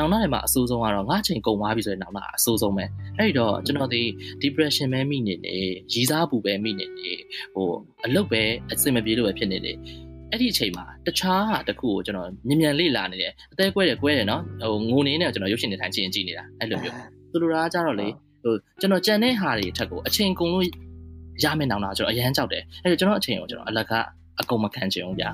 [0.00, 2.84] နောင်နာတွေမှာအဆိုးဆုံးကတော့ငါချိန်ကုန်သွားပြီဆိုရင်နောင်နာအဆိုးဆုံးပဲ
[3.18, 4.02] အဲ့ဒီတော့ကျွန်တော်ဒီ
[4.42, 5.56] depression ပဲမိနေနေ
[5.92, 7.12] ရည်စားပူပဲမိနေနေ
[7.54, 7.66] ဟို
[8.06, 8.42] အလုပ်ပဲ
[8.72, 9.72] အဆင်မပြေလို့ပဲဖြစ်နေနေ
[10.30, 16.94] အဲ့ဒီအချိန်မှာတခြားတခုကိုကျွန်တော်မြန်မြန်လေ့လာနေတယ်အသေးကွဲတယ်ကွဲတယ်နော်ဟိုငိုနေနေကျွန်တော်ရုပ်ရှင်တွေထိုင်ကြည့်ရင်ကြည့်နေတာအဲ့လိုမျိုး
[17.32, 18.08] သူလိုတာကြတော့လေ
[18.42, 20.64] ဟိုကျွန်တော်ကြံတဲ့ဟာတွေထက်ကိုအချိန်ကုန်လို့
[21.44, 24.04] ရမယ်နောင်တာကျွန်တော်အရန်ကြောက်တယ်အဲ့တော့ကျွန်တော်အချိန်ကိုကျွန်တော်အလကား
[24.40, 25.30] အကုန်မခံချင်ဘူးဗျာ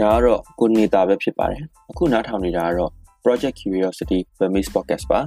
[0.00, 2.90] ဒါကတော့ကိုနေတာပဲဖြစ်ပါတယ်အခုနားထောင်နေတာကတော့
[3.24, 5.20] Project Curiosity Burmese Podcast ပါ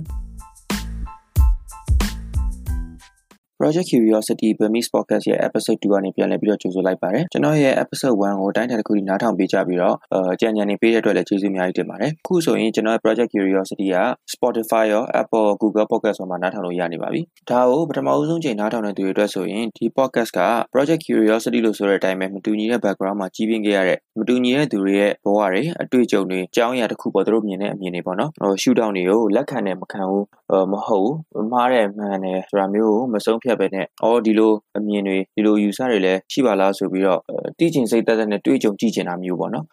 [3.61, 13.97] Project Curiosity Burmese Podcast ရဲ့ episode 2ကနေပြန်လည်ပြီးတော့ကြိုဆိုလိုက်ပါတယ်ကျွန်တော်ရဲ့ episode 1ကိုတိုင်းတာတစ်ခုနားထောင်ပေးကြပြီးတော့အဲကြံညံနေပေးတဲ့အတွက်လည်းကျေးဇူးအများကြီးတင်ပါတယ်အခုဆိုရင်ကျွန်တော်ရဲ့ Project Curiosity က
[14.34, 20.41] Spotify ရော Apple Google Podcast မှာနားထောင်လို့ရနေပါပြီဒါကိုပထမဦးဆုံးချိန်နားထောင်တဲ့သူတွေအတွက်ဆိုရင်ဒီ podcast က
[20.73, 30.26] Project Curiosity လို့ဆိုတဲ့အတိုင်းပဲမတူညီတဲ့ background မှာကြီးပြင်းခဲ့ရတဲ့မတူညီတဲ့သူတွေရဲ့ဘဝတွေအတွေ့အကြုံတွေအကြောင်းအရာတစ်ခုပေါ်သူတို့မြင်တဲ့အမြင်တွေပေါ့နော်ဟို shoot down တွေကိုလက်ခံတယ်မခံဘူး
[30.71, 37.20] မဟုတ်ဘူးမှားတယ်မှန်တယ်ဆိုတာမျိုးကိုမဆုံးဖြတ်ပဲနဲ့အော်ဒီလိုအမြင်တွေဒီလိုယူဆတွေလည်းရှိပါလားဆိုပြီးတော့
[37.60, 39.66] တီးကျင်စိတ်သက်သက်နဲ့တွေးကြုံကြည့်ကျင်တာမျိုးပေါ့နော်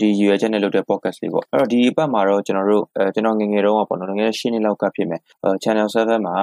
[0.00, 5.20] ဒီ UR ချက်နဲ့လုပ်တဲ့ podcast လေးပေါ့အဲ့တော့ဒီအပတ်မှာတော့ကျွန်တော်တို့အဲကျွန်တော်ငငယ်တုန်းကပေါ့နော်ငယ်ရှင်းနေလောက်ကဖြစ်မယ်
[5.62, 6.34] channel 7မှာ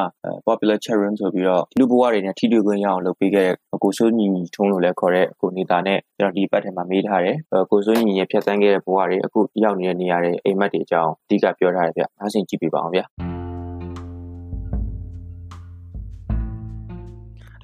[0.47, 7.37] popular chat room ဆိုပြီးတော့လူဘဝတွေနဲ့ထိတွေ့ခွင့်ရအောင်လုပ်ပေးခဲ့တဲ့ကိုစိုးညီထုံးလို့လည်းခေါ်တဲ့ကိုနေတာနဲ့ကျွန်တော်ဒီပတ်ထဲမှာမေးထားတယ်
[7.71, 13.01] ကိုစိုးညီရဲ့ဖြတ်သန်းခဲ့တဲ့ဘဝတွေအခုရောက်နေတဲ့နေရာတွေအိမ်မက်တွေအကြောင်းအဓိကပြောထားတယ်ဗျအားစင်ကြည့်ပြပါအောင်ဗျ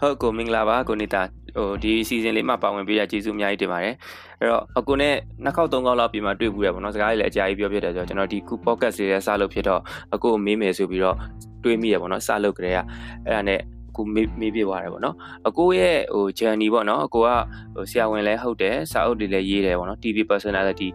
[0.06, 1.22] ဟုတ်ကိုမင်္ဂလာပါကိုနေတာ
[1.58, 3.96] ဟိုဒီ season လေးမှာပါဝင်ပေးရကျေးဇူးအများကြီးတင်ပါတယ်
[4.40, 9.82] အဲ့တော့အကိုနဲ့နှစ်ခေါက်သုံးခေါက်လောက်ပြင်မှာတွေ့ဘူးရပေါ့နော်စကားလေးလည်းအကြာကြီးပြောပြတယ်ဆိုတော့ကျွန်တော်ဒီခု podcast လေးလည်းစလုပ်ဖြစ်တော့
[10.16, 11.16] အကိုကိုမေးမယ်ဆိုပြီးတော့
[11.64, 12.78] တွေးမိရပေါ့နော်စလုပ်ကြတဲ့က
[13.26, 13.60] အဲ့ဒါနဲ့
[13.96, 15.16] ကိုမေးမေးပြသွားတယ်ပေါ့နော်
[15.48, 17.30] အကိုရဲ့ဟို journey ပေါ့နော်အကိုက
[17.76, 20.90] ဟိုဆရာဝန်လည်းဟုတ်တယ်စာအုပ်တွေလည်းရေးတယ်ပေါ့နော် TV personality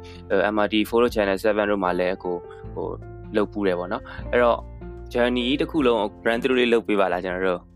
[0.55, 2.37] MRT Follow Channel 7တို့မှာလည်းအကို
[2.75, 2.87] ဟို
[3.37, 4.59] လုပ်ပူးတယ်ပေါ့နော်အဲ့တော့
[5.13, 7.70] journey တစ်ခုလုံး brand through လေးလုပ်ပေးပါလားကျွန်တော်တို့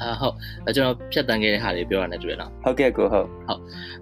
[0.00, 3.60] အာဟုတ်ကျွန်တော်ဖြတ်တန်းခဲ့တဲ့ဟာတွေပြောရနေတွေ့နော်ဟုတ်ကဲ့ကိုဟုတ်ဟုတ်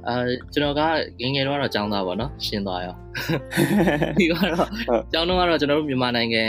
[0.08, 0.14] အာ
[0.52, 0.80] ကျွန်တော်က
[1.20, 2.94] ငငယ်တော့တော့ចောင်းသားပေါ့နော်ရှင်းသွားရော
[4.20, 4.68] ဒီကတော့
[5.14, 6.44] ចောင်းတော့ကတော့ကျွန်တော်တို့မြန်မာနိုင်ငံ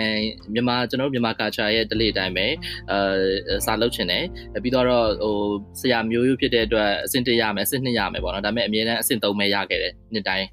[0.53, 2.47] မြန်မာကျွန်တော်တို့မြန်မာ culture ရဲ့ဒလိအတိုင်းပဲ
[2.91, 4.23] အာစာလုပ်ချင်တယ်
[4.63, 5.35] ပြီးတော့ဟို
[5.79, 10.47] ဆရာမျိုးရိုးဖြစ်တဲ့အတွက်အဆင့်1ရမယ်အဆင့်2ရမယ်ပေါ့နော်ဒါပေမဲ့အမြဲတမ်းအဆင့်3ပဲရခဲ့တယ်နှစ်တိုင်း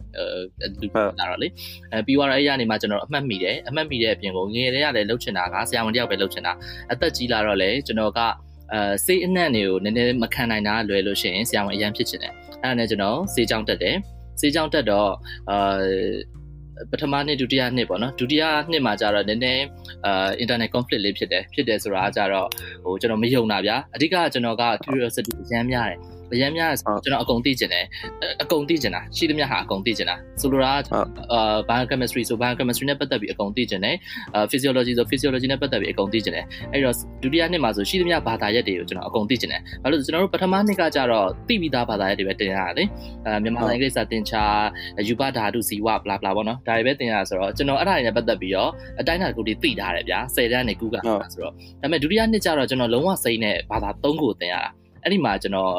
[0.81, 0.87] လူ
[1.19, 1.49] လာတော့လေ
[1.93, 6.53] အဲပြီးတော့အဲ့ရနေမှာကျွန်တော်အမှတ်မိတယ်အမှတ်မိတဲ့အပြင်ကိုငငယ်တည်းကလည်းလုပ်ချင်တာကဆရာဝန်တယောက်ပဲလုပ်ချင်တာ
[6.93, 8.21] အသက်ကြီးလာတော့လေကျွန်တော်က
[8.73, 13.97] အဲစိတ်အနှံ့တွေကိုနည်းနည်းမခံနိုင်တာလွယ်လို့ရှိရင်ဆရာဝန်အရန်ဖြစ်ချင်တယ်အဲ့ဒါနဲ့ကျွန်တော်စေးကြောင်းတက်တယ်
[14.41, 15.11] စေးကြောင်းတက်တော့
[15.51, 15.79] အာ
[16.91, 19.65] ပထမနှစ်ဒုတိယနှစ်ပေါ့နော်ဒုတိယနှစ်မှာကျတော့နည်းနည်း
[20.07, 22.49] အာ internet conflict လေးဖြစ်တယ်ဖြစ်တယ်ဆိုတာကကျတော့
[22.85, 25.99] ဟိုကျွန်တော်မယုံတာဗျာအဓိကကျွန်တော်က curiosity အရန်များတယ်
[26.33, 27.85] အရင်များကျွန်တော်အကုန်သိကျင်တယ်
[28.43, 30.73] အကုန်သိကျင်တာရှိသမျှဟာအကုန်သိကျင်တာဆိုလိုတာ
[31.33, 33.97] အာ biochemistry ဆို biochemistry နဲ့ပတ်သက်ပြီးအကုန်သိကျင်တယ်
[34.35, 42.85] အာ physiology ဆို physiology နဲ့ပတ်သက်ပြီးအကုန်သိကျင်တယ်အဲ့တော့ဒုတိယနှစ်မှာဆိုရှိသမျှဘာသာရပ်တွေကိုကျွန်တော်အကုန်သိကျင်တယ်ဘာလို့ကျွန်တော်တို့ပထမနှစ်ကကြတော့သိပြီးသားဘာသာရပ်တွေပဲတင်ရတယ်လေ
[43.27, 44.45] အာမြန်မာနိုင်ငံကိစ္စတင်ချာ
[45.09, 50.97] ယူပဓာတုဇီဝ bla bla ပေါ့နော်ဒါတွေပဲတင်ရဆိုတော့ကျွန်တော်အဲ့ဒါတွေနဲ့ပတ်သက်ပြီးတော့အတိုင်းအတာကိုဒီသိထားတယ်ဗျာ10တန်းနေကူးက
[51.33, 54.71] ဆိုတော့ဒါပေမဲ့ဒုတိယနှစ်ကျတော့ကျွန်တော်လုံးဝစိတ်နဲ့ဘာသာ3ခုတင်ရတာ
[55.05, 55.71] အဲ့ဒီမှာကျွန်တော်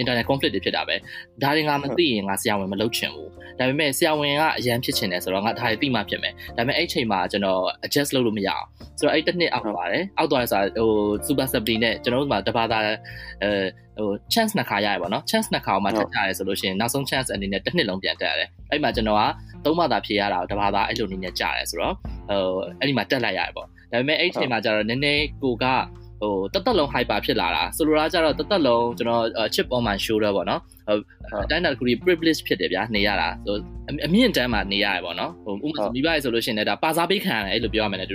[0.00, 0.96] internet conflict တွေဖြစ်တာပဲ
[1.42, 8.64] ဒါတွေငါမသိရင်ငါဆရာဝန်မလုပ်ချင်ဘူးဒါပေမဲ့ဆရာဝန်ကအရန်ဖြစ်ချင်တယ်ဆိုတော့ငါဒါတွေသိမှဖြစ်မယ်ဒါပေမဲ့အဲ့ချိန်မှာကျွန်တော် adjust လုပ်လို့မရအောင်
[8.98, 10.90] ဆိုတော့အဲ့တစ်နှစ်အောက်ပါတယ်အောက်သွားဆိုဟို
[11.26, 13.50] super supply နဲ့ကျွန်တော်တို့မှာတပါးသားအဲ
[13.98, 19.22] ဟို chance နှစ်ခါရရပါတော့ chance နှစ်ခါမှတက်ကြရဲဆိုလို့ရှိရင်နောက်ဆုံး chance အနေနဲ့တစ်နှစ်လုံးပြန်တက်ရတယ်အဲ့မှာကျွန်တော်က
[19.64, 21.94] သုံးမှသာဖြေရတာတပါးသားအဲ့လိုနေနဲ့ကြားရဲဆိုတော့
[22.30, 22.40] ဟို
[22.78, 25.64] အဲ့ဒီမှာတက်လိုက်ရတယ်ပေါ့ဒါပေမဲ့အဲ့ချိန်မှာကျတော့နည်းနည်းကိုက
[26.20, 30.60] ဟိုတသက်လုံး hyper ဖြစ်လာတာဆိုလိုတာကျတော့တသက်လုံးကျွန်တော် chip on my shoulder ပေါ့နော်
[31.44, 33.56] အတိုင်းတာတစ်ခု privilege ဖြစ်တယ်ဗျာနေရတာဆို
[34.06, 38.14] အမြင့်တန်းမှာနေရတယ်ပေါ့နော်ဟိုဥပမာမိဘရေဆိုလို့ရှိရင်လည်းဒါပါစားပေးခံရတယ်အဲ့လိုပြောရမယ်လေတူ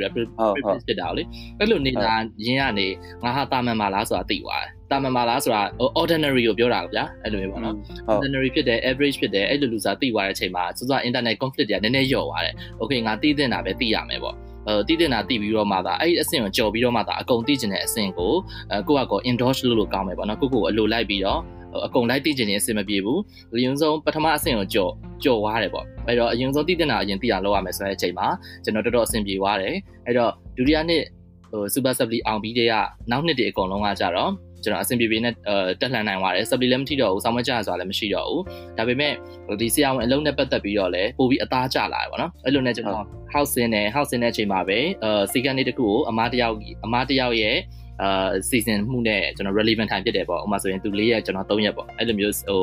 [0.56, 1.24] privilege ဖြစ်တာလေ
[1.60, 2.14] အဲ့လိုနေတာ
[2.46, 2.88] ရင်းကနေ
[3.24, 5.62] ငါဟာတာမန်မာလားဆိုတာသိသွားတယ်တာမန်မာလားဆိုတာ
[6.00, 7.76] ordinary ကိုပြောတာဗျာအဲ့လိုမျိုးပေါ့နော်
[8.12, 14.49] ordinary ဖြစ်တယ် average ဖြစ်တယ်အဲ့လိုလူစားသိသွားတဲ့အချိန်မှာစစ internet conflict တွေကနည်းနည်းလျော့သွားတယ် okay ငါသိတဲ့တာပဲသိရမယ်ပေါ့အဲ
[14.88, 18.34] တည်တင်တာတည်ပြီးတော့မှသာအဲ့ဒီအဆင့်ကိုကြော်ပြီးတော့မှသာအကုန်တည်ကျင်တဲ့အဆင့်ကို
[18.72, 21.40] အဲကိုကကော endorse လုပ်လို့ကောင်းမယ်ပေါ့နော်ကိုကိုအလိုလိုက်ပြီးတော့
[21.88, 23.20] အကုန်လိုက်တည်ကျင်နေအဆင်မပြေဘူး
[23.56, 24.92] အရင်ဆုံးပထမအဆင့်ကိုကြော်
[25.24, 28.28] ကြော်သွားတယ်ပေါ့အဲ့တော့အရင်ဆုံးတည်တင်တာအရင်တည်အောင်လုပ်ရမယ်ဆိုတဲ့အချိန်မှာ
[28.64, 29.76] ကျွန်တော်တော်တော်အဆင်ပြေသွားတယ်
[30.06, 31.04] အဲ့တော့ဒုတိယနှစ်
[31.52, 32.74] ဟို super supply အောင်ပြီးတဲ့က
[33.12, 34.32] နောက်နှစ်တည်းအကုန်လုံးကကြတော့
[34.64, 35.34] ကျွန်တော်အဆင်ပြေပြေနဲ့
[35.82, 38.44] တက်လှန်နိုင်သွားတယ် supply လည်းမထိတော့ဘူးဆောင်းမကြရဆိုတာလည်းမရှိတော့ဘူး
[38.78, 39.14] ဒါပေမဲ့
[39.62, 47.58] ဒီဆရာဝန်အလုံးနဲ့ပတ်သက်ပြီးတော့လည်းပို့ပြီးအသားကျလာတယ်ပေါ့နော်အဲ့လိုနဲ့ကျွန်တော် house in နဲ့ house in တဲ့အချိန်မှာပဲအဲစီကန်လေးတစ်ခုကိုအမားတယောက်အမားတယောက်ရဲ့
[48.04, 52.62] အာစီစဉ်မှုနဲ့ကျွန်တော် relevant time ဖြစ်တယ်ပေါ့ဥပမာဆိုရင်သူ၄ရက်ကျွန်တော်၃ရက်ပေါ့အဲ့လိုမျိုးဟို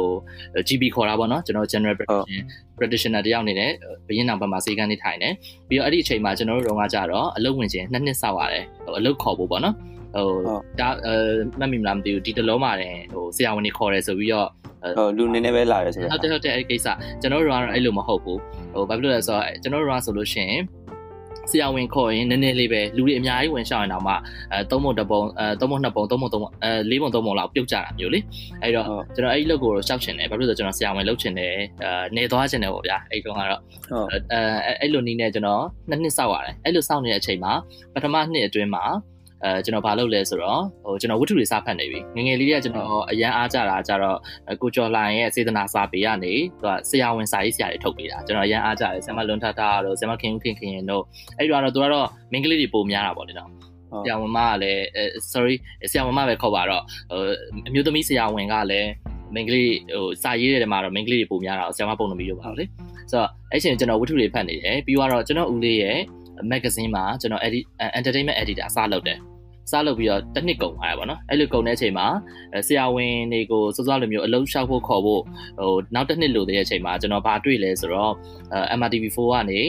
[0.69, 1.97] GB ခေါ်တာပေါ့နော်ကျွန်တော် general
[2.79, 3.71] practitioner တယောက်အနေနဲ့
[4.09, 5.33] ဘရင်နောင်ဘက်မှာစေကန်းနေထိုင်တယ်
[5.69, 9.75] ပြီးတော့အဲ့ဒီအချိန်မှာကျွန်တော်တို့တော့ကကြတော့အလုပ်ဝင်ခြင်းနှစ်နှစ်ဆောက်ရတယ်ဟိုအလုပ်ခေါ်ဖို့ပေါ့နော်
[10.17, 10.39] ဟို
[10.81, 11.15] ဒါအဲ
[11.59, 14.49] မှတ်မိမလားမသိဘူးဒီတလုံးမှာတယ်ဟိုဆရာဝန်တွေခေါ်တယ်ဆိုပြီးတော့
[14.97, 16.87] ဟိုလူနေနေပဲလာရဲဆိုတော့ဟုတ်တယ်ဟုတ်တယ်အဲ့ဒီကိစ္စ
[17.21, 18.41] ကျွန်တော်တို့ကတော့အဲ့လိုမဟုတ်ဘူး
[18.75, 20.63] ဟိုဘာဖြစ်လို့လဲဆိုတော့ကျွန်တော်တို့ကဆိုလို့ရှိရင်
[21.51, 24.15] ဆရာဝန်ခေါ်ရင်နည်းနည်းလေးပဲလူတွေအများကြီးဝင်ရှောင်းရင်တော့မှ
[24.53, 28.21] အဲသုံးပုံတစ်ပုံအဲသုံးပုံနှစ်ပုံသုံးပုံသုံးပုံအဲလေးပုံသုံးပုံလောက်ပြုတ်ကြတာမျိုးလေ
[28.63, 33.61] အဲ့တော့ကျွန်တော်အဲ့ဒီလုပ်ကိုရှောက်ချင်တယ်ဘာဖြစ်လို့လဲဆိုတော့ကျွန်တော်ဆရာဝန်လုပ်ချင်တယ်အဲနေသွားချင်တယ်ပေါ့ဗျာအဲ့ကောင်ကတော့
[34.11, 34.39] အဲ
[34.81, 37.53] အဲ့လိုနည်းနဲ့ကျွန်တော်နှစ်နှစ်စောက်ရတယ်အဲ့လိုစောက်နေတဲ့အချိန်မှာ
[37.95, 38.85] ပထမနှစ်အတွင်းမှာ
[39.47, 44.19] အဲကျွန်တော်ဘာလုပ်လဲဆိုတော့ဟိုကျွန်တော်ဝတ္ထုတွေစဖတ်နေပြီငငယ်လေးကကျွန်တော်အရန်အားကြတာကြတော့
[44.63, 51.03] ကိုကျော်လိုင်ရဲ့စေတနာစာပေကနေသူကဆရာဝန်စာရေးဆရာတွေထုတ်ပေးတာကျွန်တော်အရန်အားကြတယ်ဆရာမလွန်ထထတို့ဆရာမခင်ဦးခင်ခင်တို့
[51.39, 53.51] အဲ့ဒီတော့သူကတော့မင်းကလေးတွေပုံများတာပေါ့လေနော်
[54.05, 54.83] ဆရာဝန်မကလည်း
[55.33, 55.55] sorry
[55.91, 57.23] ဆရာဝန်မပဲခေါ်ပါတော့ဟို
[57.69, 58.89] အမျိုးသမီးဆရာဝန်ကလည်း
[59.35, 59.63] မင်္ဂလိ
[59.95, 62.65] ဟိုစာရေးတဲ့မှာတော့မင်္ဂလိတွေပုံများတာဆရာမပုံသမီးတို့ပါလေ
[63.11, 65.99] ဆိုတော့အဲ့ချိန်ကျွန်တော်ဝတ္ထုတွေဖတ်နေတယ်ပြီးတော့ကျွန်တော်ဦးလေးရဲ့
[66.53, 67.65] magazine မှာကျွန်တော် edit
[67.99, 69.19] entertainment editor စလုပ်တယ်
[69.71, 72.07] စလုပ်ပြီးတော့တစ်နှစ်ကုန်သွားရပါတော့အဲ့လိုကုန်တဲ့အချိန်မှာ
[72.67, 75.23] ဆရာဝန်တွေကိုစောစောလိုမျိုးအလုံးလျှောက်ဖို့ခေါ်ဖို့
[75.59, 78.13] ဟိုနောက်တစ်နှစ်လိုတဲ့အချိန်မှာကျွန်တော်ဘာတွေ့လဲဆိုတော့
[78.79, 79.61] MRTV4 ကနေ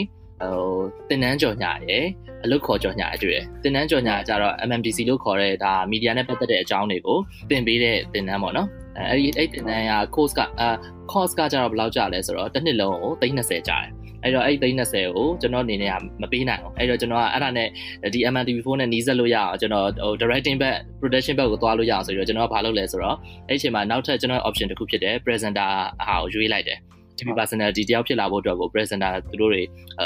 [0.41, 0.77] ဟို
[1.09, 2.05] တင်နန်းကြော်ညာရယ်
[2.43, 7.17] အလုတ်ခေါ်ကြော်ညာအတွေ့တယ်တင်နန်းကြော်ညာကျတော့ MMDC လို့ခေါ်တဲ့ဒါမီဒီယာနဲ့ပတ်သက်တဲ့အကြောင်းတွေကို
[7.49, 8.67] သင်ပေးတဲ့တင်နန်းပေါ့နော်
[9.09, 10.69] အဲ့ဒီအဲ့တင်နန်းက course ကအာ
[11.11, 17.67] course ကကျတော့ဘယ်လောက်ကျလဲဆိုတော့တစ်နှစ်လုံးကို320ကျတယ် အဲ့တော့အဲ့330ကိုကျွန်တော်အနေနဲ့ကမပေးနိုင်ဘူးအဲ့တော့ကျွန်တော်ကအဲ့ဒါနဲ့
[18.13, 23.17] ဒီ MNTV4 နဲ့နီးစပ်လို့ရအောင်ကျွန်တော်ဟို directing back production back ကိုသွားလို့ရအောင်ဆိုပြီးတော့ကျွန်တော်ကဘာလုပ်လဲဆိုတော့
[23.47, 25.67] အဲ့အချိန်မှာနောက်ထပ်ကျွန်တော် option တစ်ခုဖြစ်တယ် presenter
[26.01, 26.77] အဟာကိုရွေးလိုက်တယ်
[27.17, 29.61] TV personality တယောက်ဖြစ်လာဖို့အတွက်ကို presenter သူတို့တွေ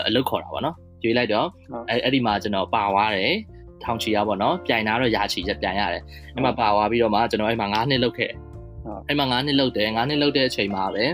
[0.08, 1.48] အလုပ်ခေါ်တာပေါ့နော်ရွေးလိုက်တော့
[1.90, 3.36] အဲ့အဲ့ဒီမှာကျွန်တော်ပါသွားတယ်
[3.84, 6.04] ထောင်ချီရပါတော့ပြိုင်တာတော့ရာချီချက်ပြန်ရတယ်
[6.36, 8.32] အဲ့မှာပါသွားပြီးတော့မှကျွန်တော်အဲ့မှာ9နှစ်လုပ်ခဲ့
[9.08, 11.06] အဲ့မှာ9နှစ်လုပ်တယ်9နှစ်လုပ်တဲ့အချိန်မှာပဲ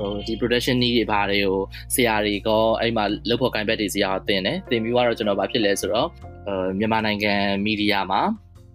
[0.00, 1.58] ဟိုဒီ production need တွေဘာတွေကို
[1.94, 2.48] ဆရာတွေက
[2.80, 6.08] အဲ့မှာလုပ်ဖို့ gain back တွေဆရာတင်တယ်တင်ပြီးတော့ကျွန်တော်ဘာဖြစ်လဲဆိုတော့
[6.48, 8.22] အဲမြန်မာနိုင်ငံမီဒီယာမှာ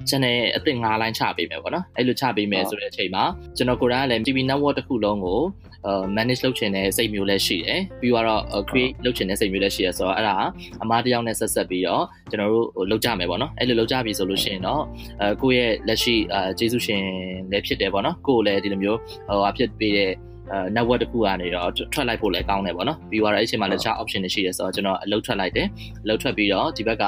[0.09, 3.23] channel အသစ်၅ line ချပေးမယ်ပေါ့နော်အဲ့လိုချပေးမယ်ဆိုတဲ့အချိန်မှာ
[3.57, 5.41] ကျွန်တော်ကိုယ်တိုင်ကလည်း TV network တစ်ခုလုံးကို
[5.85, 10.35] အဲ manage လုပ်ချင်တဲ့စိတ်မျိုးလည်းရှိတယ်ပြီးတော့ create လုပ်ချင်တဲ့စိတ်မျိုးလည်းရှိရဆိုတော့အဲ့ဒါ
[10.83, 14.81] အမားတယောက်နဲ့ဆက်ဆက်ပြီးတော့ကျွန်တော်တို့လုပ်ကြမယ်ပေါ့နော်အဲ့လိုလုပ်ကြပြီဆိုလို့ရှိရင်တော့
[15.21, 17.03] အဲကိုယ့်ရဲ့လက်ရှိအဲကျေးဇူးရှင်
[17.51, 20.28] လည်းဖြစ်တယ်ပေါ့နော်ကိုယ်လည်းဒီလိုမျိုးဟိုအဖြစ်ပေးတဲ့အဲ
[20.75, 25.67] network တစ်ခုကနေတော့ထွက်လိုက်ဖို့လည်းကောင်းတယ်ပေါ့နော်ပြီးတော့အဲ့အချိန်မှာလည်း chart option တွေရှိတယ်ဆိုတော့ကျွန်တော်အလုပ်ထွက်လိုက်တယ်
[26.03, 27.05] အလုပ်ထွက်ပြီးတော့ဒီဘက်က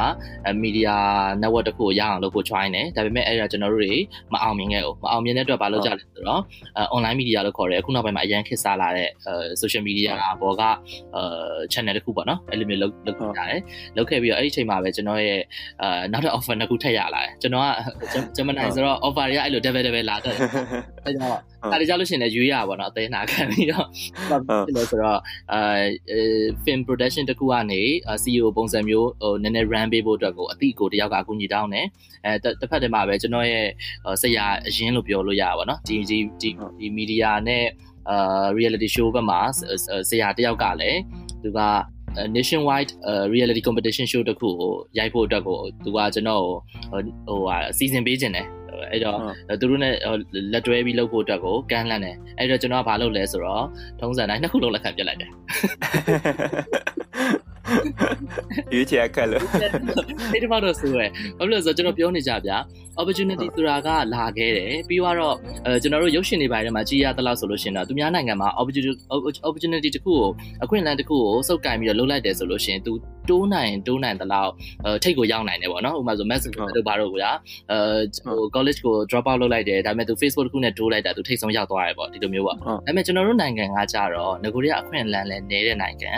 [0.63, 0.93] media
[1.41, 3.93] network တစ်ခုကိုရအောင်လုပ်ဖို့ join တယ်ဒါပေမဲ့အဲ့ဒါကျွန်တော်တို့တွေ
[4.33, 6.41] မအောင်မြင်ခဲ့ဘူးမအောင်မြင်တဲ့အတွက်ဘာလုပ်ကြလဲဆိုတော့
[6.95, 9.09] online media လို့ခေါ်တယ်အခုနောက်ပိုင်းမှာအရင်ခေတ်စားလာတဲ့
[9.61, 10.11] social media
[10.41, 10.63] ဘောက
[11.73, 13.61] channel တစ်ခုပေါ့နော်အဲ့လိုမျိုးလုပ်လုပ်ကြတယ်
[13.97, 15.39] လုပ်ခဲ့ပြီးတော့အဲ့ဒီအချိန်မှာပဲကျွန်တော်ရဲ့
[15.81, 17.67] အဲနောက်ထပ် offer တစ်ခုထပ်ရလာတယ်ကျွန်တော်က
[18.35, 20.35] Gemini ဆိုတော့ offer တွေကအဲ့လို double double လာတော့
[21.05, 23.85] အဲ့တော့ ဒါကြလို့ရှိရင်လည်းရွေးရပါဘောနော်အသေးနာခံပြီးတော့
[24.67, 25.19] ဖြစ်လို့ဆိုတော့
[25.53, 26.19] အဲ
[26.65, 27.81] film production တခုကနေ
[28.23, 31.85] CEO ပုံစံမျိုးဟိုနည်းနည်း run ပေးဖို့အတွက်ကိုအတိကိုတယောက်ကအကူညီတောင်းတယ်
[32.25, 33.65] အဲတစ်ဖက်တည်းမှာပဲကျွန်တော်ရဲ့
[34.21, 37.65] ဆရာအရင်လို့ပြောလို့ရပါဘောနော်ဒီဒီဒီ media နဲ့
[38.09, 39.39] အာ reality show ဘက်မှာ
[40.09, 40.99] ဆရာတယောက်ကလည်း
[41.43, 41.61] သူက
[42.37, 42.91] nationwide
[43.33, 46.43] reality competition show တခုကိုရိုက်ဖို့အတွက်ကိုသူကကျွန်တော်
[47.27, 48.47] ဟိုဟာစီစဉ်ပေးခြင်းတယ်
[48.91, 49.17] အဲ့တော့
[49.61, 49.93] သူတို့နဲ့
[50.53, 53.65] လက်တွဲပြီးလုပ်ဖို့အတွက်ကိုကမ်းလှမ်းတယ်အဲ့တော့ကျွန်တော်ကဘာလုပ်လဲဆိုတော့
[53.99, 55.31] ထုံးစံတိုင်းနှစ်ခုလုံးလက်ခံပြလိုက်တယ်
[58.73, 59.43] ရွေးချယ်ခက်လို့
[60.33, 62.57] အဲ့ဒီမှာတော့ဆိုရယ်ဘာလို့လဲဆိုတော့ကျွန်တော်ပြောနေကြဗျာ
[62.99, 65.35] opportunity ဆိုတာကလာခဲ့တယ်ပြီးတော့
[65.65, 68.93] အဲကျွန်တော်တို့ရုပ်ရှင်တွေပိုင်းထဲမှာကြည်ရသလောက်ဆိုလို့ရှိရင်တော့သူများနိုင်ငံမှာ opportunity
[69.47, 70.29] opportunity တခုကို
[70.63, 72.91] အခွင့်အလမ်းတခုကိုစုပ်ကင်ပြီးတော့လုပ်လိုက်တယ်ဆိုလို့ရှိရင်သူ
[73.31, 74.51] တိုးနိုင်တိုးနိုင်သလောက်
[74.85, 76.41] အဲထိတ်ကိုရောက်နိုင်တယ်ပေါ့နော်ဥပမာဆို mass
[76.75, 77.31] တို့ဘာလို့ကွာ
[77.71, 77.77] အဲ
[78.25, 86.11] ဟို college ကို drop out လုပ်လိုက်တယ်ဒါပေမဲ့သူ Facebook တခုနဲ့တိုးလိုက်တာသူထိတ်ဆုံးရောက်သွားတယ်ပေါ့ဒီလိုမျိုးပေါ့ဒါပေမဲ့ကျွန်တော်တို့နိုင်ငံကကြတော့ငကိုရီးယားအခွင့်အလမ်းလည်းနေတဲ့နိုင်ငံ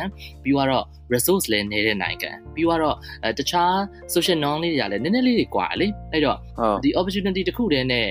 [0.43, 2.95] ပြီးတော့ resource လည်းနေတဲ့နိုင်ငံပြီးတော့
[3.37, 3.73] တခြား
[4.13, 6.37] social norm လေးတွေကလည်းနည်းနည်းလေးတွေကွာလေအဲ့တော့
[6.83, 8.07] ဒီ opportunity တခုတည်းနဲ့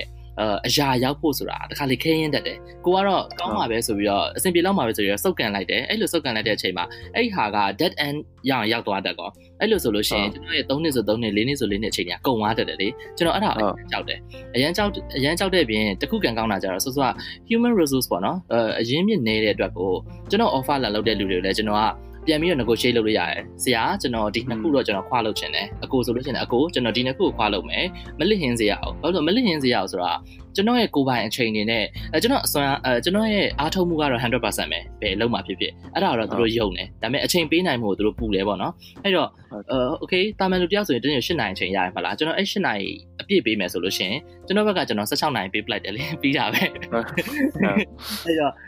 [0.67, 6.85] အရာရောက်ဖို့ဆိုတာတခါလေခဲရင်တက်တယ်ကိုကတော့ကောင်းပါပဲဆိုပြီးတော့အဆင်ပြေလောက်ပါပဲဆိုပြီးတော့စုပ်ကန်လိုက်တယ်အဲ့လိုစုပ်ကန်လိုက်တဲ့အချိန်မှာ
[7.15, 8.17] အဲ့ဟာက dead end
[8.49, 12.87] ရအောင်ရောက်သွားတတ်ကောအဲ့လိုဆိုလို့ရှိရင်ကျွန်တော်ရဲ့3နှစ်ဆို3နှစ်4နှစ်ဆို4နှစ်အချိန်ကြီးကုန်သွားတတ်တယ်လေ
[13.17, 14.19] ကျွန်တော်အဲ့ဒါအရင်ကြောက်တယ်
[14.55, 17.09] အရင်ကြောက်အရင်ကြောက်တဲ့ပြင်တခုကန်ကောင်းတာကြတော့ဆိုဆို
[17.49, 18.37] human resource ပေါ့နော်
[18.79, 19.91] အရင်မြင့်နေတဲ့အတွက်ကို
[20.29, 21.83] ကျွန်တော် offer လာလုပ်တဲ့လူတွေကိုလည်းကျွန်တော်က
[22.27, 27.85] ပြန်ပြီးတော့ negotiate လုပ်လို့ရတယ်ဆရာကျွန်တော်ဒီနှစ်ခုတော့ကျွန်တော်ခွာလုပ်ချင်တယ်အကိုဆိုလို့ရှိရင်အကိုကျွန်တော်ဒီနှစ်ခုကိုခွာလုပ်မယ်
[28.19, 30.11] မလစ်ဟင်းစေရအောင်ဘာလို့မလစ်ဟင်းစေရအောင်ဆိုတာ
[30.55, 39.29] ကျွန်တော်ရဲ့ကိုယ်ပိုင်အချိန်နေနဲ့အဲကျွန်တော်အစွမ်းအဲကျွန်တော်ရဲ့အားထုတ်မှုကတော့100%ပဲပဲလုံးမှာဖြစ်ဖြစ်အဲ့ဒါတော့သူတို့ယုံတယ်ဒါပေမဲ့အချိန်ပေးနိုင်မှုကိုသူတို့ပူတယ်ပေါ့နော်အဲ့တော့
[39.71, 42.83] အဲ okay တာမန်လူတယောက်ဆိုရင်တနေ့8နိုင်အချိန်ရတယ်မလားကျွန်တော်အဲ့8နိုင်
[43.23, 47.03] အပြည့်ပေးမယ်ဆိုလို့ရှိရင်ကျွန်တော်ဘက်ကကျွန်တော်16နိုင်ပေးပလိုက်တယ်လေပြီးတာပဲအဲ့တော့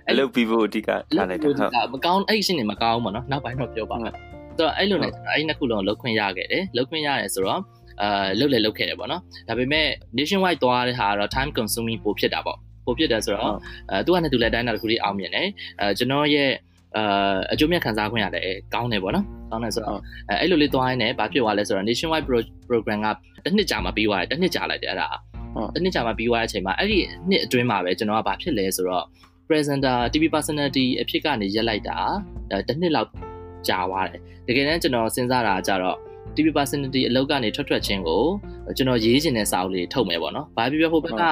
[0.08, 1.58] အဲ့လိုပြီးဖို့အဓိကထားလိုက်တယ်ဟုတ်
[1.94, 7.62] မကောင်းအဲ့ရှင်းနေမကောင်းဘူးပေါ့နော်နောက်ပိုင်းတော့ပြောပါမယ်ဆိုတော့အဲ့လိုနဲ့အဲ့နှစ်ခုလုံးလောက်ခွင့်ရခဲ့တယ်လောက်ခွင့်ရတယ်ဆိုတော့
[8.02, 13.54] အာလုတ်လေလုတ်ခဲ့တယ်ပေါ့နော်ဒါပေမဲ့ nationwide သွားတဲ့ဟာတော့ time consuming ပိုဖြစ်တာပေါ့ပိုဖြစ်တယ်ဆိုတော့
[13.92, 15.48] အဲသူကလည်းသူလည်းတိုင်းတာတစ်ခုလေးအောင်မြင်တယ်
[15.80, 16.50] အဲကျွန်တော်ရဲ့
[16.98, 20.00] အာအကျိုးမြတ်ခံစားခွင့်ရတယ်ကောင်းတယ်ပေါ့နော်ကောင်းတယ်ဆိုတော့
[20.30, 22.25] အဲအဲ့လိုလေးသွားရင်းနဲ့ဘာဖြစ်သွားလဲဆိုတော့ nationwide
[22.70, 23.08] program က
[23.46, 25.10] တစ်နှစ်ကြာမှပြီးသွားတယ်တစ်နှစ်ကြာလိုက်တယ်အဲ့ဒါ
[25.74, 27.00] တစ်နှစ်ကြာမှပြီးသွားတဲ့အချိန်မှာအဲ့ဒီ
[27.30, 29.06] နှစ်အတွင်းမှာပဲကျွန်တော်ကဘာဖြစ်လဲဆိုတော့
[29.48, 31.98] presenter TV personality အဖြစ်ကနေရက်လိုက်တာ
[32.68, 33.10] တစ်နှစ်လောက်
[33.68, 35.98] ကြာသွားတယ်တကယ်တမ်းကျွန်တော်စဉ်းစားတာကြတော့
[36.36, 38.24] TV personality အလုပ်ကနေထွက်ထွက်ချင်းကို
[38.78, 41.24] ကျွန်တော်ရေးချင်တဲ့စာအုပ်လေးထုတ်မယ်ပေါ့နော်။ဘာဖြစ်ဖြစ်ဟိုဘက်က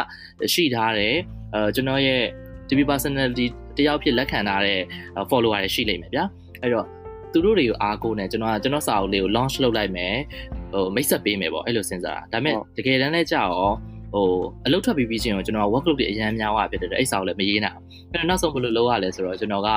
[0.53, 1.15] ရှိထားတယ်
[1.53, 2.22] အဲကျွန်တော်ရဲ့
[2.67, 3.46] TV personality
[3.77, 4.79] တယောက်ဖြစ်လက်ခံထားတဲ့
[5.29, 6.24] follower တွေရှိလိမ့်မယ်ဗျာ။
[6.62, 6.88] အဲ့တော့
[7.34, 10.15] သူတို့တွေကိုအားကိုးနေကျွန်တော်ကကျွန်တော်စာအုပ်လေးကို launch လုပ်လိုက်မယ်
[10.74, 13.72] ဟိုမိတ်ဆက်ပေးမယ်ပေါ့အဲ့လိုစဉ်းစားတာဒါပေမဲ့တကယ်တမ်းလည်းကြာရော
[14.13, 14.27] ဟို
[14.65, 19.70] အလုပ်ထွက်ပြီးပြီးချင်းကိုကျွန်တော် workload တွေအများများသွားဖြစ်တယ်အဲ့စာအုပ်လည်းမရေးနိုင်ဘူးအဲ့တော့နောက်ဆုံးဘယ်လိုလုပ်ရလဲဆိုတော့ကျွန်တော်က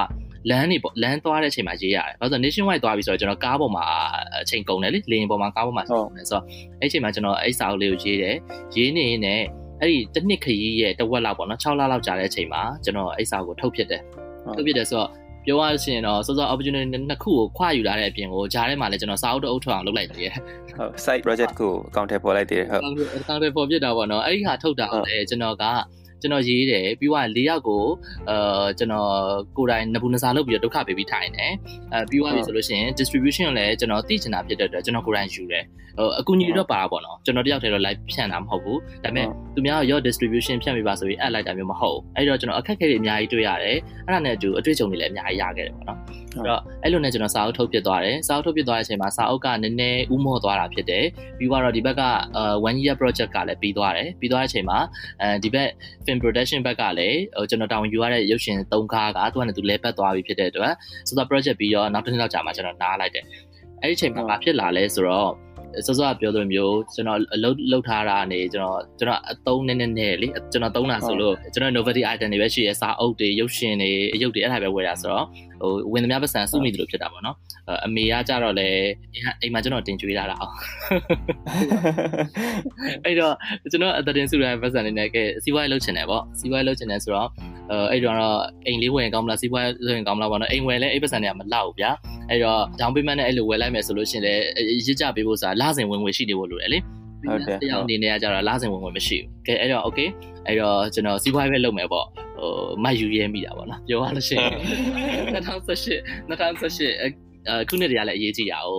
[0.51, 3.85] လမ်းနေပေါ့လမ်းသွားတဲ့အချိန်မှာရေးရတယ်။ဘာလို့ဆို nationwide သွားပြီဆိုတော့ကျွန်တော်ကားပေါ်မှာ
[4.43, 6.45] အချိန်ကုန်တယ်လေ။လေယာဉ်ပေါ်မှာကားပေါ်မှာကုန်တယ်ဆိုတော့
[6.81, 8.35] အဲ့အချိန်မှာကျွန်တော်အဲ့စာအုပ်လေးကိုရေးတယ်။
[8.77, 9.47] ရေးနေရင်လည်း
[9.83, 14.03] အဲ့ဒီတစ်နှစ်ခရီးရဲ့တဝက်လောက်ပေါ့နော်6လလောက်ကြာတဲ့အချိန်မှာကျွန်တော်အဲ့စာကိုထုတ်ဖြစ်တယ်။
[14.57, 15.11] ထုတ်ဖြစ်တယ်ဆိုတော့
[15.45, 20.33] ပြောရရှင်တော့စောစော opportunity နှစ်ခုကိုခွာယူလာတဲ့အပြင်ကိုဂျားထဲမှာလည်းကျွန်တော်စာအုပ်တအုပ်ထွက်အောင်လုပ်လိုက်သေးတယ်။
[20.79, 22.83] ဟုတ် site project ကို account ထဲပေါ်လိုက်သေးတယ်ဟုတ်။
[23.19, 25.65] account ထဲပေါ်ပြတာပေါ့နော်။အဲ့ဒီဟာထုတ်တာလည်းကျွန်တော်က
[26.21, 27.85] ကျွန်တော်ရေးတယ်ပြီးတော့၄ယောက်ကို
[28.31, 29.11] အာကျွန်တော်
[29.57, 31.53] ကိုယ်တိုင်နဘူးနစားလုပ်ပြီးတော့ဒုက္ခပေးပြီးထိုင်တယ်
[31.93, 35.65] အဲပြီးသွားပြီဆိုလို့ရှိရင် distribution ကိုလည်းကျွန်တော်သိချင်တာဖြစ်တဲ့အတွက်ကျွန်တော်ကိုယ်တိုင်ယူတယ်
[35.99, 45.99] ဟိုအကူအညီတော့ပါတာပေါ့နော်ကျွန်တော်တယောက်တည်းတော့ live ဖြန့်တာမဟုတ်ဘူးဒါပေမဲ့သူများရော distribution ဖြန့်ပေးပါဆိုပြီး add လိုက်တာမျိုးမဟုတ်အဲ့တော့ကျွန်တော်အခက်အခဲတွေအများကြီးတွေ့ရတယ်အဲ့ဒါနဲ့အတူအတွေ့အကြုံတွေလည်းအများကြီးရခဲ့တယ်ပေါ့နော်
[46.37, 51.05] အဲ့တော့အဲ့လိုနဲ့ကျွန်တော်စာအုပ်ထုတ်ပြသွားတယ်စာအုပ်ထုတ်ပြသွားတဲ့အချိန်မှာစာအုပ်ကနည်းနည်းဥမော့သွားတာဖြစ်တယ်
[51.39, 52.03] ပြီးတော့ဒီဘက်က
[52.67, 54.79] 1 year project ကလည်းပြီးသွားတယ်ပြီးသွားတဲ့အချိန်မှာ
[55.21, 55.69] အဲဒီဘက်
[56.07, 60.73] film production ဘက်ကလည်းဟိုကျွန်တော်တောင်းယူရတဲ့ရုပ်ရှင်၃ကားကသူကလည်းသူလဲပတ်သွားပြီဖြစ်တဲ့အတွက်
[61.09, 63.25] ဆိုတော့ project ပြီးတော့နောက်တစ်နှစ်လောက်ကြာမှကျွန်တော်နားလိုက်တယ်
[63.83, 65.33] အဲ့ဒီအချိန်မှာဘာဖြစ်လာလဲဆိုတော့
[65.87, 75.27] စောစောကပြောသလိုမျိုးကျွန်တော်အလုပ်လုပ်ထားတာနေကျွန်တော်ကျွန်တော်အသုံးနည်းနည်းနဲ့လေကျွန်တော်သုံးတာဆိုလို့ကျွန်တော် novelty item တွေပဲရှိရစာအုပ်တွေရုပ်ရှင်တွေအယုတ်တွေအဲ့ဒါပဲဝယ်တာဆိုတော့
[75.63, 77.37] ဟိုဝင်သမျှပတ်စံစုမိတယ်လို့ဖြစ်တာပေါ့နော်
[77.87, 78.69] အမေကကြတော့လေ
[79.43, 80.55] အိမ်မှာကျွန်တော်တင်ကြွေးလာတာအောင်
[83.05, 83.35] အဲ့တော့
[83.71, 87.29] ကျွန်တော်အတတင်စုရပတ်စံနေနဲ့ကဲစီးပွားရေးလုပ်ချင်တယ်ပေါ့စီးပွားရေးလုပ်ချင်တယ်ဆိုတော့
[87.91, 88.17] အဲ့တော့
[88.67, 91.91] အိမ်လေးဝယ်ကောင်းမလားစီးပွားရေးလုပ်ရင်ကောင်းမလားပေါ့နော်အိမ်ဝယ်လဲအိမ်ပတ်စံတွေကမလောက်ဘူးဗျာ
[92.31, 94.43] အဲ့တော့ down payment နဲ့အဲ့လိုဝယ်လိုက်မယ်ဆိုလို့ရှိရင်လည်း
[94.87, 96.79] ရစ်ကြပေးဖို့ဆိုတာလစဉ်ဝင်ငွေရှိနေဖို့လိုတယ်လေ
[97.31, 100.09] ဟုတ်တယ်တရားအနေနဲ့ကကြတော့လစဉ်ဝင်ငွေမရှိဘူးကဲအဲ့တော့ okay
[100.47, 102.07] အဲ့တော့ကျွန်တော်စီးပွားရေးပဲလုပ်မယ်ပေါ့
[102.39, 102.51] ဟို
[102.85, 104.53] မယူရဲမိတာပေါ့နော်ပြောရလို့ရှိရင်
[105.35, 108.71] 2018 2018အခုနှစ်တည်းကလည်းအရေးကြီးတာ哦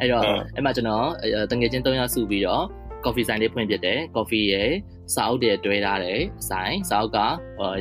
[0.00, 1.06] အဲ့တော့အဲ့မှာကျွန်တော်
[1.50, 2.64] တငယ်ချင်း၃ယောက်စုပြီးတော့
[3.04, 4.70] coffee ဆိုင်လေးဖွင့်ပြတယ် coffee ရယ်
[5.14, 7.18] စာအုပ်တွေတွဲထားတယ်ဆိုင်စာအုပ်က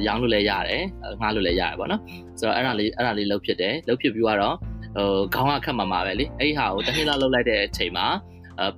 [0.08, 0.84] ရောင်းလို့လည်းရတယ်
[1.22, 2.02] ငှားလို့လည်းရတယ်ပေါ့နော်
[2.40, 4.56] ဆိုတော့အဲ့ဒါလေးအဲ့ဒါလေးလုပ်ဖြစ်တယ်လုပ်ဖြစ်ပြီးတော့
[4.98, 8.08] ဟိုခေါင်းကခတ်မှာမှာပဲလေအဲ့ဒီဟာကိုတစ်နှစ်လောက်လုပ်လိုက်တဲ့အချိန်မှာ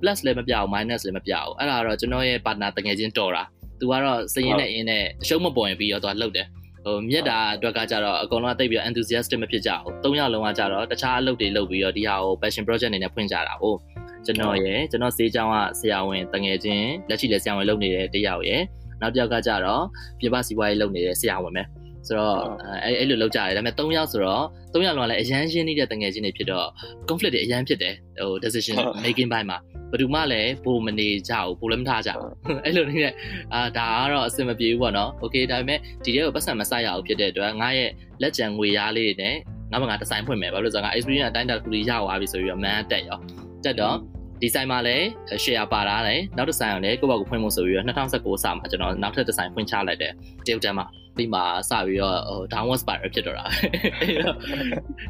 [0.00, 3.42] plus လည်းမပြအောင် minus လည်းမပြအောင်အဲ့ဒါတော့ကျွန်တော်ရဲ့ partner တကယ်ချင်းတော်တာ
[3.80, 6.46] သူကတော့စရင်နဲ့အင်းနဲ့အရှုံးမပေါ်ရင်ပြီးတော့သူကလှုပ်တယ်
[6.84, 9.70] ဟိုမြက်တာအတွက်ကကြတော့အကုန်လုံးကတိတ်ပြီး enthusiastic မဖြစ်ကြ
[10.04, 13.78] ဘူး၃ယောက်လုံးကကြတော့တခြားအလုပ်တွေလုပ်ပြီးတော့ဒီဟာကို passion project အနေနဲ့ဖွင့်ကြတာဟုတ်
[14.24, 18.62] ကျွန်တော်ရယ်ကျွန်တော်စေးချောင်းကဆရာဝန်တငယ်ချင်းလက်ရှိလည်းဆရာဝန်လုပ်နေတဲ့တယောက်ရယ်
[19.00, 19.82] နောက်တစ်ယောက်ကကြတော့
[20.20, 21.62] ပြပစီပွားရေးလုပ်နေတဲ့ဆရာဝန်ပဲ
[22.06, 22.36] ဆိုတော့
[22.84, 26.68] အဲ့အဲ့လိုလောက်ကြတယ်ဒါပေမဲ့3ယောက်ဆိုတော့3ယောက်လုံးကလည်းအရန်ရှင်းနေတဲ့တငယ်ချင်းတွေဖြစ်တော့
[27.08, 29.58] conflict တွေအရန်ဖြစ်တယ်ဟို decision making ဘိုင်းမှာ
[29.90, 32.32] ဘယ်သူမှလည်းဘိုမနေကြဘူးဘိုလည်းမထားကြဘူး
[32.64, 33.14] အဲ့လိုနေတဲ့
[33.54, 37.90] အာဒါကတော့အဆင်မပြေဘူးပေါ့နော် okay ဒါပေမဲ့ဒီတဲ့ကိုပတ်စံမဆိုင်ရအောင်ဖြစ်တဲ့အတွက်ငါရဲ့
[38.22, 39.36] လက်ကျန်ငွေရားလေးတွေနဲ့
[39.72, 43.18] ငါမငါဒီဇိုင်းဖွင့်မယ်ဘာလို့လဲဆိုတော့ငါ experience အတိုင်းတာတစ်ခုလေးရသွားပြီဆိုပြီးတော့မန်အတက်ရော
[43.64, 43.96] တက်တော့
[44.40, 45.04] ဒီဇိုင်းမှာလည်း
[45.44, 50.12] share ပါတာလည်းနောက်တစ်ဆိုင်အောင်လည်းကိုယ့်ဘောက်ကိုဖွင့်ဖို့ဆိုပြီးတော့2019စာမှာကျွန်တော်နောက်ထပ်ဒီဇိုင်းဖွင့်ချလိုက်တယ်
[50.46, 50.86] တေယုတ်တန်းမှာ
[51.18, 53.46] ဒီမှာစပြီးတော့ဟို downward spiral ဖြစ်တော့တာ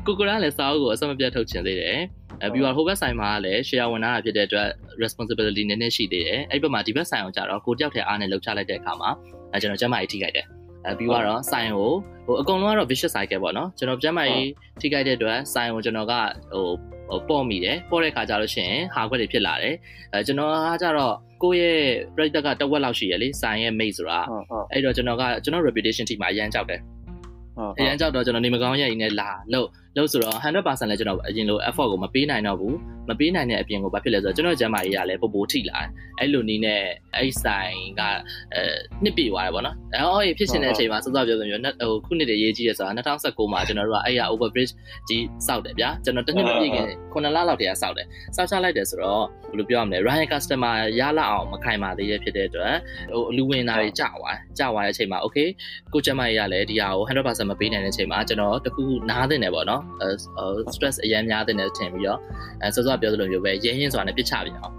[0.06, 1.98] ကိုကိုရာလည်းစာအုပ်ကိုအစမပြတ်ထုတ်ချင်သေးတယ်
[2.42, 4.68] အဲပြီးတော့ဟိုဘက်ဆိုင်မှာလည်း share ဝင်လာတာဖြစ်တဲ့အတွက်
[5.02, 9.10] responsibility နည်းနည်းရှိသေးတယ်အဲ့ဘက်မှာဒီဘက်ဆိုင်အောင်ကြတော့ကိုတယောက်တည်းအားနဲ့လှုပ်ချလိုက်တဲ့အခါမှာ
[9.52, 10.46] အဲကျွန်တော်ကျမကြီးထိခိုက်တယ်
[10.86, 11.90] အဲပြီးတော့ဆိုင်ကို
[12.26, 16.68] ဟိုအကုန်လုံးကတော့ vicious cycle ပေါ့နော်ကျွန်တော်ကျမကြီးထိခိုက်တဲ့အတွက်ဆိုင်ကိုကျွန်တော်ကဟိုဟို
[17.28, 19.74] ပေါ့မိတယ်ပေါ့တဲ့ခါကျလို့ရှိရင်ဟာခွက်တွေဖြစ်လာတယ်
[20.12, 21.80] အဲကျွန်တော်ကကြတော့ကိုယ့်ရဲ့
[22.14, 24.20] project ကတဝက်လောက်ရှိရလေဆိုင်ရဲ့ mate ဆိုတာ
[24.72, 26.80] အဲ့တော့ကျွန်တော်ကကျွန်တော် reputation team မှာအရန်ကြောက်တယ်
[27.56, 32.76] ဟုတ်အရန်ကြောက်တော့ကျွန်တော်နေမကောင်းရဲ့အင်းနဲ့လာလို့ လို့ဆိုတော့100%လည်းကျွန်တော်အရင်လို effort ကိုမပေးနိုင်တော့ဘူး
[33.08, 35.88] မပေးနိုင်တဲ့အပြင်ကိုဘာဖြစ်လဲဆိုတော့ကျွန်တော်ကျမ်းမာရေးကလည်းပိုပိုထိလာတယ်
[36.20, 36.82] အဲ့လိုနီးနဲ့
[37.16, 38.02] အဲ့ဆိုင်က
[38.54, 38.60] အဲ
[39.04, 44.72] နှစ်ပြည့်သွားတယ်ပေါ့နော်အော်အေးဖြစ်ရှင်တဲ့အချိန်မှာစောစောပြောသလိုမျိုးဟိုခုနှစ်တည်းရေးကြီးရဆိုတာ2019မှာကျွန်တော်တို့ကအဲ့ရ overbridge
[45.08, 52.74] ကြီးစောက်တယ်ဗျာကျွန်တော်တစ်နှစ်မပြည့်ခင်9လလောက်တည်းကစောက်တယ်စောက်ချလိုက်တယ်ဆိုတော့ဘယ်လိုပြောရမလဲ Ryan customer ရလာအောင်မခိုင်ပါသေးတဲ့ဖြစ်တဲ့အတွက်
[53.12, 55.48] ဟိုလူဝင်သားတွေကြာသွားကြာသွားတဲ့အချိန်မှာ okay
[55.92, 59.83] ကိုကျမ်းမာရေးကလည်းဒီဟာကို100%မပေးနိုင်တဲ့အချိန်မှာကျွန်တော်တခုခုနားတင်တယ်ပေါ့နော်
[60.74, 62.18] stress အရင်များတင်တယ်ထင်ပြီးတော့
[62.62, 64.74] အဲစောစောပြောသလိုမျိုးပဲရင်းရင်းဆိုတာနဲ့ပြစ်ချပြန်အောင်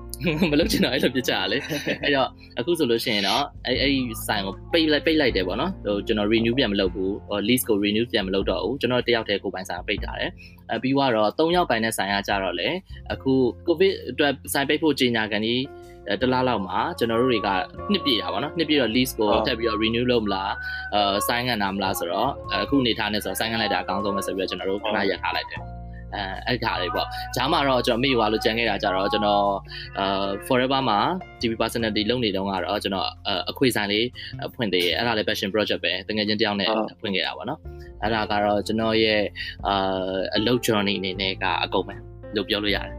[0.51, 1.57] မလုပ်ချင်တော့အဲ့လိုပြစ်ချရလေ
[2.03, 3.93] အဲ့တော့အခုဆိုလို့ရှိရင်တော့အဲ့အဲ့
[4.27, 10.31] ဆိုင်ကိုပိတ်လိုက်ပိတ်လိုက်တယ်ပေါ့နော်ဟိုကျွန်တော် renew ပြန်မလုပ်ဘူးဟို lease ကို renew ပြန်မလုပ်တော့ဘူးကျွန်တော်တယောက်တည်းကိုပိုင်ဆိုင်ပိတ်ထားတယ်
[10.73, 12.69] အပြီးတော့၃ယောက်ပိုင်တဲ့ဆိုင်ကကြတော့လေ
[13.13, 13.33] အခု
[13.67, 15.55] covid အတွက်ဆိုင်ပိတ်ဖို့ကြီးညာကန်ဒီ
[16.21, 17.49] တလားလောက်မှာကျွန်တော်တို့တွေက
[17.91, 20.51] နှစ်ပြည့်တာပေါ့နော်နှစ်ပြည့်တော့ lease ကိုထပ်ပြီးတော့ renew လုပ်မလား
[20.93, 22.29] အဲ sign ခံတာမလားဆိုတော့
[22.63, 25.61] အခုနေထားနေဆိုတော့ sign ခံလိုက်တာအကောင်းဆုံးပဲဆိုပြီးတော့ကျွန်တော်တို့ခဏရက်ထားလိုက်တယ်
[26.15, 29.45] အဲအဲ့ခါလေးပေါ့ဂျားမှာတော့ကျွန်တော်မေ့ရွာလို့ကြံခဲ့တာကြတော့ကျွန်တော်
[29.99, 30.99] အာ forever မှာ
[31.41, 33.07] TV personality လုပ်နေတော့ကတော့ကျွန်တော်
[33.49, 34.07] အခွေဆိုင်လေး
[34.55, 36.69] ဖွင့်သေးတယ်အဲ့ဒါလည်း passion project ပဲတကယ်ချင်းတယောက်နဲ့
[36.99, 37.59] ဖွင့်ခဲ့တာပေါ့နော်
[38.01, 39.21] အဲ့ဒါကတော့ကျွန်တော်ရဲ့
[39.67, 41.95] အာအလုပ် journey အနေနဲ့ကအကုန်ပဲ
[42.35, 42.93] လို့ပြောလို့ရတယ်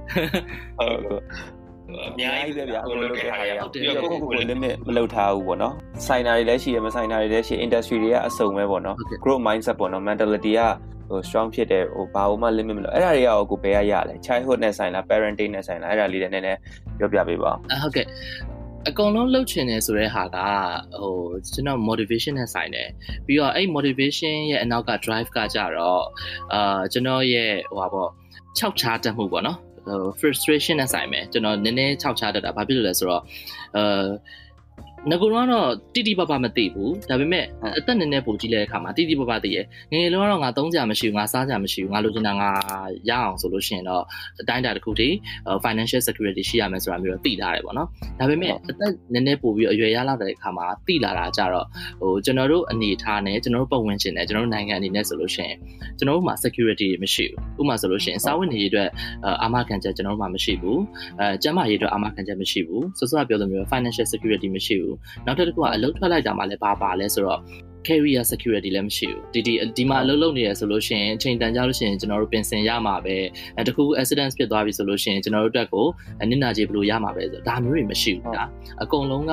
[0.79, 1.56] ဟုတ်
[2.05, 5.75] အများကြီးပဲဗျာအခုလုပ်တဲ့ဟာရပြီးတော့ကိုကိုကို limit မလုပ်ထားဘူးပေါ့နော်
[6.07, 10.61] ဆိုင်နာတွေလည်းရှိတယ်မဆိုင်နာတွေလည်းရှိ industry တွေကအစုံပဲပေါ့နော် growth mindset ပေါ့နော် mentality က
[11.11, 16.59] ဟို strong ဖြစ်တယ်ဟိုဘာမှ limit မလို့အဲ့ဒါတွေကကိုဘယ်ရရလဲ childhood နဲ့ဆိုင်လား parenting နဲ့ဆိုင်လားအဲ့ဒါလေးတွေနည်းနည်း
[16.99, 18.07] ပြောပြပေးပါဦးဟုတ်ကဲ့
[18.89, 20.39] အကုန်လုံးလှုပ်ချင်တယ်ဆိုတဲ့ဟာက
[21.01, 21.15] ဟို
[21.53, 22.89] ကျွန်တော် motivation နဲ့ဆိုင်တယ်
[23.27, 26.03] ပြီးတော့အဲ့ motivation ရဲ့အနောက်က drive ကကြတော့
[26.53, 28.11] အာကျွန်တော်ရဲ့ဟိုပါပေါ့
[28.59, 33.23] ခြောက်ချားတတ်မှုပေါ့နော် ဟို frustration နဲ့ဆိုင်မယ်ကျွန်တော်နည်းနည်းခြောက်ချားတတ်တာဘာဖြစ်လို့လဲဆိုတော့
[33.77, 34.07] အာ
[35.11, 37.45] ငကိုတော့တိတိပပမသိဘူးဒါပေမဲ့
[37.79, 39.59] အသက်နည်းနည်းပိုကြီးတဲ့အခါမှာတိတိပပသိရ
[39.93, 42.51] ငယ်ငယ်လုံးကတော့ငါသုံးကြမရှိဘူးငါစားကြမရှိဘူးငါလိုချင်တာငါ
[43.11, 44.03] ရအောင်ဆိုလို့ရှိရင်တော့
[44.41, 45.15] အတိုင်းတာတစ်ခုတည်း
[45.65, 51.67] financial security ရှိရမယ်ဆိုတာမျိုးတော့သိထားတယ်ပေါ့နော်ဒါပေမဲ့အသက်နည်းနည်းပိုပြီးအရွယ်ရလာတဲ့အခါမှာသိလာတာကြတော့
[52.01, 55.57] ဟိုကျွန်တော်တို့အနေထားနဲ့ကျွန်တော်တို့ပတ်ဝန်းကျင်နဲ့ကျွန်တော်တို့နိုင်ငံအနေနဲ့ဆိုလို့ရှိရင်
[55.99, 57.25] ကျွန်တော်တို့မှာ security မရှိ
[57.57, 58.89] ဘူးဥပမာဆိုလို့ရှိရင်စာဝတ်နေရေးအတွက်
[59.43, 60.81] အာမခံချက်ကျွန်တော်တို့မှာမရှိဘူး
[61.21, 64.96] အဲကျန်းမာရေးအတွက်အာမခံချက်မရှိဘူးစောစောပြောလိုမျိုး financial security မရှိဘူး
[65.27, 67.41] နောက်တစ်ခုကအလုပ်ထွက်လိုက်တာမှလည်းဘာပါလဲဆိုတော့
[67.87, 73.17] carrier security လည်းမရှိဘူးဒီဒီဒီမှာအလုပ်လုပ်နေရဆိုလို့ရှိရင်အချိန်တန်ကြလို့ရှိရင်ကျွန်တော်တို့ပြင်ဆင်ရမှာပဲ
[73.57, 75.87] အဲတခု accident ဖြစ်သွားပြီဆိုလို့ရှိရင်ကျွန်တော်တို့အတွက်ကို
[76.31, 78.45] နစ်နာကြေးဘယ်လိုရမှာပဲဆိုတော့ဒါမျိုးတွေမရှိဘူးဒါ
[78.83, 79.33] အကုန်လုံးက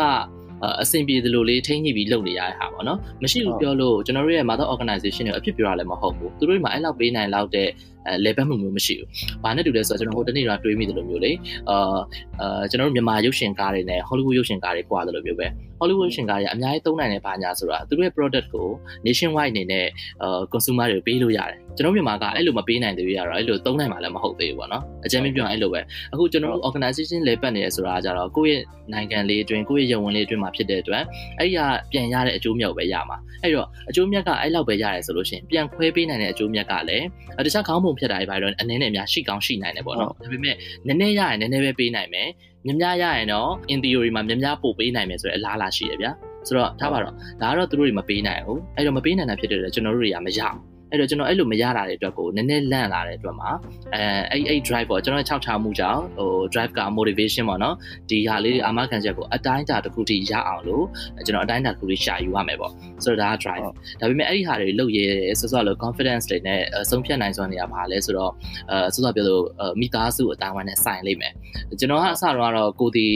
[0.82, 7.70] အဆင်ပြေသလိုလေးထိန်းညှိပြီးလုပ်နေရတဲ့ဟာပေါ့နော်မရှိဘူးပြောလို့ကျွန်တော်တို့ရဲ့ mother organization တွေအဖြစ်ပြောရလည်းမဟုတ်ဘူးသူတို့မှာအဲ့လောက်ပေးနိုင်လောက်တဲ့
[8.08, 9.08] အဲ level မှုမျိုးမရှိဘူး။
[9.44, 11.32] ဘာနဲ့တူလဲဆိုတော့ကျွန်တော်ဟိုတနေ့ကတွေးမိတယ်လို့မျိုးလေ
[11.70, 11.98] အာ
[12.42, 15.48] အာကျွန်တော်တို့မြန်မာရုပ်ရှင်ကားတွေနဲ့ Hollywood ရုပ်ရှင်ကားတွေကွာတယ်လို့မျိုးပဲ
[15.80, 18.68] Hollywood ရုပ်ရှင်ကားတွေအများကြီးသုံးနိုင်တဲ့ဘာညာဆိုတာသူတို့ရဲ့ product ကို
[19.06, 19.86] nationwide အနေနဲ့
[20.24, 25.80] အာ consumer တွေပေးလို့ရတယ်။ကျွန်တော်မြန်မာကအဲ့လိုမပေးနိုင်သေးဘူးရတော့အဲ့လိုသုံးနိုင်မှလည်းမဟုတ်သေးဘူးပေါ့နော်။အကြမ်းပြောရင်အဲ့လိုပဲ
[26.14, 28.64] အခုကျွန်တော်တို့ organization လေပတ်နေရဆိုတာကြတော့ကိုယ့်ရဲ့
[28.94, 31.04] နိုင်ငံလေးအတွင်းကိုယ့်ရဲ့ရုံဝင်လေးအတွင်းမှာဖြစ်တဲ့အတွက်
[31.40, 31.60] အဲ့ဒီက
[31.92, 37.06] ပြန်ရတဲ့အကျိုးမြတ်ပဲရမှာ။အဲ့တော့အကျိုးမြတ်ကအဲ့လောက်ပဲရတယ်ဆိုလို့ရှိရင်ပြန်ခွဲပေးနိုင်တဲ့အကျိုးမြတ်ကလည်း
[37.46, 40.56] တခြားခေါင်းပုံဖြတ်တာတွေပါတော့အနည်းနဲ့အများရှိကောင်းရှိနိုင်တယ်ပေါ့နော်ဒါပေမဲ့
[40.88, 42.30] နည်းနည်းရရင်နည်းနည်းပဲပေးနိုင်မယ်
[42.66, 46.12] များများရရင်တော့ in theory မှာများများပို့ပေးနိုင်မယ်ဆိုတဲ့အလားအလာရှိရဗျာ
[46.48, 50.58] ဆိုတော့ထားပါတော့ဒါကတော့သူတို့တွေမပေးနိုင်ဘူးအဲ့တော့မပေးနိုင်တာဖြစ်တဲ့အတွက်ကျွန်တော်တို့တွေကမရအောင်
[50.94, 53.50] အဲ့တော့ကျွန်တော်အဲ့လိုမရတာတဲ့အတွက်ကိုနည်းနည်းလန့်လာတဲ့အတွက်မှာ
[53.96, 57.76] အဲအဲ့အဲ့ drive ပေါ့ကျွန်တော်၆ချမှုကြောင့်ဟို drive က motivation ပေါ့နော်
[58.10, 60.86] ဒီဟာလေးအာမခံချက်ကိုအတိုင်းတာတစ်ခုထိရအောင်လို့
[61.26, 62.72] ကျွန်တော်အတိုင်းတာတစ်ခုထိရှာယူရမယ်ပေါ့
[63.04, 63.64] ဆိုတော့ဒါက drive
[64.00, 65.06] ဒါပေမဲ့အဲ့ဒီဟာတွေလုပ်ရဲ
[65.40, 68.32] ဆောဆောလို့ confidence တွေနဲ့ဆုံးဖြတ်နိုင်စွမ်းနေရပါလဲဆိုတော့
[68.72, 69.44] အဲဆောဆောပြောလို့
[69.80, 71.34] မိသားစုအတိုင်းဝိုင်းနဲ့ဆိုင်လိမ့်မယ်
[71.80, 73.08] ကျွန်တော်ကအစတော့ကတော့ကိုဒီ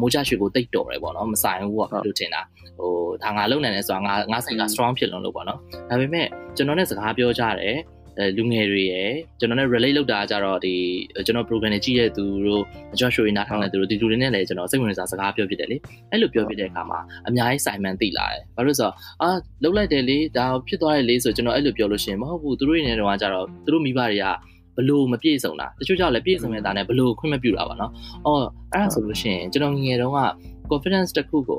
[0.00, 2.42] မိုးချရွှေကိုတိတ်တော်တယ်ပေါ့နော်မဆိုင်ဘူးပေါ့လို့ထင်တာ
[2.80, 7.76] ဟိုဒါငါလုံနိုင်တယ်ဆိုတာငါငါစိတ်က strong ဖြစ်လုံးလို့ပေါ့နော်ဒါပေမဲ့ကျွန်တော်နဲ့စကားပြောကြတယ်
[8.36, 10.74] လူငယ်တွေရယ်ကျွန်တော်နဲ့ relate လုပ်တာကြတော့ဒီ
[11.26, 12.62] ကျွန်တော် program တွေကြည့်ရတဲ့သူတို့
[12.94, 15.76] အကျော်ရှိုးရနားထောင်တဲ့သူတို့ဒီလူတွေနဲ့လည်းကျွန်တော်စိတ်ဝင်စားစကားပြောပြတယ်လေ
[16.10, 19.28] အဲ့လိုပြောပြတဲ့အခါမှာအများကြီးဆိုင်မန်သိလာတယ်ဘာလို့ဆိုတော့အာ
[19.62, 24.24] လှုပ်လိုက်တယ်လေဒါဖြစ်သွားတယ်လေဆိုကျွန်တော်အဲ့လိုပြောလို့ရှိရင်မဟုတ်ဘူးသူတို့နေတော့ကြတော့သူတို့မိဘတွေက
[24.76, 27.92] ဘလို့မပြည့်စုံတာတချို့ကြောင့်လည်းပြည့်စုံနေတာနဲ့ဘလို့ခွင့်မပြုတာပါနော်။
[28.26, 30.20] အော်အဲ့ဒါဆိုလို့ရှိရင်ကျွန်တော်ငငယ်တုန်းက
[30.70, 31.58] confidence တစ်ခုကို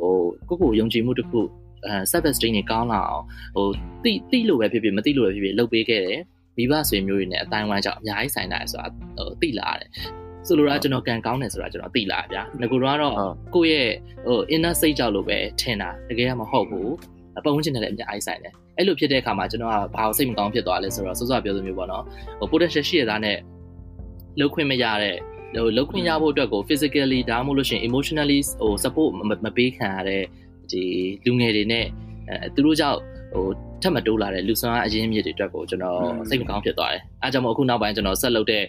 [0.50, 1.61] ကိုကိုယုံကြည်မှုတစ်ခုအဲ
[2.12, 3.24] service team တွေကောင်းလာအောင်
[3.56, 3.68] ဟို
[4.04, 6.20] တိတိလို့ပဲဖြစ်ဖြစ်မတိလို့ပဲဖြစ်ဖြစ်လုပ်ပေးခဲ့တယ်
[6.58, 9.90] မိဘဆွေမျိုးတွေနဲ့အတိုင်းဝိုင်းကြောင့်အများကြီးဆိုင်တာဆိုတာဟိုတိလာတယ်
[10.48, 12.98] ဆိုလိုတာကျွန်တော်ကန်ကောင်းတယ်ဆိုတာကျွန်တော်သိလာဗျာငကိုတော့
[13.56, 13.92] ကိုယ့်ရဲ့
[14.26, 16.92] ဟို inner စိတ်ကြောက်လို့ပဲထင်တာတကယ်ကမဟုတ်ဘူး
[17.38, 22.04] အပုံဝင်ချင်တယ်လည်းအများကြီးဆိုင်တယ်အဲ့လိုဖြစ်တဲ့အခါမှာကျွန်တော်ကဘာလို့စိတ်မကောင်းဖြစ်သွားလဲဆိုတော့စောစောပြောသလိုမျိုးပေါ့နော်
[22.40, 23.38] ဟို potential ရှိရတာနဲ့
[24.40, 25.16] လောက်ခွင့်မရတဲ့
[25.56, 29.10] ဟိုလောက်ခွင့်ရဖို့အတွက်ကို physically ဒါမှမဟုတ်လို့ရှိရင် emotionally ဟို support
[29.46, 30.24] မပေးခံရတဲ့
[30.74, 30.84] ဒီ
[31.26, 31.86] လူငယ်တွေနဲ့
[32.30, 33.00] အဲသူတို့ကြောင့်
[33.34, 33.46] ဟို
[33.82, 38.64] ထပ်မတိုးလာတဲ့လူဆောင်အရင်းမြစ်တွေအတွက်ကိုကျွန်တော်စိတ်မကောင်းဖြစ်သွားတယ်အဲဒါကြောင့်မို့အခုနောက်ပိုင်းကျွန်တော်ဆက်လုပ်တဲ့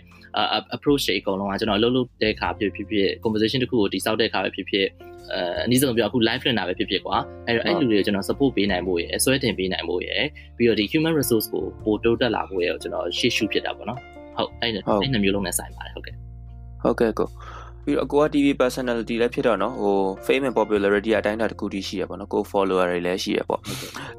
[0.77, 4.87] approach တွေအကုန်လုံးကကျွန်တော်အလုပ်လုပ်တဲ့အခါဖြစ်ဖြစ်ဖြစ် conversation တစ်ခုကိုတိစောက်တဲ့အခါပဲဖြစ်ဖြစ်
[5.33, 10.23] အဲအနည်းဆုံးပြောအခု live trainer ပဲဖြစ်ဖြစ်ကွာအဲ့တော့အဲ့လူတွေကိုကျွန်တော် support ပေးနိုင်ဖို့ရယ်ဆွဲတင်ပေးနိုင်ဖို့ရယ်
[10.57, 13.99] ပြီးတော့ဒီ human resource ကိုပိုတိုးတက်လာဖို့ရယ်ကျွန်တော်ရှေ့ရှုဖြစ်တာပေါ့နော်
[14.37, 16.15] ဟုတ်အဲ့အဲ့နှစ်မျိုးလုံးနဲ့ဆိုင်ပါတယ်ဟုတ်ကဲ့
[16.83, 17.29] ဟုတ်ကဲ့ကို
[17.85, 23.61] ပြီးတော့ကိုက TV personality လည်းဖြစ်တော့နော်ဟို fame and popularity အတိုင်းအတာတစ်ခုတည်းရှိရပေါ့နော်ကို follower တွေလည်းရှိရပေါ့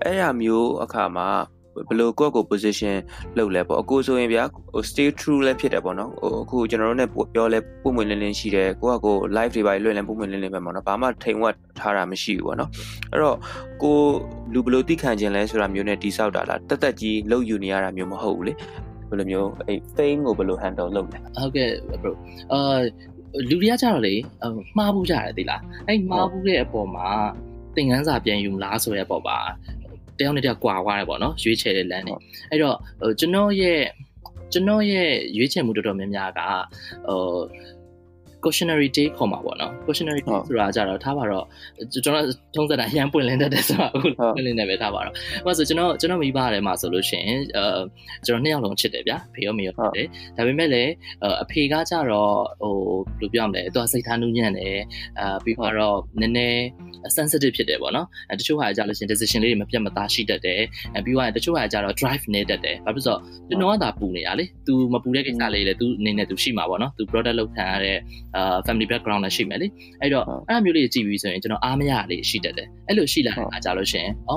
[0.03, 1.27] အဲ့ရမျိုးအခါမှာ
[1.75, 2.95] ဘယ်လိုကိုယ့်ကို position
[3.37, 12.69] လုပ်လဲပေါ့အခုဆိုရင်ဗျာဟို stay true လည်းဖြစ်တယ်ပေါ့နော်ဟိုအခုကျွန်တော်တို့ ਨੇ ပြောလဲပုံမှန်လင်းလင်းရှိတယ်ကိုကကို live တွေပါလွှင့်လဲပုံမှန်လင်းလင်းပဲပေါ့နော်ဘာမှထိန်ဝက်ထားတာမရှိဘူးပေါ့နော်
[13.11, 13.37] အဲ့တော့
[13.83, 13.97] ကို
[14.53, 18.53] လူဘယ်လိုသိခံခြင်းလဲဆိုတာမျိုးနဲ့တိဆောက်တာလားတက်တက်ကြီးလှုပ်ယူနေရတာမျိုးမဟုတ်ဘူးလေ
[19.09, 21.69] ဘယ်လိုမျိုးအဲ့ fame ကိုဘယ်လို handle လုပ်လဲဟုတ်ကဲ့
[22.01, 22.11] bro
[22.53, 22.59] အာ
[23.49, 24.15] လူတွေကကြတော့လေ
[24.77, 27.09] မှားဘူးကြတယ်သိလားအဲ့မှားဘူးတဲ့အပေါ်မှာ
[27.75, 29.37] သင်ခန်းစာပြန်ယူမလားဆိုတဲ့အပေါ်ပါ
[30.17, 32.13] တယောက်နဲ့တယောက်ကွာသွားတယ်ပေါ့နော်ရွေးချယ်တဲ့လမ်းနေ
[32.49, 32.77] အဲ့တော့
[33.19, 33.81] ကျွန်တော်ရဲ့
[34.53, 36.39] ကျွန်တော်ရဲ့ရွေးချယ်မှုတော်တော်များများက
[37.07, 37.21] ဟို
[38.44, 41.44] cautionary day ခေါ်မှာပေါ့နော် cautionary day ဆိုတာကြတော့ထားပါတော့
[41.92, 42.24] ကျွန်တော်
[42.54, 47.80] ထုံးစံတိုင်းရမ်းပွင့်လင်းတတ်တယ်ဆိုတာအခုပွင့်လင်းနေပဲထားပါတော့ဟိုဆိုကျွန်တော်ကျွန်တော်မိဘထဲမှာဆိုလို့ရှိရင်အဲ
[48.26, 50.92] ကျွန်တော်နှစ်ယောက်လုံးချစ်တယ်ဗျာဖေရောမေရောဖြစ်တယ်ဒါပေမဲ့လည်း
[51.42, 52.74] အဖေကကြတော့ဟို
[53.20, 54.78] ဘယ်လိုပြောမလဲသူကစိတ်ထားနှူးညံ့တယ်
[55.20, 56.60] အာပြီးတော့နည်းနည်း
[57.16, 60.60] sensitive ဖြစ်တယ်ပေါ့နော်အဲတချို့ဟာကြလို့ရှိရင် decision လေးတွေမပြတ်မသားရှိတတ်တယ်
[60.96, 67.98] အဲပြီးတော့တချို့ဟာကြတော့ drive နေတတ်တယ်ဘာဖြစ်လို့ဆိုတော့ကျွန်တော်ကသာပူနေတာလေ तू မပူတဲ့ကိစ္စလေးလေ तू အနေနဲ့ तू ရှိမှာပေါ့နော် तू product လောက်ခံရတဲ့
[68.37, 69.67] အာ family background လည်းရှိမယ်လေ
[70.01, 74.33] အဲ့တော့အဲ့လိုမျိုးလေးကြည့်ပြီးဆိုရင်ကျွန်တော်အားမရလေးရှိတတ်တယ်အဲ့လိုရှိလာတဲ့အခါကြလို့ရှိရင်ဩ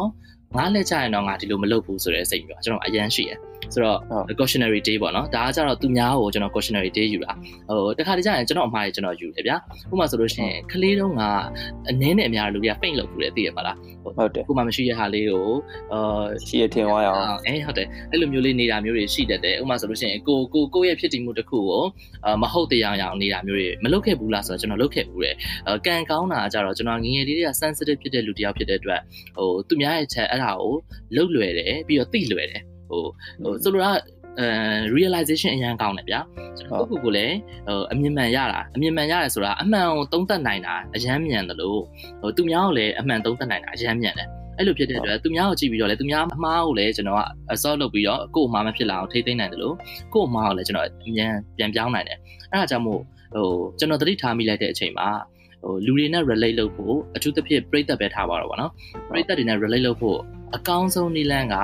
[0.56, 3.38] ငါလက်ချရင်တော့ငါဒီလိုမလုပ်ဘူးဆိုတဲ့စိတ်မျိုးကျွန်တော်အရန်ရှိရယ်
[3.74, 3.98] ဆိုတော့
[4.38, 7.32] cautionary day ပေါ့နော်ဒါကကြတော့သူများကိုကျွန်တော် cautionary day ယူတာ
[7.68, 9.56] ဟိုတခါတည်းကျရင်ကျွန်တော်အမှားရကျွန်တော်ယူတယ်ဗျာ
[9.90, 11.22] ဥပမာဆိုလို့ရှိရင်ကလေးတုန်းက
[11.90, 15.46] အနည်းနဲ့အများလူတွေကပိတ်လုပ်ဘူးလေသိရပါလားဟုတ်တယ်ခုမှမရှိရဟာလေးကို
[15.92, 21.82] အာရှိရထင်သွားရအောင်အေးဟုတ်တယ်အဲ့လိုမျိုးလေးနေတာမျိုးတွေရှိတတ်တယ်ဥပမာဆိုလို့ရှိရင်ကိုကိုကိုရဲ့ဖြစ်တည်မှုတစ်ခုကို
[22.24, 25.34] အာမဟုတ်တရားအောင်နေတာမျိုးတွေမလုပ်ခဲ့ဘူးလားဆိုတော့ကျွန်တော်လုပ်ခဲ့ဘူးတယ်
[25.86, 29.00] ကံကောင်းတာကြတော့ကျွန်တော်ငငယ်လေးတွေက sensitive ဖြစ်တဲ့လူတယောက်ဖြစ်တဲ့အတွက်
[29.36, 30.74] ဟိုသူများရဲ့ချက်အဲ့ဒါကို
[31.14, 33.02] လှုပ်လွယ်တယ်ပြီးတော့သိလွယ်တယ် ဟို
[33.42, 33.90] ဟိုဆိုလိုတာ
[34.40, 34.46] အဲ
[34.96, 36.20] realization အရန်ကောင်းတယ်ဗျာ
[36.58, 41.80] ကျွန်တော်ကိုကိုလည်းဟိုအမြင်မှန်ရတာအမြင်မှန်ရတယ်ဆိုတာအမှန်ကိုသုံးသပ်နိုင်တာအရန်မြန်တယ်လို့
[42.20, 47.22] ဟိုသူများကိုလည်းအမှန်သုံးသပ်နိုင်တာအရန်မြန်တယ်အဲ့လိုဖြစ်တဲ့အတွက်သူများကိုကြည့်ပြီးတော့လည်းသူများအမှားကိုလည်းကျွန်တော်က
[47.52, 49.74] assault လုပ်ပြီးတော့ကို့အမှားမဖြစ်လာအောင်ထိသိမ်းနိုင်တယ်လို့
[50.14, 52.18] ကို့အမှားကိုလည်းကျွန်တော်အမြန်ပြန်ပြောင်းနိုင်တယ်
[52.52, 53.00] အဲ့ဒါကြောင့်မို့
[53.34, 55.08] ဟိုကျွန်တော်သတိထားမိလိုက်တဲ့အချိန်မှာ
[55.62, 58.72] ဟိုလူတွေနဲ့ relate လုပ်ဖို့အထူးသဖြင့်ပြိသက်ပဲထားပါတော့ဗောနော်
[59.08, 60.18] ပြိသက်တွေနဲ့ relate လုပ်ဖို့
[60.54, 61.56] အကောင်းဆုံးနည်းလမ်းက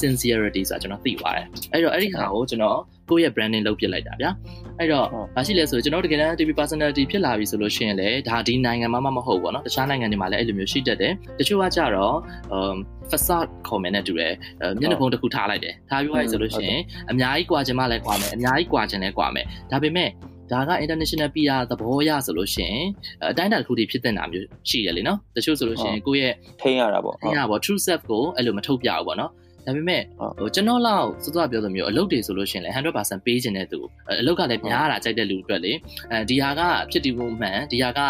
[0.00, 2.78] sincerity ဆိုတာကျွန်တော်သိပါတယ်အဲ့တော့အဲ့ဒီဟာကိုကျွန်တော်
[3.10, 4.30] ကိုယ့်ရဲ့ branding လုပ်ပြလိုက်တာဗျာ
[4.78, 12.14] အဲ့တော့ဘာရှိလဲဆိုကျွန်တော်တကယ်တမ်း TV personality ဖြစ်လာပြီဆိုလို့ရှိရင်လည်းဒါဒီနိုင်ငံမှာမဟုတ်ဘူးပေါ့နော်တခြားနိုင်ငံတွေမှာလည်းအဲ့လိုမျိုးရှိတတ်တယ်တချို့ကကြတော့
[12.56, 12.76] um
[13.10, 14.32] facade comment နဲ့တူတယ်
[14.80, 20.10] မျက်နှာဖုံးတစ်ခုထားလိုက်တယ်ထားပြီးသွားပြီဆိုလို့ရှိရင်အများကြီးကွာချင်မှလည်းကွာမယ်အများကြီးကွာချင်လည်းကွာမယ်ဒါပေမဲ့
[20.52, 22.84] ဒါက international PR သဘောရဆိုလို့ရှိရင်
[23.30, 29.30] အတိုင်းအတာတစ်ခုတည်းဖြစ်တဲ့နာမျိုးရှိတယ်လေနော်တချို့ဆိုလို့ရှိရင်ကိုယ့်ရဲ့ထိန်းရတာပေါ့ထိန်းရပါ true self ကိုအဲ့လိုမထုတ်ပြဘူးပေါ့နော်
[29.66, 30.02] ဒါပေမဲ့
[30.38, 33.80] ဟိုကျွန်တော်လောက်စောစောပြောသလိုမျိုးအလုပ်တွေဆိုလို့ရှိရင်လည်း100%ပေးခြင်းတဲ့သူ
[34.20, 35.72] အလုပ်ကလည်းများတာကြိုက်တဲ့လူအတွက်လေ
[36.10, 38.00] အဲဒီဟာကဖြစ်တည်မှုမှန်ဒီဟာက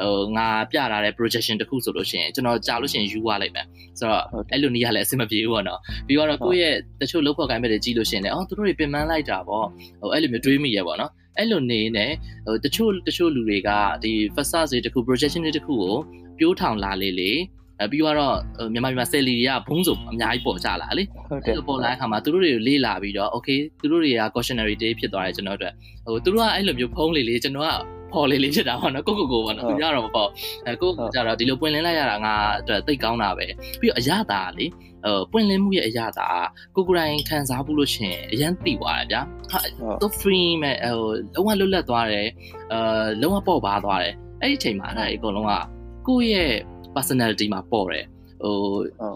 [0.00, 3.66] ဟိုငါပြလာတဲ့ projection တစ်ခုဆိုလို့ရှိရင်ကျွန်တော်ကြာလို့ရှိရင်ယူရလိုက်မယ်
[3.98, 9.66] ဆိုတော့အဲ့လိုနေရာလည်းအဆင်မပြေဘူးပေါ့နော်ပြီးတော့ကိုယ့်ရဲ့တချို့လုပ်ဖို့ကိုင်းမဲ့တွေကြီးလို့ရှိရင်လည်းအော်သူတို့တွေပြင်ပန်းလိုက်တာပေါ့
[10.00, 12.06] ဟိုအဲ့လိုမျိုးတွေးမိရပေါ့နော်အဲ့လိုနေနေ
[12.46, 13.70] ဟိုတချို့တချို့လူတွေက
[14.04, 15.94] ဒီ facade တွေတခု projection တွေတခုကို
[16.38, 17.32] ပြိုးထောင်လာလေလေ
[17.80, 18.16] အဲပြီးတော့
[18.72, 25.72] မြန်မာပြည်မှာဆယ်လီတွေကဘုံဆိုအများကြီးပေါ်ကြလာလေဟုတ်တယ်ပေါ်လာတဲ့အခါမှာသူတို့တွေကိုလေးလာပြီးတော့ okay သူတို့တွေက cautionary day ဖြစ်သွားတယ်ကျွန်တော်တို့
[26.06, 27.72] ဟိုသူတို့ကအဲ့လိုမျိုးဖုံးလေးလေးကျွန်တော်က
[28.12, 30.28] ဖော်လေးလေးဖြစ်တာပေါ့နော်ကိုကိုကိုပေါ့နော်သူများတော့မပေါ့
[30.66, 33.46] အဲကိုကြတော့ဒီလိုပွင့်လင်းလိုက်ရတာငါအတွက်သိကောင်းတာပဲ
[33.80, 34.66] ပြီးတော့အရသာလေ
[35.04, 36.28] ဟိုပွင့်လင်းမှုရဲ့အရသာ
[36.74, 39.60] ကိုကိုတိုင်းခံစားဖို့လို့ရှင်အရန်သိသွားတယ်ဗျာဟာ
[40.00, 42.28] သူ free မဲ့ဟိုလုံးဝလွတ်လပ်သွားတယ်
[42.72, 42.78] အဲ
[43.20, 45.52] လုံးဝပေါ့ပါသွားတယ်အဲ့ဒီအချိန်မှာအဲ့ဒါအကုန်လုံးက
[46.06, 46.52] ကိုယ့်ရဲ့
[46.96, 48.06] personality မှာပေါ်တယ်
[48.42, 48.56] ဟို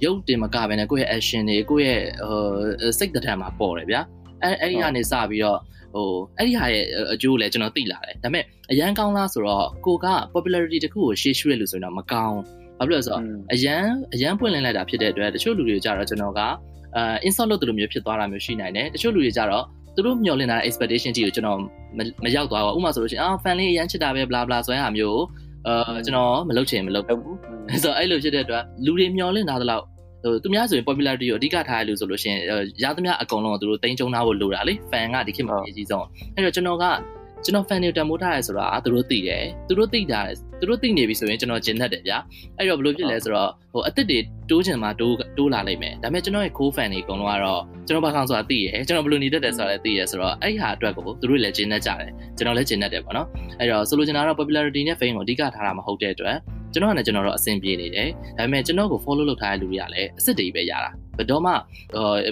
[0.05, 4.01] ရုပ်တင်မကပဲနဲ့ကိုယ့်ရဲ့ action တွေကိုယ့်ရဲ့ဟိုစိတ်တံမှာပေါ်တယ်ဗျာ
[4.43, 5.59] အဲအဲ့ဒီကနေစပြီးတော့
[5.95, 12.39] ဟိုအဲ့ဒီဟာရဲ့အကျိုးလည်းကျွန်တော်သိလာတယ်ဒါပေမဲ့အရန်ကောင်းလားဆိုတော့ကိုက popularity တခုကိုရှေ့ရွှေ့လို့ဆိုရင်တော့မကောင်း
[12.79, 16.41] ဘာဖြစ်လို့လဲဆိုတော့အရန်အရန်ပွင့်လင်းလိုက်တာဖြစ်တဲ့အတွက်တချို့လူတွေကြတော့ကျွန်တော်က
[16.97, 19.65] အဲ insult လုပ်တယ်လို့မျိုးဖြစ်သွားတာမျိုးရှိနိုင်တယ်တချို့လူတွေကြတော့
[19.95, 21.59] သူတို့မျှော်လင့်တာ expectation ကြီးကိုကျွန်တော်
[22.25, 25.21] မရောက်သွားဘူးဥပမာဆိုလို့ရှိရင်အာ fan လေးအရန်ချစ်တာပဲ bla bla ဆိုရဟာမျိုး
[25.67, 27.37] အာကျွန်တော်မလုပ်ချင်မလုပ်ဘူး
[27.83, 29.85] ဆိုတော့အဲ့လိုဖြစ်တဲ့အတွက်လူတွေမျှော်လင့်ထားသလောက်
[30.23, 32.41] ဟိုသူများဆိုရင် popularity ကိုအဓိကထားရလို့ဆိုလို့ရှိရင်
[32.83, 36.85] ရသမျှအကုန်လုံးကိုသူတို့တင်းကျုံထားဖို့လိုတာလေ fan ကဒီခေတ်မှာအရေးကြီးဆုံးအဲ့တော့ကျွန်တော်က
[37.45, 40.21] ကျွန်တော် fan တွေတန်ဖိုးထားရဲဆိုတာသူတို့သိတယ်သူတို့သိတာ
[40.61, 42.19] သူတို့သိနေပြီဆိုရင်ကျွန်တော်ဂျင်သက်တယ်ဗျာ
[42.59, 44.19] အဲ့တော့ဘယ်လိုဖြစ်လဲဆိုတော့ဟိုအစ်စ်တွေ
[44.51, 53.27] တိုးချင်မှတိုးတိုးလာလိမ့်မယ်ဒါပေမဲ့ကျွန်တော်ရဲ့ core fan တွေအကုန်လုံးကတော့ကျွန်တော်ဘာကောင်ဆိုတာသိရယ်ကျွန်တော်ဘယ်လိုနေတတ်တယ်ဆိုတာလည်းသိရယ်ဆိုတော့အဲ့ဟာအတွက်ကိုသူတို့လည်းဂျင်သက်ကြတယ်ကျွန်တော်လည်းဂျင်သက်တယ်ပေါ့နော်
[53.59, 56.37] အဲ့တော့ဆိုလိုချင်တာကတော့ popularity နဲ့ fame ကိုအဓိကထားတာမဟုတ်တဲ့အတွက်
[56.73, 61.53] ကျွန်တော်ကလည်းကျွန်တော်တော့အဆင်ပြေနေတယ်ဒါပေမဲ့ကျွန်တော်ကို follow လုပ်ထားတဲ့လူတွေကလည်းအစ်စ်တွေပဲရတာဘယ်တော့မှ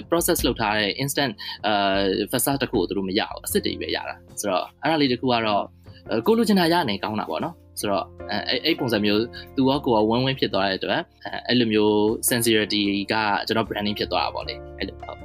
[0.09, 1.33] process လုပ်ထားတဲ့ instant
[1.67, 5.63] အာ facade တခုကိုသူတို့မရဘူးအစ်စ်တွေပဲရတာဆိုတော့အဲ့ဒါလေးတခုကတော့
[6.27, 9.20] ကိုလိုချင်တာရနေကောင်းတာပေါ့နော် ဆိုတော့အဲအဲ့ပုံစံမျိုး
[9.56, 11.00] သူကကိုကဝင်းဝင်းဖြစ်သွားတဲ့အတွက်
[11.48, 11.94] အဲ့လိုမျိုး
[12.28, 13.14] sincerity က
[13.46, 15.18] ကျွန်တော် branding ဖြစ်သွားတာပေါ့လေအဲ့လိုဟုတ်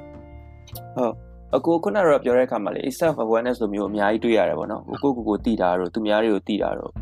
[0.96, 1.14] ဟုတ်
[1.56, 6.94] အကိုခုနကတော့ပြောတဲ့အခါမှာလေ self awareness လိုမျိုးအများကြီးတွေ့ရတယ်ပေါ့နော်ကိုကိုကိုတည်တာတော့သူများတွေကိုတည်တာတော့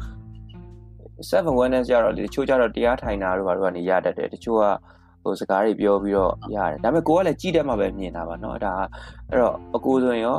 [1.30, 4.64] self awareness ကြတော့လေတချို့ကြတော့တရားထိုင်တာတို့ဘာတို့ကနေရတတ်တယ်တချို့က
[5.24, 8.74] ဟိုစကားတွေပြောပြီးတော့ရတယ်ဒါပေမဲ့ကိုကလည်းကြည့်တယ်မှပဲမြင်တာပါเนาะဒါ
[9.30, 10.38] အဲ့တော့အကိုဆိုရင်ရော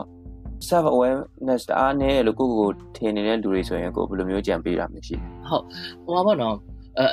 [0.70, 5.16] self awareness အားနည်းလို့ကိုကိုထင်နေတဲ့လူတွေဆိုရင်ကိုဘယ်လိုမျိုးကြံပေးတာမရှိ
[5.48, 5.64] ဟုတ်
[6.06, 6.56] ဟိုပါဘောနော်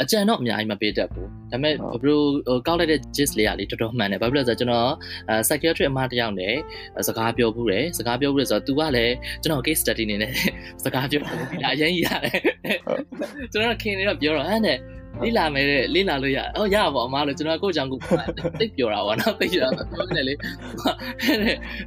[0.03, 2.23] အကြံတော့အများကြီးမပေးတတ်ဘူးဒါပေမဲ့ဘယ်လို
[2.67, 4.91] ကောက်လိုက်တဲ့ gist လေးကလေတော်တော်မှန်တယ်ဘာဖြစ်လို့လဲဆိုတော့ကျွန်တော်
[5.47, 6.55] psychiatric အမတယောက်နဲ့
[7.09, 10.33] စကားပြောဘူးတယ်စကားပြောဘူးတယ်ဆိုတော့ तू ကလည်းကျွန်တော် case study နေနဲ့
[10.85, 11.35] စကားပြောတယ်
[11.67, 12.39] အရင်ကြီးရတယ်
[13.53, 14.79] ကျွန်တော်ခင်နေတော့ပြောတော့ဟမ်တဲ့
[15.25, 17.99] လေးလာမယ်တဲ့လေးလာလို့ရအော်ရပါအမားလို့ကျွန်တော်ကိုယ့်ကြောင့်ကို
[18.61, 20.35] တိတ်ပြောတာပေါ့နော်တိတ်ပြောတာပြောနေလေ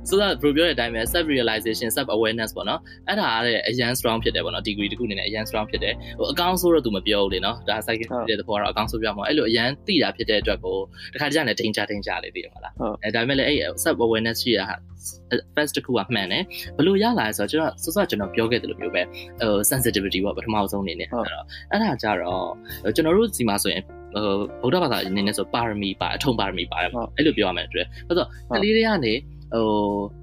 [0.08, 6.89] ဆိုတော့ bro ပြောတဲ့အတိုင်းပဲ self realization self awareness ပေါ့နော်အဲ့ဒါကအရန် strong ဖြစ်တယ်ပေါ့နော် degree တခုအနေနဲ့အရန် strong ဖြစ်တယ်ဟိုအကောင်းဆိုးတော့ तू
[6.96, 10.78] မပြောဘူးလေနော်ဒါ psychiatrist တဲ့ဘောကတော့အကောင်းဆိုးပြောမှာအဲ့လိုအရန်သိတာဖြစ်တဲ့အတွက်ကို
[11.13, 14.65] တခါတည်းကလည်း danger danger လေးသိရမှာလားအဲဒါပေမဲ့လည်းအဲ့ self awareness ရှိတာ
[15.56, 16.43] first တခုကမှန်တယ်
[16.78, 19.02] ဘလို့ရလာလဲဆိုတော့ကျွန်တော်စောစောကျွန်တော်ပြောခဲ့တယ်လို့မျိုးပဲ
[19.41, 23.84] ဟို sensitivity ပေါ့ပထမဆုံးအနေနဲ့အဲ့တော့အဲ့ဒါကြတော့ကျွန်တော်တို့စီမှာဆိုရင်
[24.14, 24.26] ဟို
[24.62, 29.14] ဗုဒ္ဓဘာသာအနေနဲ့ဆိုပါရမီပါအထုံပါရမီပါတယ်အဲ့လိုပြောရမယ်အတွက်ဆိုတော့ကလေးတွေကနေ
[29.54, 29.66] ဟို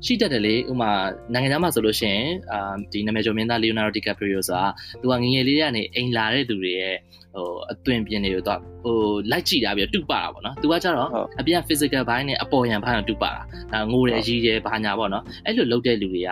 [0.05, 0.91] ရှိတတ်တယ်လေဥမာ
[1.35, 4.65] နိုင်ငံသားမှာဆိုလို့ရှိရင်အာဒီနာမည်ကျော်မင်းသား Leonardo DiCaprio ဆိုတာ
[5.01, 6.97] သူကငငယ်လေးကနေအိမ်လာတဲ့သူတွေရဲ့
[7.35, 8.97] ဟိုအသွင်ပြင်တွေကိုတော့ဟို
[9.31, 11.09] လိုက်ကြည့်တာပြီးတူပါတာပေါ့နော်သူကကြတော့
[11.41, 13.33] အပြင် physical ဘိုင်းနဲ့အပေါ်ယံဘိုင်းကိုတူပါ
[13.73, 16.31] တာငိုတယ်ကြီးတယ်ဘာညာပေါ့နော်အဲ့လိုလုပ်တဲ့လူတွေက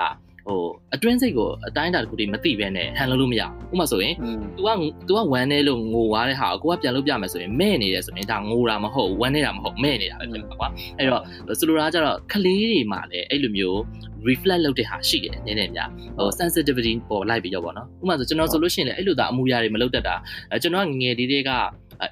[0.48, 4.14] ဟိုအတွင်းစိတ်ကိုအတိုင်းအတာတစ်ခုတည်းမသိဘဲနဲ့ဟန်လို့လို့မရဘူးဥပမာဆိုရင်
[4.56, 4.70] तू က
[5.06, 11.22] तू ကဝမ်းနေလို့ငိုသွားတဲ့ဟာကိုကိုကပြန်လုပ်ပြမယ်ဆိုရင်မဲ့နေတယ်ဆိုရင်ဒါငိုတာမဟုတ်ဝမ်းနေတာမဟုတ်မဲ့နေတာပဲဖြစ်မှာကွာအဲ့တော့
[11.58, 13.78] ဆိုလိုတာကကျတော့ကလေးတွေမှာလည်းအဲ့လိုမျိုး
[14.28, 20.14] reflect လုပ်တဲ့ဟာရှိတယ်နည်းနည်းများဟို sensitivity ပေါ်လိုက်ပြီးတော့ပေါ့နော်ဥပမာဆိုကျွန်တော်ဆိုလို့ရှိရင်လည်းအဲ့လိုသာအမူအရာတွေမလုပ်တတ်တာ
[20.62, 21.50] ကျွန်တော်ငငယ်လေးတွေက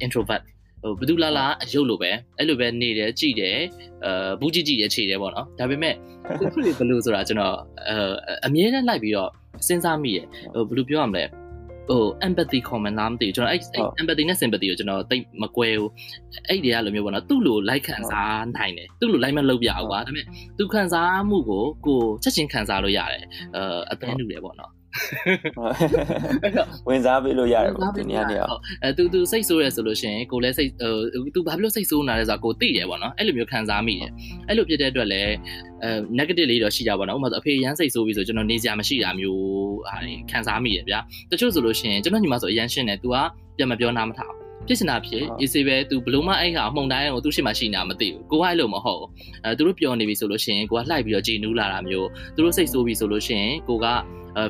[0.05, 0.43] introvert
[0.87, 3.59] ဟိုဘယ်သူလာလာအယုတ်လိုပဲအဲ့လိုပဲနေတယ်ကြည်တယ်
[4.05, 5.95] အဲဘူးကြည့်ကြည့်ရခြေတယ်ပေါ့နော်ဒါပေမဲ့
[6.39, 7.57] ခုတွေဘယ်လိုဆိုတာကျွန်တော်
[7.89, 7.97] အဲ
[8.47, 9.31] အမြဲတမ်းလိုက်ပြီးတော့
[9.67, 11.25] စဉ်းစားမိတယ်ဟိုဘယ်လိုပြောရမလဲ
[11.89, 13.61] ဟို empathy comment လားမသိဘူးကျွန်တော်အဲ့
[14.01, 15.91] empathy နဲ့ sympathy ကိုကျွန်တော်တိတ်မကွဲဘူး
[16.49, 20.27] အဲ့ဒီကလိုမျိုးပေါ့နော်သူ့လို like ခံစားနိုင်တယ်သူ့လို like မလုပ်ပြဘူးကွာဒါပေမဲ့
[20.59, 23.25] သူခံစားမှုကိုကိုချက်ချင်းခံစားလို့ရတယ်
[23.57, 24.71] အဲအသွင်းလူတယ်ပေါ့နော်
[26.89, 34.11] ဝင်စားပေးလို့ရတယ်ပေါ့ဒီနေရာနေအောင်အဲသူသူစိတ်ဆိုးရဆိုလို့ရှိရင်ကိုလည်းစိတ်ဟိုသူဘာဖြစ်လို့စိတ်ဆိုးနေလဲဆိုတာကိုသိတယ်ပေါ့နော်အဲ့လိုမျိုးခံစားမိတယ်
[34.49, 35.33] အဲ့လိုဖြစ်တဲ့အတွက်လည်း
[35.83, 39.45] အဲ negative လေးတော့ရှိကြပါတော့ဥပမာဆိုအဖေရမ်းစိတ်ဆိုးပြီးဆိုကျွန်တော်နေစရာမရှိတာမျိုး
[39.89, 39.97] ဟာ
[40.31, 40.99] ခံစားမိရဗျာ
[41.31, 43.17] တချို့ဆိုလို့ရှိရင်ကျွန်တော်ညီမဆိုအရန်ရှင်းတယ် तू က
[43.57, 44.33] ပြန်မပြောနားမထား
[44.69, 49.05] ဖြစ်စင်တာဖြစ်အေးစေပဲ तू ဘလို့မှအဲ့ဟာမှုန်တိုင်းကိုသူ့ရှိမှရှိနေတာမသိဘူးကိုကအဲ့လိုမဟုတ်
[49.45, 53.87] အဲသူတို့ပြောနေပြီဆိုလို့ရှိရင်ကိုကလှိုက်ပြီးတော့ကြည်နူးလာတာမျိုးသူတို့စိတ်ဆိုးပြီဆိုလို့ရှိရင်ကိုက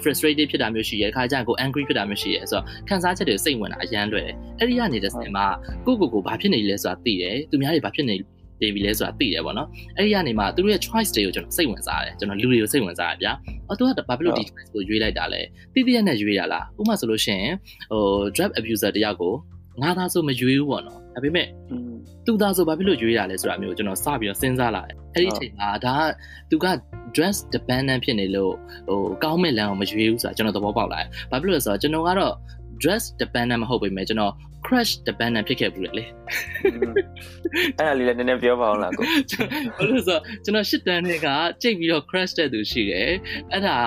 [0.03, 5.47] frustrated ဖြစ်တာမျိုးရှိရဲခါကျရင်ကို angry ဖြစ်တာမျိုးရှိရဲဆိုတော့ခံစားချက်တွေစိတ်ဝင်တာအရန်လွယ်တယ်အဲ့ဒီကနေတဲ့စင်မှာ
[5.87, 8.17] ကိုကိုကိုဘာဖြစ်နေလဲဆိုတာသိတယ်သူများတွေဘာဖြစ်နေ
[8.63, 13.33] နေပြီလဲဆိုတာသိတယ်ပေါ့နော်အဲ့ဒီကနေမှသူတို့ရဲ့ choice တွေကိုကျွန်တော်စိတ်ဝင်စားတယ်ကျွန်တော်လူတွေကိုစိတ်ဝင်စားတယ်ဗျာ
[13.69, 15.41] အော်သူကဘာဖြစ်လို့ဒီ choice ကိုရွေးလိုက်တာလဲ
[15.75, 17.55] တိတိရနဲ့ရွေးရလားဥပမာဆိုလို့ရှိရင်
[17.91, 18.03] ဟို
[18.37, 19.35] drug abuser တယောက်ကို
[19.83, 21.47] ငါသားဆိုမရွေးဘူးပေါ့နော် ဒါပေမဲ့
[22.27, 26.03] သူသားဆိုဘာဖြစ်လို့ရွေးရလဲဆိုတာမျိုးကျွန်တော်စပြီးတော့စဉ်းစားလာတယ်အဲ့ဒီအချိန်မှာဒါက
[26.51, 26.67] သူက
[27.17, 28.53] dress dependent ဖြစ်နေလို့
[28.89, 32.35] ဟိုကောင်းမဲ့လမ်းကိုမရွေးဘူးဆိုတာကျွန်တော်သဘောပေါက်လာတယ်ဘာဖြစ်လို့လဲဆိုတော့ကျွန်တော်ကတော့
[32.83, 34.33] dress dependent မဟုတ်ပေမဲ့ကျွန်တော်
[34.67, 36.07] crush dependent ဖြစ်ခဲ့ဘူးလေအဲ့
[37.79, 39.05] ဒါလေးလည်းနည်းနည်းပြောပါအောင်လားကို
[39.77, 41.29] ဘာလို့ဆိုတော့ကျွန်တော်ရှစ်တန်းတွေက
[41.63, 43.11] ကြိတ်ပြီးတော့ crush တဲ့သူရှိတယ်
[43.53, 43.79] အဲ့ဒါ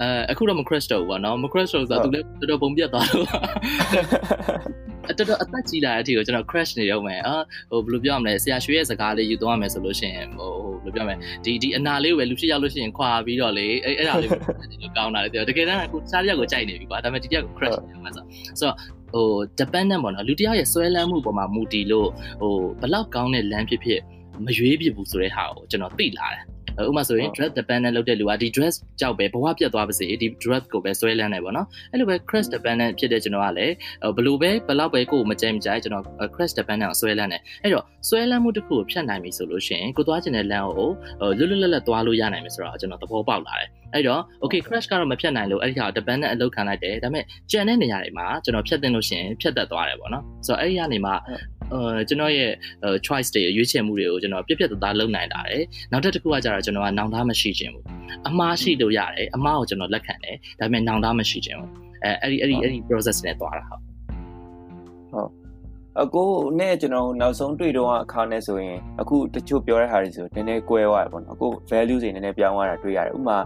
[0.00, 7.36] အဲအခုတော့မ crush တော့ဘူးပေါ့နော်မ crush တော့ဆိုတော့သူလည်းတော်တော်ပုံပြတ်သွားတော့ အတော်တော်အသက်ကြီးလာတဲ့အထိကိုကျွန်တော် crash နေရုံပဲအာ
[7.70, 10.50] ဟိုဘယ်လိုပြောရမလဲဆရာရွှေရဲ့စကားလေးယူသွားမယ်ဆိုလို့ရှိရင်ဟို
[10.84, 18.24] ဘယ်လိုပြောမလဲဒီဒီအနာလေးကိုပဲလူရှိရောက်လို့ရှိရင်ခွာပြီးတော့လေအဲ့အဲ့ဒါလေးကိုကောင်းတာလေတကယ်တမ်းကိုစားရကိုကြိုက်နေပြီကွာဒါပေမဲ့ဒီတယောက်ကို crash နေမှာဆို
[18.58, 18.76] ဆိုတော့
[19.12, 19.26] ဟို
[19.58, 22.08] dependent ပေါ့နော်လူတယောက်ရဲ့ဆွဲလန်းမှုပေါ်မှာမူတည်လို့
[22.40, 24.00] ဟိုဘလောက်ကောင်းတဲ့လမ်းဖြစ်ဖြစ်
[24.44, 26.42] မရွေးပြဘူးဆိုတဲ့ဟာကိုကျွန်တော်သိလာတယ်
[26.88, 33.74] ဥပမာဆိုရင် drug dependent လုပ်တဲ့လူကဒီ drug ကြောက်ပဲဘဝပြတ်သွားပါစေဒီ drug ကိုပဲဆွဲလန်းနေပေါ့နော်အဲ့လိုပဲ crash dependent ဖြစ်တဲ့ကျွန်တော်ကလည်း
[34.16, 40.88] ဘယ်လိုပဲဘယ်လောက်ပဲကိုယ်မကြိုက်မကြိုက်ကျွန်တော် crash dependent ကိုဆွဲလန်းတယ်အဲ့တော့ဆွဲလန်းမှုတစ်ခုကိုဖြတ်နိုင်ပြီဆိုလို့ရှိရင်ကိုသွားချင်တဲ့လမ်းကို
[41.38, 51.34] လွတ်လွတ်လပ်လပ်သွားလို့ရနိုင်မယ်ဆိုတော့ကျွန်တော်သဘောပေါက်လာတယ်အဲ့တော့ okay crash ကတော့မဖြတ်နိုင်လို့အဲ့ဒီဟာ dependent အလုပ်ခံလိုက်တယ်ဒါပေမဲ့ကြံတဲ့နေရာတွေမှာကျွန်တော်ဖြတ်တင်လို့ရှိရင်ဖြတ်သက်သွားတယ်ပေါ့နော်ဆိုတော့အဲ့ဒီကနေမှအဲ
[52.08, 52.50] ကျွန်တော်ရဲ့
[53.06, 57.84] choice တွေရွေးချယ်မှုတွေကိုကျွန်တော်ပြက်ပြက်သားသားလုပ်နိုင်တာတယ်နောက်တစ်ခုကကြတော့ကျွန်တော်ကနောင်တမရှိခြင်းဘူး
[58.28, 61.70] အမှားရှိလို့ရတယ်အမှားကိုကျွန်တော်လက်ခံတယ်ဒါပေမဲ့နောင်တမရှိခြင်းဘူး
[62.04, 63.82] အဲအဲ့ဒီအဲ့ဒီအဲ့ဒီ process နဲ့သွားတာဟုတ်
[65.12, 65.30] ဟုတ်
[66.02, 73.38] အကိုနဲ့ကျွန်တော်နောက်ဆုံးတွေ့တော့အခါနဲ့ဆိုရင်အခုတချို့ပြောတဲ့ဟာတွေဆိုနည်းနည်းကွဲသွားတယ်ပေါ့နော်အခု value တွေနည်းနည်းပြောင်းသွားတာတွေ့ရတယ်ဥပမာ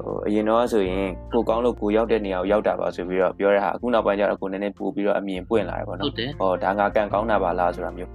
[0.00, 6.06] ဟိုအရင်တော့ဆိုရင်ကိုကောင်းလို့ကိုရောက်တဲ့နေရာကိုရောက်တာပါဆိုပြီးတော့ပြောတဲ့ဟာအခုနောက်ပိုင်းကျတော့ကိုနည်းနည်းပို့ပြီးတော့အမြင်ပွင့်လာတယ်ပေါ့နော်
[6.40, 8.10] ဟောဒါငါကန်ကောင်းတာပါလားဆိုတာမျိုး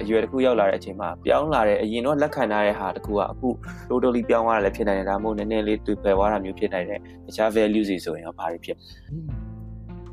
[0.00, 3.48] အရွယ်တစ်ခုရောက်လာတဲ့အချိန်မှာပြောင်းလာတဲ့အရင်တော့လက်ခံထားတဲ့ဟာတစ်ခုကအခု
[3.88, 8.76] totally ပြောင်းသွားတာလည်းဖြစ်နိုင်တယ်ဒါမှမဟုတ်နည်းနည်းလေးတွေ့ပယ်သွားတာမျိုးဖြစ်နိုင်တယ်တခြား value တွေဆိုရင်ရောဘာတွေဖြစ်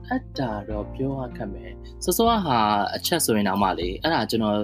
[0.08, 1.72] အဲ့ဒါတော့ပြောရခက်မယ်
[2.04, 2.58] စောစောဟာ
[2.96, 4.58] အချက်ဆိုရင်တော့မှလေအဲ့ဒါကျွန်တော်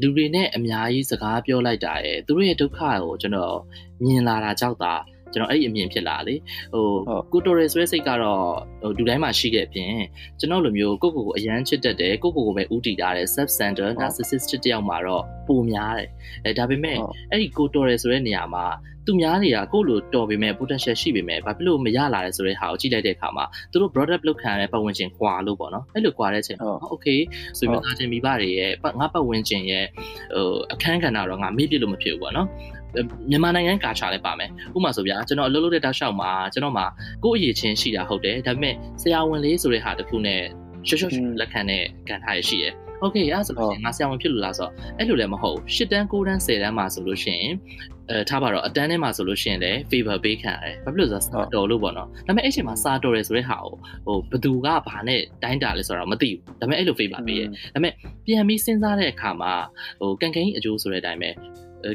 [0.00, 3.56] လူတွေနဲ့အများကြီးစကားပြောလိုက်တာရယ်သူတို့ရဲ့ဒုက္ခကိုကျွန်တော်
[4.04, 4.94] မြင်လာတာကြောက်တာ
[5.32, 6.34] ကျွန်တော်အဲ့ဒီအမြင်ဖြစ်လာလေ
[6.74, 6.86] ဟို
[7.32, 8.42] ကိုတိုရဲဆိုတဲ့စိတ်ကတော့
[8.82, 9.94] ဟိုလူတိုင်းမှာရှိခဲ့ပြင်
[10.38, 16.08] ကျွန်တော်လိုမျိုးကိုကိုကိုအရန်ချစ်တတ်တယ်ကိုကိုကိုပဲဥတီထားတယ် self center narcissistic တယောက်မှာတော့ပုံများတယ်
[16.44, 16.98] အဲဒါပေမဲ့
[17.30, 18.66] အဲ့ဒီကိုတိုရဲဆိုတဲ့နေရာမှာ
[19.06, 27.18] သူများတွေကကိုယ့်လိုတော်ပေမဲ့ potential ရှိပေမဲ့ဘာဖြစ်လို့မရလာလဲဆိုတဲ့ဟာကိုကြည့်လိုက်တဲ့အခါမှာသူတို့ broad up လုပ်ခံရတဲ့ပတ်ဝန်းကျင်ကွာလို့ပေါ့နော်အဲ့လိုကွာတဲ့အချိန်မှာ okay
[27.58, 29.84] ဆိုပြီးသားချင်းမိဘတွေရဲ့ငါပတ်ဝန်းကျင်ရဲ့
[30.34, 32.48] ဟိုအခန်းကဏ္ဍတော့ငါမေ့ပြလို့မဖြစ်ဘူးပေါ့နော်
[33.29, 36.85] မြန်မာနိုင်ငံကာချာလည်းပါမယ်ဥပမာဆိုဗျာကျွန်တော်အလုပ်လုပ်တဲ့တောက်လျှောက်မှာကျွန်တော်မှာ
[37.23, 40.41] ကိုယ့်အရေးချင်းရှိတာဟုတ်တယ်ဒါပေမဲ့ဆရာဝန်လေးဆိုတဲ့ဟာတခုနဲ့
[40.87, 47.53] ရှော့ရှော့လက်ခံတဲ့ကန်ထားရရှိတယ်โอเคအဲ့ဆိုလို့ရှိရင်ငါဆရာဝန်ဖြစ်လို့လားဆိုတော့အဲ့လိုလည်းမဟုတ်၈တန်း9တန်း10တန်းမှာဆိုလို့ရှိရင်
[48.09, 53.73] အဲထားပါတော့အတန်းထဲမှာဆိုလို့ရှိရင်လည်း favor ပေးခံရတယ်ဘာဖြစ်လို့ဆိုတော့တော်လို့ပေါ့နော်ဒါပေမဲ့အဲ့ချိန်မှာစာတော်တယ်ဆိုတဲ့ဟာကို
[54.05, 57.93] ဟိုဘသူကဘာနဲ့တိုင်းတာလဲဆိုတော့မသိဘူးဒါပေမဲ့အဲ့လို favor ပေးရတယ်ဒါပေမဲ့
[58.25, 59.53] ပြန်ပြီးစဉ်းစားတဲ့အခါမှာ
[59.99, 61.29] ဟိုကန်ကန်ကြီးအကျိုးဆိုတဲ့အတိုင်းပဲ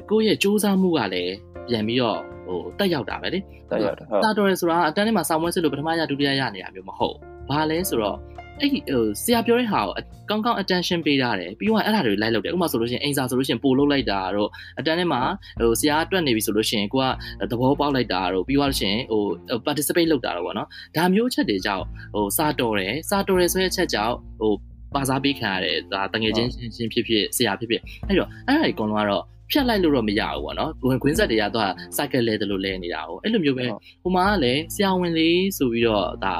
[0.10, 1.34] ကိုယ့်ရဲ့စူးစမ်းမှုကလည်း
[1.70, 3.40] ပြန်ပြီးတော့ဟိုတက်ရောက်တာပဲလေ
[3.72, 7.16] တက်ရောက်တာဟုတ်တာတော်ရယ်ဆိုတာအတန်းထဲမှာစာမွေးစစ်လို့ပထမရဒုတိယရနေတာမျိုးမဟုတ်
[7.50, 8.18] ဘာလဲဆိုတော့
[8.62, 9.94] အဲ့ဟိုဆရာပြောတဲ့ဟာကို
[10.30, 15.22] ကောင်းကောင်း attention ပေးရတယ်ပြီးတော့အဲ့ဒါတွေလိုက်လုပ်တယ်ဥပမာဆိုလို့ရှိရင်အိမ်စာဆိုလို့ရှိရင်ပို့လုပ်လိုက်တာတို့အတန်းထဲမှာ
[15.60, 17.06] ဟိုဆရာတွက်နေပြီဆိုလို့ရှိရင်ကိုက
[17.52, 19.22] သဘောပေါက်လိုက်တာတို့ပြီးတော့လို့ရှိရင်ဟို
[19.68, 24.54] participate လုပ်တာတော့ဗောနော်ဒါမျိုးအချက်တွေကြောင့်ဟိုစာတော်တယ်စာတော်တယ်ဆိုတဲ့အချက်ကြောင့်ဟို
[24.96, 33.66] ပါစားပေးခံရတယ်ဒါတငယ်ချင်းချင်းဖြစ်ဖြစ်ဆရာဖြစ်ဖြစ်အဲ့တော့အဲ့ဒါကြီးကောင်ကတော့ ဖြတ်လိုက်လို့တော့မရဘူးပေါ့နော်ဝင်ခွင်းဆက်တွေကသူက cycle လဲတယ်လို့လဲနေတာ哦အဲ့လိုမျိုးပဲ
[34.04, 36.36] ဟိုမှာကလည်းဆရာဝန်လေးဆိုပြီးတော့ဒါ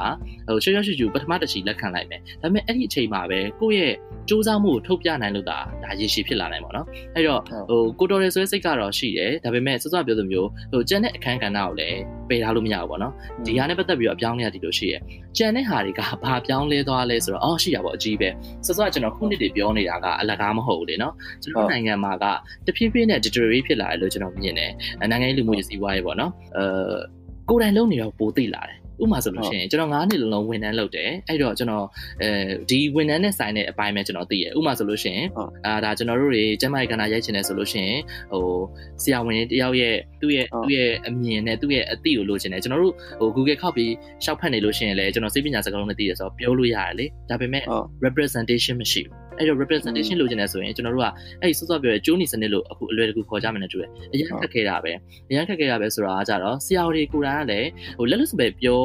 [0.48, 3.94] ဟိုရှေ့ရှေ့ရှူပထမတစ်ချီလက်ခံလိုက်မယ်ဒါပေမဲ့အဲ့ဒီအချိန်မှာပဲကိုယ့်ရဲ့
[4.28, 13.12] စူးစမ်းမှုကိုထုတ်ပြနိုင်လို့ဒါဒါရည်ရှိဖြစ်လာနိုင်ပါတော့အဲ့တော့ဟိုကိုတော်ရဲဆွဲစိတ်ကတော့ရှိတယ်ဒါပေမဲ့စောစောပြောသလိုမျိုးဟိုကျန်တဲ့အခန်းကဏ္ဍကိုလည်းပယ်ထားလို့မရဘူးပေါ့နော်
[13.46, 14.94] ဒီဟာနဲ့ပတ်သက်ပြီးတော့အပြောင်းလဲရဒီလိုရှိရ
[15.36, 18.28] ကျန်တဲ့ဟာတွေကဘာပြောင်းလဲသွားလဲဆိုတော့အော်ရှိရပါအကြီးပဲ
[18.66, 22.24] စောစောကကျွန်တော်ခုနှစ်တွေပြောနေတာကအလကားမဟုတ်ဘူးလေနော်ကျွန်တော်နိုင်ငံမှာက
[22.66, 24.72] တဖြည်းဖြည်းနဲ့ deteriorate ဖြစ်လာတယ်လို့ကျွန်တော်မြင်တယ်
[25.10, 26.64] နိုင်ငံရေးလူမှုရေးစီးပွားရေးပေါ့နော်အဲ
[27.48, 31.86] ကိုယ်တိုင်လုံးနေတော့ပိုသိလာတယ်ဥမာဆိုလို့ရှိရင်ကျွန်တော်9နှစ်လုံးလုံးဝန်ထမ်းလုပ်တယ်အဲ့တော့ကျွန်တော်
[32.22, 32.28] အဲ
[32.70, 35.26] ဒီဝန်ထမ်းနဲ့ဆိုင်တဲ့အပိုင်းပဲကျွန်တော်သိရဥမာဆိုလို့ရှိရင်
[35.66, 38.00] အာဒါကျွန်တော်တို့တွေကျမကြီးကဏ္ဍရိုက်ချင်တယ်ဆိုလို့ရှိရင်
[38.32, 38.44] ဟို
[39.02, 43.92] ဆရာဝန်တယောက်ရဲ့သူ့ရဲ့သူ့ရဲ့အမြင်နဲ့သူ့ရဲ့အသိကိုလိုချင်တယ်ကျွန်တော်တို့ဟို Google ခောက်ပြီး
[44.24, 47.62] ရှောက်ဖတ်နေလို့ရှိရင်လည်းကျွန်တော်စိတ်ပညာစကားလုံးနဲ့သိရဆိုတော့ပြောလို့ရတယ်လေဒါပေမဲ့
[48.04, 51.06] representation မရှိဘူး အဲ့တော့ representation လိုချင်တယ်ဆိုရင်ကျွန်တော်တို့က
[51.40, 54.92] အဲ့ဒီစောစောပြောတဲ့ကျိုးနီစနစ်လို့အခုအလွယ်တကူခေါ်ကြမယ်နဲ့တူတယ်အရင်ခက်ခဲတာပဲ
[55.30, 58.82] အရင်ခက်ခဲတာပဲဆိုတာကကြတော့ဆရာတွေကိုယ်တိုင်ကလည်းဟိုလက်လက်စပယ်ပြော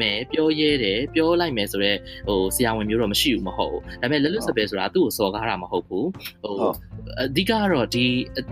[0.00, 6.08] မယ်ပြောရဲတယ်ပြောလိုက်မယ်ဆိုတော့ဟိုဆရာဝန်မျိုးတော့မရှိဘူးမဟုတ်ဘူးဒါပေမဲ့လက်လက်စပယ်ဆိုတာသူ့ကိုစော်ကားတာမဟုတ်ဘူး
[6.42, 6.54] ဟို
[7.20, 8.04] အဓိကကတော့ဒီ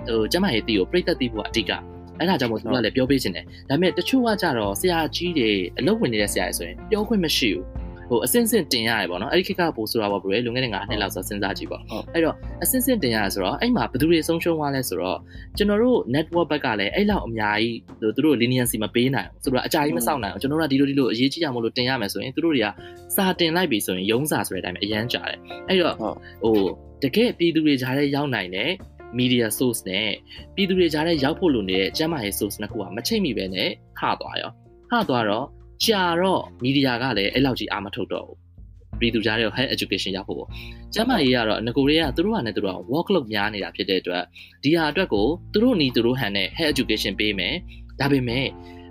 [0.08, 1.72] ဟိုကျမရဲ့တီကိုပြိသက်တီဖို့အဓိက
[2.18, 11.82] အဲ့ဒါကြောင့်မို့သူကလည်းပြောပေးခြင်းတယ်ဒါပေမဲ့တချို့ကကြတော့ဆရာကြီးတွေအလုပ်ဝင်နေတဲ့ဆရာတွေဆိုရင်ပြောခွင့်မရှိဘူး ဟိုအစင်းစင်းတင်ရတယ်ပေါ့နော်အဲ့ဒီခေတ်ကပို့ဆိုတာပေါ့ဘယ်လွန်ခဲ့တဲ့9နှစ်လောက်ဆိုစဉ်းစားကြည့်ပေါ့
[12.14, 15.18] အဲ့တော့အစင်းစင်းတင်ရတယ်ဆိုတော့အဲ့မှာဘယ်သူတွေဆုံးရှုံးသွားလဲဆိုတော့
[15.56, 22.68] ကျွန်တော်တို့ network ဘက်ကလည်းအဲ့လောက်အများကြီးသူတို့ leniency မပေးနိုင်ဘူးဆိုတော့အကြိုက်မစောင့်နိုင်အောင်ကျွန်တော်တို့ကဒီလိုဒီလိုအရေးကြီးကြမို့လို့တင်ရမယ်ဆိုရင်သူတို့တွေက
[23.16, 25.38] စာတင်လိုက်ပြီဆိုရင်ရုံးစာဆိုတဲ့အတိုင်းပဲအရန်ကြာတယ်
[25.68, 25.94] အဲ့တော့
[26.42, 26.56] ဟို
[27.02, 28.70] တကယ်ပြည်သူတွေကြားထဲရောက်နိုင်တဲ့
[29.18, 30.10] media source နဲ့
[30.54, 34.50] ပြည်သူတွေကြားထဲရောက်ဖို့လိုနေတဲ့ကျမ်းမာရေး source နှစ်ခုကမချိတ်မိပဲနဲ့ဟသွားရော
[34.90, 35.46] ဟသွားတော့
[35.82, 40.48] ကြာတော့မီဒီယာကလည်းအဲ့လောက်ကြီးအာမထုတ်တော့ဘူးပြည်သူကြားတဲ့ health education ရဖို့ပေါ့
[40.94, 44.22] ကျမ်းမာရေးကတော့ငကိုတွေကသူတို့ကလည်းသူတို့က work load များနေတာဖြစ်တဲ့အတွက်
[44.62, 47.54] ဒီဟာအတွက်ကိုသူတို့နီသူတို့ဟန်နဲ့ health education ပေးမယ်
[48.00, 48.46] ဒါပေမဲ့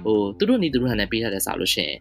[0.06, 1.98] ဟိုသူတို့နီသူတို့ဟန်နဲ့ပေးထားတဲ့စာလို့ရှိရင်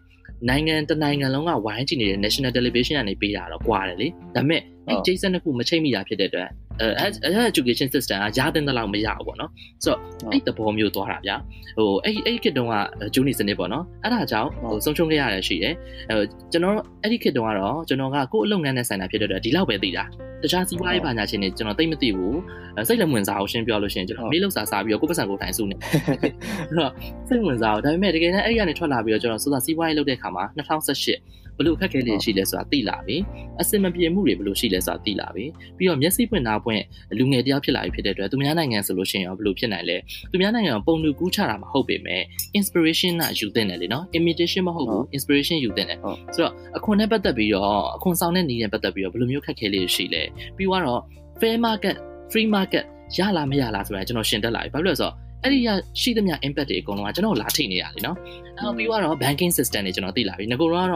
[0.49, 6.49] နိုင်ငံတနိုင်ငံလုံးကဝိုင်းကြည့်နေတဲ့ national television ကနေပေးတာတော့ကွာတယ်လေဒါပေမဲ့အဲ့ Jason နှစ်ခုမချိတ်မိတာဖြစ်တဲ့အတွက်
[6.81, 9.51] အဲ education system ကရားတဲ့လောက်မရဘူးပေါ့နော်
[9.83, 9.99] ဆိုတော့
[10.31, 11.35] အဲ့တဘောမျိုးသွားတာဗျာ
[11.77, 12.73] ဟိုအဲ့အဲ့ခေတ်တုန်းက
[13.13, 15.75] ဂျူနီစနစ်ပေါ့နော်အဲ့ဒါကြောင့်ဟိုဆုံးရှုံးခဲ့ရတဲ့ရှိတယ်
[16.09, 16.15] အဲ
[16.51, 20.03] ကျွန်တော်အဲ့ဒီခေတ်တုန်းကတော့ကျွန်တော်ကကိုယ့်အလုပ်ငန်းနဲ့ဆိုင်တာဖြစ်တဲ့အတွက်ဒီလောက်ပဲသိတာ
[20.43, 22.39] တခြားစီးပွားရေးဘာညာချင်းတွေကျွန်တော်သိမသိဘူး
[22.87, 26.31] စိတ်လည်းဝင်စားအောင်ရှင်းပြောလို့ရှိရင်ကျွန်တော်မေးလောက်စားစားပြီးတော့ကိုယ့်ပတ်စံကိုထိုင်စုနေအဲ့
[26.77, 26.91] တော့
[27.27, 33.17] စိတ်ဝင်စားအောင်ဒါပေမဲ့တကယ်တမ်းအဲ့ဒီကနေထွက်လာပြီးတော့ကျွန်တော်စူးစမ်းစီးပွားရေးလုပ်တဲ့ခါမှာ2018 ဘလို့ခက်ခဲလေးရှိလဲဆိုတာသိလာပြီ
[33.61, 35.45] အစင်မပြေမှုတွေဘလို့ရှိလဲဆိုတာသိလာပြီ
[35.77, 36.83] ပြီးတော့မျက်စိပွင့်နာပွင့်
[37.17, 39.97] လူငယ်တယောက်ဖြစ်လာပြီဖြစ်တဲ့အတွက်သူများနိုင်ငံဆိုလို့ရှိရင်ရောဘလို့ဖြစ်နိုင်လဲ
[40.31, 42.21] သူများနိုင်ငံပုံလူကူးချတာမဟုတ်ပေမဲ့
[42.59, 45.99] inspiration ကယူသင့်တယ်လေနော် imitation မဟုတ်ဘူး inspiration ယူသင့်တယ်
[46.35, 50.23] ဆိုတော့အခွန်နဲ့ပတ်သက်ပြီးတော့အခွန်ဆောင်တဲ့နည်းနဲ့ပတ်သက်ပြီးတော့ဘလို့မျိုးခက်ခဲလေးရှိလဲ
[50.57, 51.01] ပြီးတော့
[51.39, 51.95] fair market
[52.31, 52.85] free market
[53.17, 55.13] ရလားမရလားဆိုတာကျွန်တော်ရှင်းတက်လာပြီဘာလို့လဲဆိုတော့
[55.43, 55.69] အဲ့ဒီရ
[56.01, 58.17] ရှိသမျှ impact တွေအကုန်လုံးကကျွန်တော်လာထိနေရတယ်နော်
[58.57, 60.87] အဲ့တော့ပြီးတော့ banking system တွေကျွန်တော်သိလာပြီငကိုတော့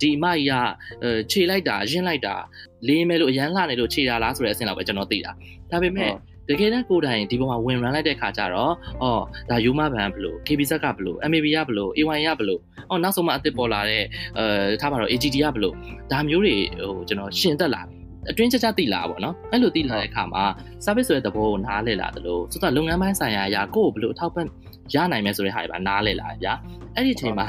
[0.00, 0.52] ဒီအမကြီးက
[1.30, 2.34] ခြေလိုက်တာရင်းလိုက်တာ
[2.88, 5.30] လေးမဲလို့အရန်လှနေလို့ခြေတာလားဆိုတဲ့အဆင့်လောက်ပဲကျွန်တော်သိတာ
[5.70, 6.12] ဒါပေမဲ့
[6.48, 12.60] တကယ်တမ်းကိုယ်တိုင်ဒီပုံမှာဝင် run လိုက်တဲ့ခါကျတော့အော်ဒါယူမဘန်ဘလို့ KBZ ကဘလို့ MAB ကဘလို့ AY ကဘလို့
[12.90, 14.02] အော်နောက်ဆုံးမှအစ်စ်ပေါ်လာတဲ့
[14.38, 15.74] အဲထားပါတော့ AGD ကဘလို့
[16.12, 20.43] ဒါမျိုးတွေဟိုကျွန်တော်ရှင်းတက်လာပြီ အတွင်းကြကြသိလာပါတော့အဲ့လိုသိလာတဲ့အခါမှာ
[20.85, 24.45] service ဆိုတဲ့သဘောကိုနားလည်လာတယ်လို့ဆိုတော့လုပ်ငန်းပိုင်းဆိုင်ရာအရာကိုဘယ်လိုအထောက်ပံ့
[24.93, 26.53] ရနိုင်မယ်ဆိုတဲ့ဟာတွေပါနားလည်လာတယ်ဗျာ
[26.95, 27.47] အဲ့ဒီအချိန်မှာ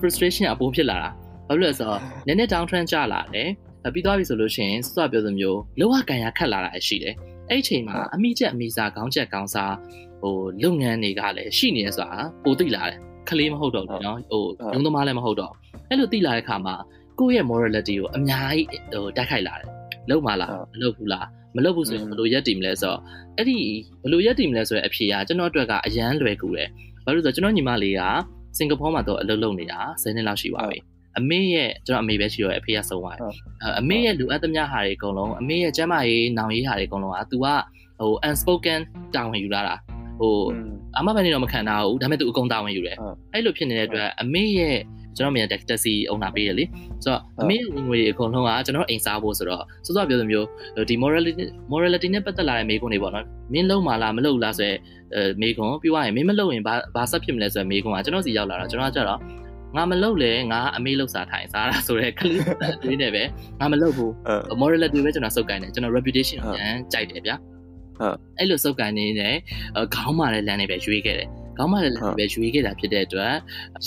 [0.00, 1.10] frustration အပိုးဖြစ်လာတာ
[1.48, 3.48] ဘာလို့လဲဆိုတော့နည်းနည်း down trend ကျလာတယ်
[3.94, 7.14] ပြီးသွားပြီဆိုလို့ရှိရင်စစပြောသမျိုးလောကကန်ရခတ်လာတာရှိတယ်
[7.50, 9.74] အဲ့ဒီအချိန်မှာအမိချက်အမိစားခေါင်းချက်ခေါင်းစား
[10.20, 12.98] ဟိုလုပ်ငန်းတွေကလည်းရှိနေရဆိုတာပိုသိလာတယ်
[13.28, 15.52] ခလေးမဟုတ်တော့ဘူးเนาะဟိုလုံးသမားလည်းမဟုတ်တော့
[15.88, 16.74] အဲ့လိုသိလာတဲ့အခါမှာ
[17.18, 19.68] ကိုယ့်ရဲ့ morality ကိုအများကြီးဟိုတိုက်ခိုက်လာတယ်
[20.09, 22.99] လုပ်မလားမလုပ်ဘူးလားမလုပ်ဘူးဆိုရင်ဘယ်လိုရက်တည်မလဲဆိုတော့
[23.37, 23.59] အဲ့ဒီ
[24.01, 26.69] ဘယ်လိုရက်တည်မလဲဆိုတဲ့အဖြေကကျွန်တော်အတွက်ကအရန်လွယ်ကူတယ်
[27.05, 28.01] ဘာလို့လဲဆိုတော့ကျွန်တော်ညီမလေးက
[28.57, 30.77] စင်ကာပူမှာတော့အလုပ်လုပ်နေတာ10နှစ်လောက်ရှိပါပြီ
[31.17, 33.33] အမေရဲ့ကျွန်တော်အမေပဲရှိရောအဖေကဆုံးသွားတယ်
[33.79, 37.47] အမေရဲ့လူအပ်သမျှဟာတွေအကုန်လုံးအမေရဲ့ကျမ်းမာရေးနောင်ရေးဟာတွေအကုန်လုံးက तू က
[37.99, 38.79] ဟို unspoken
[39.15, 39.75] တာဝန်ယူလာတာ
[40.19, 40.35] ဟို
[40.97, 42.97] အမဘယ်နေတော့မခံတာဘူးဒါပေမဲ့ तू အကုန်တာဝန်ယူတယ်
[43.33, 44.77] အဲ့လိုဖြစ်နေတဲ့အတွက်အမေရဲ့
[45.17, 46.65] ကျွန်တော်မြန်တက်စီအုံနာပေးရလေ
[47.03, 50.47] ဆိုတော့အမေရဲ့ဝင်ငွေတွေအကုန်လုံးကကျွန်တော်အိမ်စားဖို့ဆိုတော့စောစောပြောသမျိုး
[50.89, 54.73] ဒီ morality morality နဲ့ပတ်သက်လာတဲ့မေးခွန်းတွေပေါ့နော်မင်းလုံမလားမလုံလားဆိုရဲ
[55.41, 59.19] မေးခွန်းပြီးသွားရင်မင်းမလုံရင်ဘာဘာဆက်ဖြစ်မလဲဆိုရဲမေးခွန်းကကျွန်တော်စီရောက်လာတော့ကျွန်တော်ကကြတော့
[59.75, 62.41] ငါမလုပ်လဲငါအမေလုပ်စားထိုင်စားတာဆိုတော့ကလေး
[62.75, 63.23] အတွေးနဲ့ပဲ
[63.59, 64.11] ငါမလုပ်ဘူး
[64.61, 67.35] morality ပဲကျွန်တော်စုပ်ကိုင်းတယ်ကျွန်တော် reputation ကိုပြန်ကြိုက်တယ်ဗျာ
[67.99, 69.35] ဟုတ်အဲ့လိုစုပ်ကိုင်းနေနဲ့
[69.95, 71.29] ခေါင်းမာတဲ့လမ်းတွေပဲရွေးခဲ့တယ်
[71.59, 73.33] ခေါင်းမလည်းလည်းပဲရွေးခဲ့တာဖြစ်တဲ့အတွက်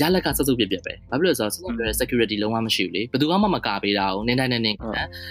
[0.00, 4.78] ရလက်ကစစုပ်ပြပြပဲဘာဖြစ်လို့လဲဆိုတော့ security လုံးဝမရှိဘူးလေဘယ်သူမှမကာပေးတာကိုနင်းတိုင်းနဲ့နင်း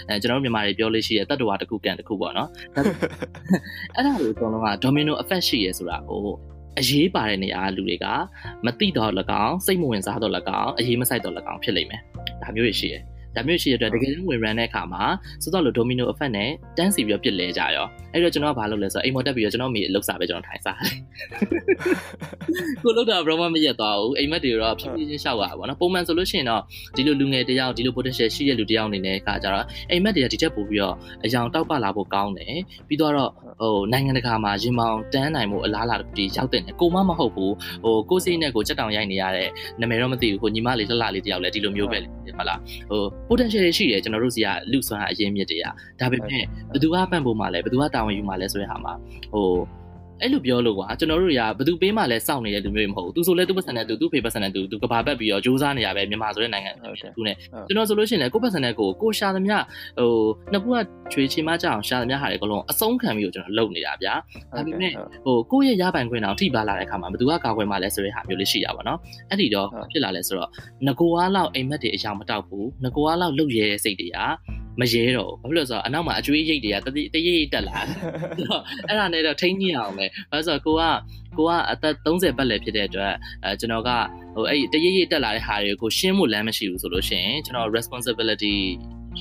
[0.09, 2.49] အဲကျွန်တော်တို့မြန်မာတွေပြောလို့ရှိရတတ္တဝါတစ်ခုကန်တစ်ခုပေါ့နော်
[3.95, 6.21] အဲ့ဒါလိုအကုန်လုံးက domino effect ရှိရဲဆိုတာကို
[6.79, 8.05] အရေးပါတဲ့နေရာလူတွေက
[8.65, 9.11] မသိတော့၎
[9.45, 12.01] င်းစိတ်မဝင်စားတော့၎င်းအရေးမဆိုင်တော့၎င်းဖြစ်လိမ့်မယ်
[12.41, 12.99] ဒါမျိုးရှိရဲ
[13.35, 15.03] ဒါမျိုးရှိတဲ့အတွက်တကယ်ဝင် run တဲ့အခါမှာ
[15.43, 20.95] စောစောလို domino effect နဲ့တန်းစီပြီးတော့ပြစ်လဲကြရောအဲ့တော့ကျွန်တော်ကဘာလုပ်လဲဆိုတော့အိမ်မော်တက်ပြီးတော့ကျွန်တော်မိအလုပ်စားပဲကျွန်တော်ထိုင်စားတယ်
[22.83, 26.61] ကိုလုပ်တာဘယ်တော့မှမရက်သွားဘူးအိမ်မက်တွေတော့ဖြည်းဖြည်းချင်းရှောက်ရတာပေါ့နော်ပုံမှန်ဆိုလို့ရှိရင်တော့
[26.95, 32.55] ဒီလိုလူငယ်တယောက်ဒီလို potential ရှိတဲ့လူတယောက်အနေနဲ့ကကြတော့အိမ်မက်တွေကဒီချက်ပို့ပြီးတော့အယောင်တောက်ပလာဖို့ကောင်းတယ်
[32.87, 33.13] ပြီးတော့
[33.61, 37.53] ဟိုနိုင်ငံတကာမှာရင်မောင်တန်းနိုင်မှုအလားအလာတွေရောက်တဲ့ကိုမမဟုတ်ဘူး
[37.83, 42.59] ဟိုကိုစိတ်နဲ့ကိုချက်တောင်ရိုက်နေရတဲ့နာမည်တော့မသိဘူးဟိုညီမလေးလှလှလေးတယောက်လည်းဒီလိုမျိုးပဲဟုတ်လား
[42.89, 43.01] ဟို
[43.31, 45.65] potential ရှိတယ်ကျွန်တော်တို့စီကလူစွမ်းအရင်မြစ်တွေက
[45.99, 46.45] ဒါပေမဲ့ဘယ်
[46.81, 48.93] သူကပံ့ပိုးမှလဲဘယ်သူကတာဝန်ယူမှလဲဆိုတဲ့ဟာမှာ
[49.33, 49.47] ဟို
[50.21, 56.71] အဲ့လိုပြောလို့ကွာကျွန်တော်တို့တွေကဘယ်သူပေးမှလဲစောင့်နေတဲ့လူမျိုးတွေမဟုတ်ဘူးသူဆိုလဲသူပတ်စံနဲ့သူသူဖေပတ်စံနဲ့သူသူကဘာပတ်ပြီးတော့စူးစမ်းနေရပဲမြန်မာဆိုတဲ့နိုင်ငံ
[57.15, 57.35] သူနဲ့
[57.67, 59.55] ကျွန်တော်ဆိုလို့ရှိရင်လည်းကိုပတ်စံနဲ့ကိုကိုရှာသမျှ
[59.97, 60.11] ဟို
[60.51, 60.77] နှစ်ခုက
[61.13, 64.13] ချွေချီမကြအောင်ရှာသမျှဟာတွေအကုန်လုံးအဆုံးခံပြီးတော့ကျွန်တော်လုပ်နေတာဗျာ
[64.55, 64.91] ဒါပေမဲ့
[65.25, 68.97] ဟိုကိုယ့်ရဲ့ရပိုင်ခွင့်အောင်ထိပါလာတဲ့အခါမှာဘယ်သူကကာကွယ်မှလဲဆိုတဲ့ဟာမျိုးလေးရှိရပါတော့
[69.29, 70.49] အဲ့ဒီတော့ဖြစ်လာလဲဆိုတော့
[70.85, 74.17] ငကိုအားလောက်အိမ်မက်တွေအယောင်မတောက်ဘူးငကိုအားလောက်လုတ်ရဲတဲ့စိတ်တွေက
[74.79, 77.77] မရဲတော့ဘူးဘာဖြစ်လို့ဆိုတော့အနောက်မှာအကျွေးရိတ်တွေကတတိတရိတ်တက်လာ
[78.87, 80.83] အဲ့ဒါနဲ့တော့ထိန်းညှိအောင်ပဲဘာလို့ဆိုတော့ကိုက
[81.37, 83.13] ကိုကအသက်30ပတ်လည်ဖြစ်တဲ့အတွက်
[83.43, 83.89] အဲကျွန်တော်က
[84.35, 88.57] ဟိုအဲ့တရိတ်ရိတ်တက်လာတဲ့ဟာတွေကိုရှင်းဖို့လမ်းမရှိဘူးဆိုလို့ရှိရင်ကျွန်တော် responsibility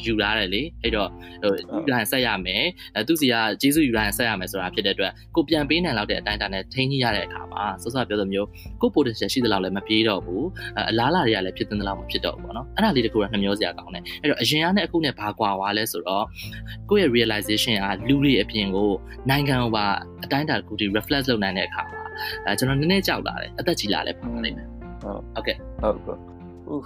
[0.06, 1.08] ယူလာတယ်လေအဲ့တော့
[1.42, 1.52] ဟို
[1.84, 2.64] ယူလာဆက်ရမယ်
[2.96, 8.48] အဲသူစီကကျေးဇူးယူလာဆက်ရမယ်ဆိုတာဖြစ်တဲ့အတွက်ကိုပြန်ပေးနိုင်လောက်တဲ့အတိုင်းအတာနဲ့ထိန်းကြီးရတဲ့အခါမှာစောစောပြောသမျိုး
[8.80, 10.46] ကို potential ရှိသလောက်လည်းမပြေးတော့ဘူး
[10.90, 16.24] အလားလာတွေကလည်းဖြစ်တဲ့လောက်မဖြစ်တော့ဘူးပေါ့နော်အဲ့ဒါလေးတကူကနှမျောစရာကောင်းတယ်အဲ့တော့အရင်ကနဲ့အခုနဲ့ဘာကွာွားလဲဆိုတော့
[16.90, 18.90] ကိုယ့်ရဲ့ realization ကလူတွေအပြင်ကို
[19.30, 19.86] နိုင်ငံကိုပါ
[20.24, 22.02] အတိုင်းအတာတကူဒီ reflect လုပ်နိုင်တဲ့အခါမှာ
[22.46, 24.68] အဲကျွန်တော်နည်းနည်းကြောက်လာတယ်အသက်ကြီးလာလဲပါလိမ့်မယ်
[25.02, 26.29] ဟုတ်ဟုတ်ကဲ့ဟုတ်ကဲ့
[26.74, 26.84] ဦး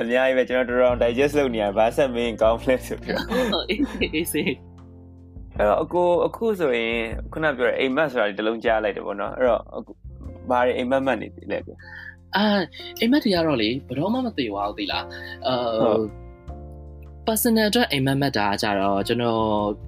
[0.00, 3.80] အများကြီးပဲကျွန်တော်တော်တော် digest လုပ်နေရဘာဆက်မင်း conflict ဆိုပြီးတော့အေး
[4.14, 4.52] အေးစေး
[5.56, 6.96] အဲ့တော့အခုအခုဆိုရင်
[7.32, 9.92] ခုနပြောတဲ့အိမ်မက်ဆိုတာဒီလုံးကြားလိုက်တယ်ပေါ့နော်အဲ့တော့အခု
[10.50, 11.70] ဘာတွေအိမ်မက်မက်နေလဲပြ
[12.36, 12.44] အာ
[13.00, 15.04] အိမ်မက်တွေကတော့လေဘယ်တော့မှမသိပါဘူးသိလား
[15.46, 15.54] အာ
[17.26, 19.42] personal အတွက်အိမ်မက်မက်တာကြတော့ကျွန်တော်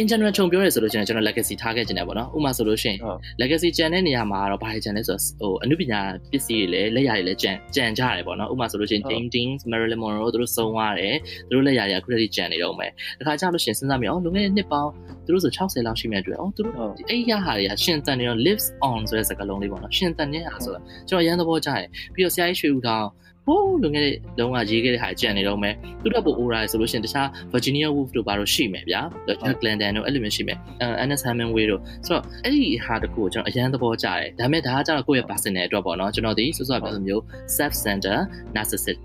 [0.00, 2.98] in general ခြုံပြောရဲဆိုလို့ရှိရင်ကျွန်တော် legacy ထားခဲ့ခြင်းတယ်ပေါ့နော်ဥပမာဆိုလို့ရှိရင်
[3.42, 11.16] legacy ကျန်တဲ့နေရာမှာတော့ဘာတွေကျန်လဲဆိုတော့ဟိုအနုပညာပစ္စည်းတွေလည်းလက်ရာတွေလည်းကျန်ကျန်ကြတယ်ပေါ့နော်ဥပမာဆိုလို့ရှိရင် painting Marilyn Monroe သူတို့ဆုံးသွားတယ်
[11.48, 14.90] သူတို့လက်ရာတွေအခုတည်းကျန်နေတော့မယ်တခါကျလို့ရှိရင်စဉ်းစားမိအောင်လွန်ခဲ့တဲ့နှစ်ပေါင်း
[15.26, 16.74] သူတို့ဆို60လောက်ရှိမဲ့အတွက်အော်သူတို့
[17.10, 23.06] အဲ့ရဟာတွေကရှင်တန်နေတော့ lives on ဆိုတဲ့စကားလုံးလေးပေါ့နော်ရှင်တန်နေဟာဆိုတော့ကျွန်တော်ရန်သဘောကျတယ်ပြီးတော့ဆရာကြီးရွှေဦးထောင်
[23.46, 30.58] ဟိုးလုံခဲ့တဲ့လုံကရေးခဲ့တဲ့ဟာကြံနေတော့မယ်သူတို့ပို aura ဆိုလို့ရှိရင်တခြား Virginia Woolf တို့ဘာလို့ရှိမယ်ဗျာ Jack London တို့အဲ့လိုမျိုးရှိမယ်
[31.02, 37.22] Ernest Hemingway တို့ဆိုတော့အဲ့ဒီဟာတခုကိုကျွန်တော်အရန်သဘောကျတယ်ဒါပေမဲ့ဒါကကျတော့ကိုယ့်ရဲ့ personal အတွက်ပေါ့နော်ကျွန်တော်ဒီစောစောပြောလိုမျိုး
[37.56, 38.16] self center
[38.56, 39.00] narcissist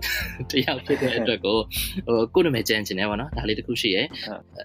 [0.50, 1.58] တယောက်ဖြစ်တဲ့အတွက်ကို
[2.06, 4.02] ဟိုကိုယ့်နာမည်ကြံချင်တယ်ပေါ့နော်ဒါလေးတခုရှိရဲ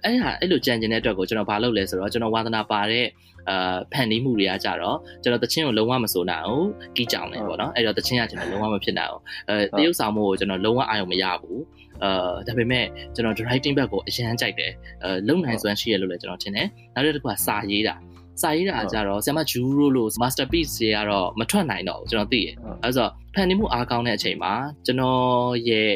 [0.04, 3.06] အဲ့ဟာအဲ့လိုကြံချင်တဲ့အတွက်ကိုကျွန်တော်ဘာလုပ်လဲဆိုတော့ကျွန်တော်ဝါသနာပါတဲ့
[3.50, 11.62] အာဖန်နီးမှုတွေကကြတော့ကျွန်တော်တချင်းကိုလုံးဝမစိုးနိုင်ဘူးကြီးကြောင်နေပေါ့နော်အဲ့တော့တချင်းကကျွန်တော်လုံးဝမဖြစ်နိုင်ဘူးအဲတရုပ်ဆောင်မှုကိုကျွန်တော်လုံးဝအာရုံမရဘူး
[12.04, 12.86] အာဒါပေမဲ့
[13.16, 14.72] ကျွန်တော် writing back ကိုအရန်ကြိုက်တယ်
[15.04, 17.96] အဲလုံနိုင်စွမ်းရှိရလို့လည်းကျွန်တော်ထင်တယ်နောက်တစ်ခုကစာရေးတာ
[18.42, 24.54] စာရေးတာကြတော့ဆရာမဂျူးရိုလို့ masterpiece တွေကတော့မထွက်နိုင်တော့ဘူးကျွန်တော်သိတယ်အဲဆိုဖန်နေမှုအားကောင်းတဲ့အချိန်မှာ
[24.86, 25.22] ကျွန်တော်
[25.70, 25.92] ရဲ့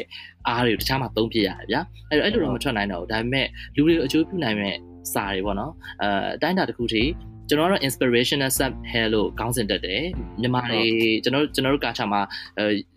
[0.46, 1.80] အားတွေတခြားမှာသုံးပြရတယ်ဗျာ
[2.10, 3.46] အဲ့တော့အဲ့လိုတော့မထွက်နိုင်တော့ဘူးဒါပေမဲ့
[3.76, 4.74] လူတွေအကျိုးပြုနိုင်မဲ့
[5.12, 5.72] စာတွေပေါ့နော်
[6.02, 6.08] အဲ
[6.42, 7.02] တိုင်းတာတစ်ခုထိ
[7.48, 10.02] ကျွန်တော်တို့ inspirational sub hair လို့ခေါင်းစဉ်တက်တယ်
[10.40, 10.82] မြန်မာတွေ
[11.24, 12.20] ကျွန်တော်ကျွန်တော်တို့ကာချာမှာ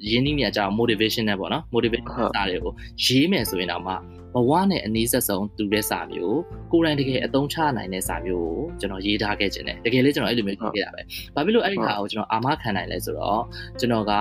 [0.10, 2.74] ရင်းနှီးနေကြအောင် motivation နဲ့ပေါ့နော် motivation စာတွေကို
[3.04, 3.93] ရေးမယ်ဆိုရင်တော့မှ
[4.36, 6.40] ဘဝနဲ့အနည်းဆက်ဆုံးတူတဲ့စာမျိုး
[6.72, 11.02] ကိုယ်တိုင်တကယ်အသုံးချနိုင်တဲ့စာမျိုးကိုကျွန်တော်ရေးထားခဲ့ခြင်းတယ်တကယ်လေးကျွန်တော်အဲ့လိုမျိုးရေးခဲ့တာပဲ
[11.36, 13.42] ဘာဖြစ်လို့အဲ့ဒီဟာကိုကျွန်တော်အာမခံနိုင်လဲဆိုတော့
[13.80, 14.14] ကျွန်တော်က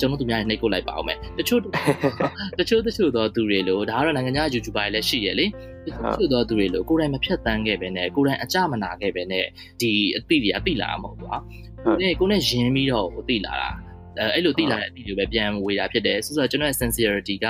[0.00, 1.60] ကျွန်တော်သူများနှိပ်ကိုလိုက်ပါအောင်မယ်တချို့
[2.58, 5.46] တချို့တချို့သောသူတွေလို့ဒါကတော့နိုင်ငံခြား YouTuber တွေလည်းရှိရလေ
[5.86, 9.44] တချို့သောသူတွေလို့ကိုယ်တိုင်မဖြတ်တန်းခဲ့ပဲနဲ့ကိုယ်တိုင်အကြမနာခဲ့ပဲနဲ့
[9.80, 11.38] ဒီအသိတွေအသိလာမှာမဟုတ်ဘူးကွာ
[11.84, 13.70] ကိုယ်နဲ့ကိုယ်နဲ့ယဉ်ပြီးတော့သိလာတာ
[14.34, 17.46] အဲ့လိုသိလာတဲ့အသိတွေပဲပြန်ဝေတာဖြစ်တယ်ဆိုတော့ကျွန်တော်ရဲ့ sincerity က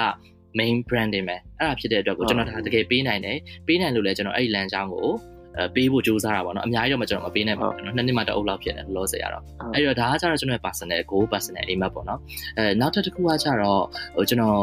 [0.58, 5.08] main branding ပဲအဲ့ဒါဖြစ်တဲ့အတွက်ကိုကျွန်တော်ဒါတကယ်ပေးနိုင်တယ်ပေးနိုင်လို့လည်းကျွန်တော်အဲ့ဒီလမ်းကြောင်းကို
[5.56, 9.44] အဲပေးဖို့ကြိုးစားတာပေါ့နော်အများကြီးတော့မကျွန်တော်မပေးနိုင်ပါဘူးကျွန်တော်နှစ်နှစ်မှတအုပ်လောက်ဖြစ်တယ်လောဆယ်ရတော့
[9.74, 12.20] အဲ့တော့ဒါကကျတော့ကျွန်တော်ရဲ့ personal goal personal aim ပေါ့နော်
[12.58, 13.82] အဲနောက်တစ်ခုကကျတော့
[14.16, 14.58] ဟိုကျွန်တော်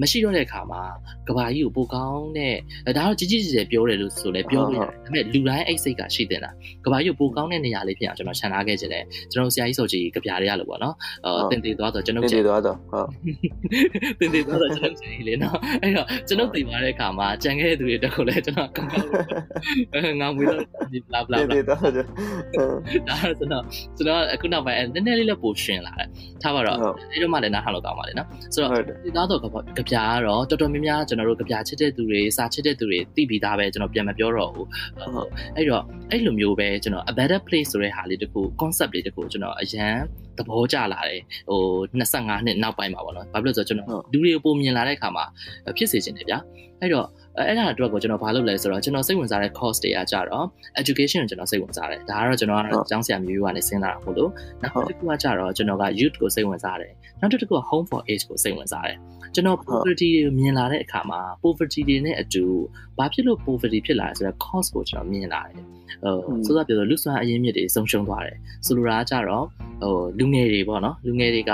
[0.00, 0.82] မရှိတော့တဲ့အခါမှာ
[1.28, 2.54] ကဘာကြီးကိုပိုကောင်းတဲ့
[2.86, 6.50] ဒါတော့ကြီးကြီးကျယ်ကျယ်ပြောတယ်လို့ဆိုလဲပြောလို့ရတယ်ဒါပေမဲ့လူတိုင်းအဲ့စိတ်ကရှိတင်တာ
[6.84, 10.94] ကဘာကြီးကိုပိုကောင်းတဲ့နေရာလေးဖြစ်အောင်ကျွန်တော်ခြံထားခဲ့ခြင်းတယ်ကျွန်တော်ဆရာကြီးဆိုကြည်ကြပြားရရလို့ပေါ့နော်
[11.24, 13.08] အဲတင်တည်သွားတော့ကျွန်တော်တင်တည်သွားတော့ဟုတ်
[14.20, 20.60] တင်တည်သွားတော့ကျွန်တော်ကြည်လေနော်အဲ့တော့ကျွန်တော်တည်သွားတဲ့အခါမှာကြံခဲ့တဲ့သူတွေတက်ကိုလည်းကျွန်တော်ကောင်းကောင်းငောင်းပြီးတော့
[20.92, 23.62] ဒီ bla bla bla တင်တည်သွားတော့ဒါကျွန်တော်
[23.96, 26.08] ကျွန်တော်အခုနောက်ပိုင်းနည်းနည်းလေးလည်းပိုရှင်လာတယ်
[26.42, 26.78] ထားပါတော့
[27.12, 28.72] အဲ့တော့မှလည်းနားထောင်လို့ကောင်းပါလေနော်ဆိုတော့
[29.04, 29.46] တည်သွားတော့က
[29.88, 34.66] ပြားကတော့တော်တော်များများကျွန်တော်တို့ကြပြချစ်တဲ့သူတွေစာချစ်တဲ့သူတွေသိပြီးသားပဲကျွန်တော်ပြန်မပြောတော့ဘူး
[35.56, 39.94] အဲ့တော့အဲ့လိုမျိုးပဲကျွန်တော် a better place ဆိုတဲ့ဟာလေးတခု concept လေးတခုကျွန်တော်အရန်
[40.38, 41.60] သဘောကျလာတယ်ဟို
[41.98, 45.24] 25နှစ်နောက်ပိုင်းမှာပေါ့နော်ဘာဖြစ်လို့ဆိုတော့ကျွန်တော်လူတွေကိုပုံမြင်လာတဲ့အခါမှာ
[45.76, 46.38] ဖြစ်စေချင်တယ်ဗျာ
[46.80, 47.06] အဲ့တော့
[47.38, 50.46] အဲ့ဒါအတွက်ကိုကျွန်တော်ဘာလုပ်လဲဆိုတော့ကျွန်တော်စိတ်ဝင်စားတဲ့ course တွေကကြတော့
[50.80, 54.30] education ကိုကျွန်တော်စိတ်ဝင်စားတယ်ဒါကတော့ကျွန်တော်ကတော့ကျောင်းဆရာမျိုးကနေစဉ်းစားတာမဟုတ်လို့
[54.62, 58.98] နောက်တစ်ခုကကြတော့ကျွန်တော်က youth ကိုစိတ်ဝင်စားတယ်နောက်တစ်ခုက home for age ကိုစိတ်ဝင်စားတယ်
[59.34, 62.44] ကျွန်တော် poverty ကိုမြင်လာတဲ့အခါမှာ poverty တွေနဲ့အတူ
[62.98, 65.62] ဘာဖြစ်လို့ poverty ဖြစ်လာလဲဆိုတော့ cause ကိုကျွန်တော်မြင်လာတယ်
[66.02, 69.46] ဟိုဆိုတော့ပြောလို့လူစွမ်းအရင်းမြစ်တွေဆုံးရှုံးသွားတယ်ဆိုလိုတာကကြတော့
[69.82, 71.52] ဟိုလူငယ်တွေပေါ့နော်လူငယ်တွေက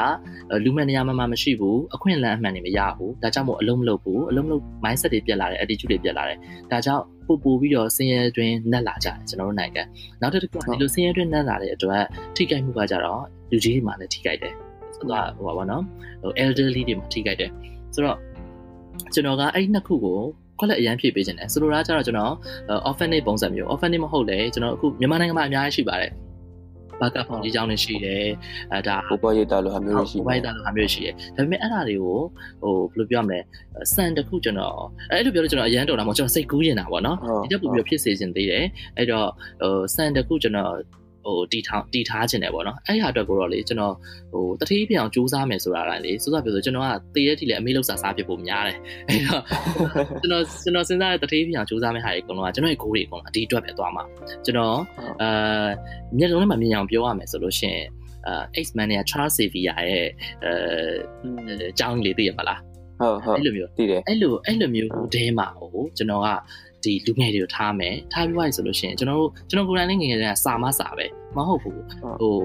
[0.64, 6.38] လူမှန်နေရာမှမရှိဘူးအခွင့်အလမ်းအမှန်တွေမရဘူးဒါကြောင့်မို့အလုံးမလုပ်ဘူးအလုံးမလုပ် mindset တွေပြက်လာတယ် attitude တွေပြက်လာတယ်
[6.70, 9.82] ဒါကြောင့်ပို့ပို့ပြီးတော့ဆင်းရဲတွင်နှက်လာကြတယ်ကျွန်တော်တို့နိုင်ငံ
[10.20, 12.02] နောက်တစ်ခုကဒီလိုဆင်းရဲတွင်နှက်လာတဲ့အတွက်
[12.36, 14.71] ထိခိုက်မှုကကြတော့လူကြီးတွေမှာလည်းထိခိုက်တယ်ဆိုတော့
[15.36, 15.82] ဟိုပါဘောနော်
[16.22, 17.50] ဟို elderly တွေမှာထိခိုက်တယ်
[17.94, 18.18] ဆိုတော့
[19.14, 20.18] ကျွန်တော်ကအဲ့ဒီနှစ်ခုကို
[20.58, 22.32] ခွက်လက်အရန်ဖြည့်ပေးခြင်းတယ်ဆိုလိုတာကျတော့ကျွန်တော်
[22.90, 26.12] orphanage ပုံစံမျိုး orphanage မဟုတ်လေကျွန်တော်အခုမြန်မာနိုင်ငံမှာအများကြီးရှိပါတယ်
[27.00, 28.24] ဘာကဖောင်ကြီးကြောင်းနေရှိတယ်
[28.72, 32.18] အဲဒါဘိုးဘွားရိတ်တာလိုဟာမျိုးရှိတယ်ဘိုးဘွားရိတ်တာလိုဟာမျိုးရှိတယ်ဒါပေမဲ့အဲ့ဒါတွေကို
[32.62, 33.38] ဟိုဘယ်လိုပြောရမလဲ
[33.94, 34.78] စံတစ်ခုကျွန်တော်
[35.10, 38.64] အဲ့လိုပြောလို့ကျွန်တော်အရန်တော်တာမဟုတ်ကျွန်တော်စိတ်ကူးနေတာပေါ့နော်ဒီတက်ပူပြီးဖြစ်စေခြင်းသေးတယ်
[38.96, 39.28] အဲ့တော့
[39.60, 40.72] ဟိုစံတစ်ခုကျွန်တော်
[41.24, 43.94] ဟိုတီထားတီထားခြင်းတယ်ပေါ့နော်အဲ့ဟာအတွက်ကိုတော့လေကျွန်တော်
[44.32, 49.42] ဟိုတတိပြအောင်စူးစမ်းမယ်ဆိုတာလည်းလေစူးစမ်းပြောဆိုကျွန်တော်ကတည်ရတိလေအမေလောက်စားစားဖြစ်ဖို့များတယ်အဲ့တော့
[50.20, 54.04] ကျွန်တော်ကျွန်တော်စဉ်းစားတဲ့တတိပြအောင်စူးစမ်းမယ့်ဟာတွေအကုန်လုံးကကျွန်တော်ရဲ့ goal တွေအကုန်လုံးအဒီအတွက်ပဲသွားမှာ
[54.44, 54.76] ကျွန်တော်
[55.22, 55.68] အာ
[56.18, 57.86] မျက်လုံးထဲမှာမြင်အောင်ပြောရမယ်ဆိုလို့ရှိရင်
[58.26, 60.06] အာ X-Man နဲ့ Charles Xavier ရဲ့
[60.44, 60.52] အဲ
[61.70, 62.60] အကြောင်းလေးသိရမလား
[63.00, 66.28] ဟုတ်ဟုတ်အဲ့လိုမျိုးသိတယ်အဲ့လိုအဲ့လိုမျိုးတဲမှာဟိုကျွန်တော်က
[66.84, 71.06] ဒီလူငယ်တွေကိုထားမယ်ထားပြီးွားပြီဆိုလို့ရှိရင်ကျွန်တော်တို့ကျွန်တော်ကိုယ်တိုင်လည်းငယ်ငယ်တည်းကစာမစာပဲ
[71.36, 71.76] မဟုတ်ဘူး
[72.20, 72.36] ဟို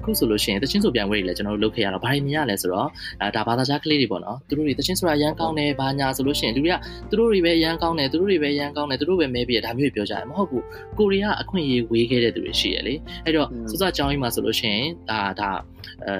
[0.00, 2.88] အခုဆိုလို့ရှိရင်တချင်းဆိုပြန်ဝဲတွေလည်းကျွန်တော်တို့လုပ်ခဲ့ရတော့ဘာတွေမြင်ရလဲဆိုတော့
[3.20, 6.76] အဲဒါဘာသာကြားကလေးတွေပေါ့နော်သူတို့တွေတချင်းဆိုတာရန်ကောင်းတယ်ဘာညာဆိုလို့ရှိရင်လူတွေက
[7.10, 10.64] သူတို့တွေပဲရန်ကောင်းတယ်သူတို့တွေပဲရန်ကောင်းတယ်သူတို့ပဲမဲပြီးဒါမျိုးပြောကြတယ်မဟုတ်ဘူး
[10.98, 12.94] ကိုရီးယားအခွင့်အရေးဝေးခဲ့တဲ့သူတွေရှိရလေ
[13.24, 15.50] အဲ့တော့စစကြောင်းကြီးမှာဆိုလို့ရှိရင်ဒါဒါ
[16.06, 16.14] အဲ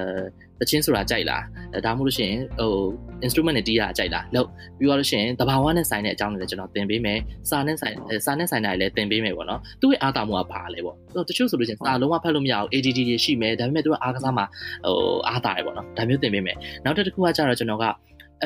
[0.60, 1.42] တချင်းဆိုတာကြိုက်လား
[1.74, 2.70] အဲဒါမှမဟုတ်လို့ရှိရင်ဟို
[3.24, 4.46] instrument နဲ့တီးရအကြိုက်လားလို့
[4.78, 7.18] ပြီးတော့လို့ရှိရင်တဘာဝနဲ့ဆိုင်တဲ့အကြောင်းတွေလည်းကျွန်တော်သင်ပေးမယ်
[7.50, 7.94] စာနဲ့ဆိုင်
[8.26, 10.96] စာနဲ့ဆိုင်တာတွေလည်းသင်ပေးမယ်ပေါ့နော်သူ့ရဲ့အားသာမှုကဘာလဲပေါ့
[11.28, 14.44] တချို့ဆိုလို့ရှိရင်စာလုံးဝဖတ်လို့မရအောင် ADD တွေရှိမယ်ဒါပေမဲ့သူကအားကစားမှာ
[14.86, 17.84] ဟိုအားသာတယ်ပေါ့နော်ဒါမျိုးသင်ပေးမယ်နောက်တစ်ခုကကျတော့ကျွန်တော်က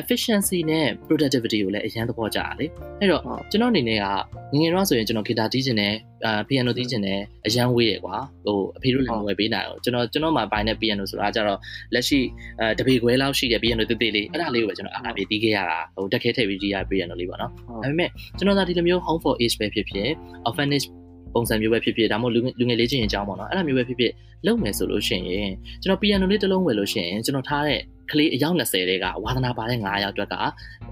[0.01, 2.65] efficiency နဲ့ productivity ကိုလည်းအရင်သဘောကျတာလေ
[2.99, 3.21] အဲ့တော့
[3.51, 4.05] ကျွန်တော်အနေနဲ့က
[4.53, 5.93] ငငယ်တော့ဆိုရင်ကျွန်တော်ဂီတာတီးကျင်တယ်
[6.25, 8.15] အာ piano တီးကျင်တယ်အရန်ဝေးရယ်ကွာ
[8.45, 11.59] ဟိုအဖေတို့လည်းမဝယ်ပေးနိုင်ဘူးကျွန်တော်ကျွန်တော်မှာပိုင်းတဲ့ piano ဆိုတာကျတော့
[11.93, 12.19] လက်ရှိ
[12.59, 20.09] အဲတပေခွဲလောက်ရှိတဲ့ piano တိတိလေးအဲ့ဒါလေးကိုပဲကျွန်တော်အားပြေတီးခဲ့ရတာဟိုတက်ခဲထည့်ပြီးတီးရ piano လေးပေါ့နော်ဒါပေမဲ့ကျွန်တော်သာဒီလိုမျိုး home for age ပဲဖြစ်ဖြစ်
[20.47, 20.85] orphanage
[21.33, 24.11] ပုံစံမျိုးပဲဖြစ်ဖြစ်ဒါမှမဟုတ်လူငယ်လေးချင်းအကြောင်းပေါ့နော်အဲ့ဒါမျိုးပဲဖြစ်ဖြစ်
[24.45, 25.51] လုပ်မယ်ဆိုလို့ရှိရင်
[25.81, 27.79] ကျွန်တော် piano လေးတစ်လုံးဝယ်လို့ရှိရင်ကျွန်တော်ထားတဲ့
[28.11, 30.35] ကလေးအယောက်20တဲ့ကဝါသနာပါတဲ့9ယောက်အတွက်က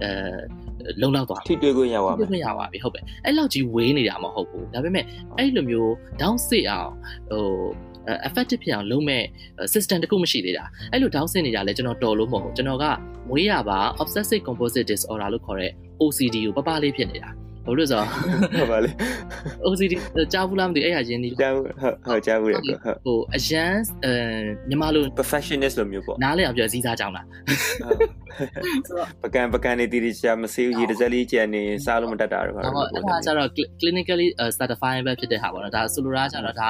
[0.01, 0.09] အဲ
[1.01, 5.05] လုံလောက်သွားထိတွေ့ခွင့်ရပါမယ်ထိတွေ့ခွင့်ရပါပြီဟုတ်ပဲအဲ့လောက်ကြီးဝေးနေတာမဟုတ်ဘူးဒါပေမဲ့
[5.37, 6.91] အဲ့လိုမျိုး down sit အောင်
[7.31, 7.45] ဟို
[8.27, 9.23] effective ဖြစ်အောင်လုပ်မဲ့
[9.73, 12.85] system တခုမရှိသေးတာအဲ့လို down sit နေတာလဲကျွန်တော်တော်လို့မဟုတ်ဘူးကျွန်တော်က
[13.29, 15.71] မွေးရပါ obsessive compulsive disorder လို့ခေါ်တဲ့
[16.01, 17.29] OCD ကိုပပလေးဖြစ်နေတာ
[17.69, 18.01] ဘာလို့ဆို
[18.59, 18.89] ဟုတ်ပါလေ
[19.65, 19.93] OCD
[20.33, 21.65] ကြားဘူးလားမသိအဲ့ဟာရင်းဒီကြားဟုတ်
[22.07, 22.65] ဟုတ်ကြားဘူးရဟုတ်
[23.05, 23.73] ဟိုအရန်
[24.05, 24.13] အဲ
[24.69, 27.25] မြန်မာလို perfectionist လိုမျိုးပေါ့နားလေအောင်ပြောစည်းစားကြောင်းလား
[29.23, 33.49] ပကံပကံနေတီတီရှာမစေးရေတစ်စက်လေးကျန်နေစားလို့မတတ်တာတော့ဟုတ်အဲ့ဒါကျတော့
[33.79, 34.27] clinically
[34.57, 36.69] certified ပဲဖြစ်တဲ့ဟာပေါ့နော်ဒါဆိုလိုတာကျတော့ဒါ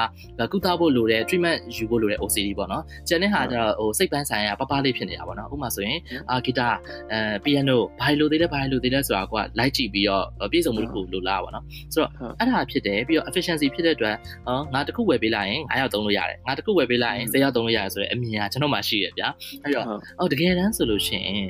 [0.52, 5.98] ကုသဖို့လိုတဲ့ treatment ယူဖို့လိုတဲ့ OCD ပေါ့နော်ကျန်တဲ့ဟာကျတော့ဟိုစိတ်ပိုင်းဆိုင်ရာပပလေးဖြစ်နေတာပေါ့နော်ဥပမာဆိုရင်
[6.30, 6.68] အာဂီတာ
[7.12, 19.28] အဲ piano ဘာလို့သေးလဲဘာလို့သေးလဲဆိုတာကလိုက်ကြည့်ပြီးတော့ပြည့်စုံမှုတစ်ခုလိုလားပေါ့နော်ဆိုတော့အဲ့ဒါဖြစ်တယ်ပြီးတော့ efficiency ဖြစ်တဲ့အတွက်ဟောငါတစ်ခုဝယ်ပေးလိုက်ရင်9ယောက်သုံးလို့ရတယ်ငါတစ်ခုဝယ်ပေးလိုက်ရင်10ယောက်သုံးလို့ရတယ်ဆိုတော့အမြင်ကကျွန်တော်မှရှိရဗျာ
[19.62, 19.84] အဲ့တော့
[20.18, 21.49] အော်တကယ်တမ်းဆိုလို့ရှိရင်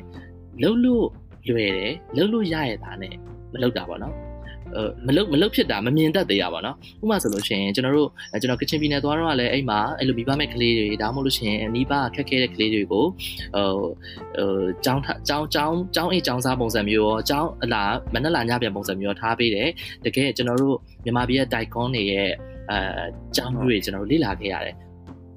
[0.62, 1.06] လှုပ်လို့
[1.48, 3.14] လွယ်တယ်လှုပ်လို့ရရတာနဲ့
[3.52, 4.14] မလှုပ်တာပေါ့နော်
[5.06, 8.08] မလုတ်မလုတ်ဖြစ်တာမမြင်တတ်သေးရပါတော့ဥပမာဆိုလို့ရှိရင်ကျွန်တော်တို့
[8.40, 13.04] ကျွန်တော်ကချင်ပြည်နယ်သွားတော့လည်းအဲ့မှာအဲ့လိုမိဘမဲ့ကလေးတွေဒါမှမဟုတ်လို့ရှိရင်နီးပါခက်ခဲတဲ့ကလေးတွေကို
[13.54, 13.68] ဟို
[14.36, 19.68] ဟိုကျောင်းကျောင်းကျောင်းကျောင်းအိတ်ကျောင်းစားပုံစံမျိုးရောကျောင်းအလားမနက်လာညပြန်ပုံစံမျိုးရောထားပေးတယ်
[20.04, 22.30] တကယ်ကျွန်တော်တို့မြန်မာပြည်ရဲ့ Daikon တွေရဲ့
[22.70, 22.78] အဲ
[23.36, 24.76] ကျောင်းတွေကျွန်တော်တို့လေ့လာခဲ့ရတယ်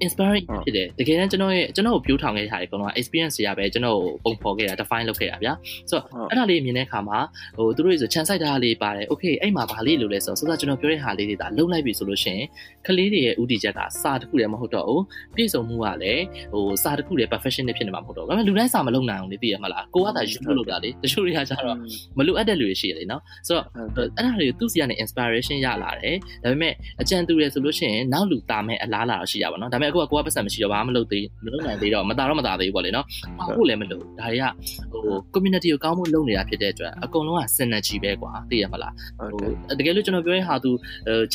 [0.06, 5.52] inspiring ဖြစ်တယ်တကယ်တမ်းကျွန်တော်ရဲ့ကျွန်တော်ကိုပြိုးထောင်ခဲ့တဲ့ဟာတွေအကုန်လုံး experience တွေရပဲကျွန်တော်ကိုပုံဖော်ခဲ့တာ define လုပ်ခဲ့တာဗျာ
[5.90, 7.18] ဆိုတော့အဲ့ဒါလေးမြင်တဲ့အခါမှာ
[7.56, 12.46] ဟိုသူတို့ဆို chance တာလေးပါတယ် okay အဲ့မှာဗာလေးလို့လဲဆိုတော့ဆိုတော့ကျွန်တော်ပြောတဲ့ဟာလေးတွေဒါလုံလိုက်ပြီဆိုလို့ရှိရင်
[12.86, 15.02] ကလေးတွေရဲ့ဥတီချက်ကစာတစ်ခုတည်းမဟုတ်တော့ဘူး
[15.36, 21.76] ပြည့်စုံမှုကလည်းဟိုစာတစ်ခုတည်း professional ဖြစ်နေမှာမဟုတ်တော့ဘူးဒါပေမဲ့လူတိုင်းစာမလုံနိုင်အောင်လေသိရမလားကိုကသာယူလို့လုပ်တာလေတချို့တွေကကျတော့
[22.18, 33.06] မလိုအပ်တဲ့လူတွေရှိတယ်နော်ဆိုတော့အဲ့ဒါတွေသူ့စီကနေ inspiration ရလာတယ်ဒါပေမဲ့အကြံတူတယ်ဆိုလို့ရှိရင်နောက်လူတာမဲ့အလားလာတော့ရှိရပါတော့ဒါပေမဲ့အခုကကိုကပတ်စံမရှိတော့ဘာမှမလုပ်သေးမလုပ်နိုင်သေးတော့မတာတော့မတာသေးဘူးပေါ့လေနော်။
[33.56, 34.44] ဟုတ်လည်းမလုပ်ဒါတွေက
[34.92, 40.70] ဟို community ကိုကောင်းဖို့လုပ်နေတာဖြစ်တဲ့အတွက်အကုန်လုံးက synergy ပဲကွာသိရမလား။ဟိုတကယ်လို့ကျွန်တော်ပြောရင်ဟာသူ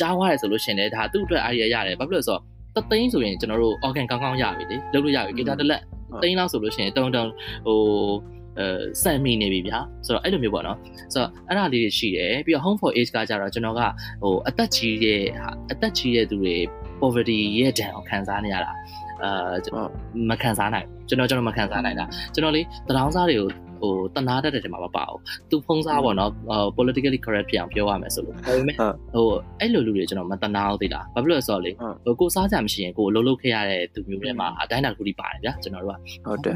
[0.00, 2.42] ြားွားရဲဆိုလို့ရှင်လေဒါသူ့အတွက် idea ရတယ်ဘာဖြစ်လို့လဲဆိုတော့
[2.76, 5.82] တသိန်းဆိုရင်ကျွန်တော်တို့ organ ကောင်းကောင်းရပြီလေလုပ်လို့ရပြီ guitar တစ်လက်
[6.22, 7.24] သိန်းလောက်ဆိုလို့ရှိရင်တုံတုံ
[7.66, 7.78] ဟို
[8.58, 8.66] အဲ
[9.02, 10.78] စံမိနေပြီဗျာဆိုတော့အဲ့လိုမျိုးပေါ့နော်
[11.12, 13.80] ဆိုတော့အဲ့ဒါလေးတွေရှိတယ်ပြီးတော့ home for age ကကြတော့ကျွန်တော်က
[14.22, 15.22] ဟိုအသက်ကြီးရဲ့
[15.72, 16.56] အသက်ကြီးရဲ့သူတွေ
[17.00, 18.70] poverty ရဲ့ဒဏ်ကိုခံစားနေရတာ
[19.22, 19.88] အာ
[20.30, 23.48] မခံစားနိုင်ကျွန်တော်ကျွန်တော်မခံစားနိုင်တာကျွန်တော်လေတရောင်းစားတွေကို
[23.80, 25.20] ဟိုတနာတတ်တဲ့တင်မှာမပါဘူး
[25.50, 26.30] သူဖုံးစားပေါ့နော်
[26.76, 29.26] politically correct ဖြစ်အောင်ပြောရမယ်ဆိုလို့ဒါပေမဲ့ဟို
[29.60, 31.70] အဲ့လိုလူတွေကျွန်တော်မတနာဘူးသိလားဘာဖြစ်လို့လဲဆိုတော့လေ
[32.04, 36.54] ဟိုကိုစားကြမရှိရင်ကိုအလုပ်လုပ်ခဲ့ရတဲ့သူမျိုးတွေမှာအတိုင်းတာတစ်ခုဒီပါတယ်ဗျာကျွန်တော်တို့ကဟုတ်တယ်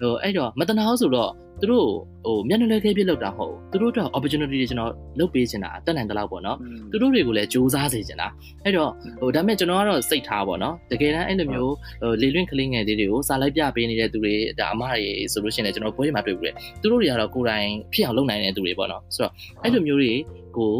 [0.00, 1.88] ဟိုအဲ့တော့မတနာဘူးဆိုတော့သူတို့
[2.26, 6.58] ဟိုမျက်နှာလဲခဲပြလောက်တာမဟုတ်သူတို့တော့ opportunity တွေကျွန်တော်လုပ်ပေးချင်တာတက်နိုင်တဲ့လောက်ပေါ့နော်
[6.90, 8.28] သူတို့တွေကိုလည်းစူးစမ်းစေချင်တာ
[8.64, 15.02] အဲ့တော့ဟိုဒါပေမဲ့ကျွန်တော်ကတော့စိတ်ထားပေါ့နော်တကယ်တမ်းအဲ့လိုမျိုးဟိုလေလွင့်ကလေးငယ်လေးတွေကိုစာလိုက်ပြပေးနေတဲ့သူတွေဒါအမတွေ
[15.32, 19.32] ဆိုလို့ရှိရင်လည်းကျွန်တော်ပွဲတွေမှာတွေ့ဘူးလေသူတို့တွေကတော့ကိုယ်တိုင်ဖြစ်အောင်လုပ်နိုင်တဲ့သူတွေပေါ့နော်ဆိုတော့
[19.62, 20.12] အဲ့လိုမျိုးတွေ
[20.56, 20.74] ကို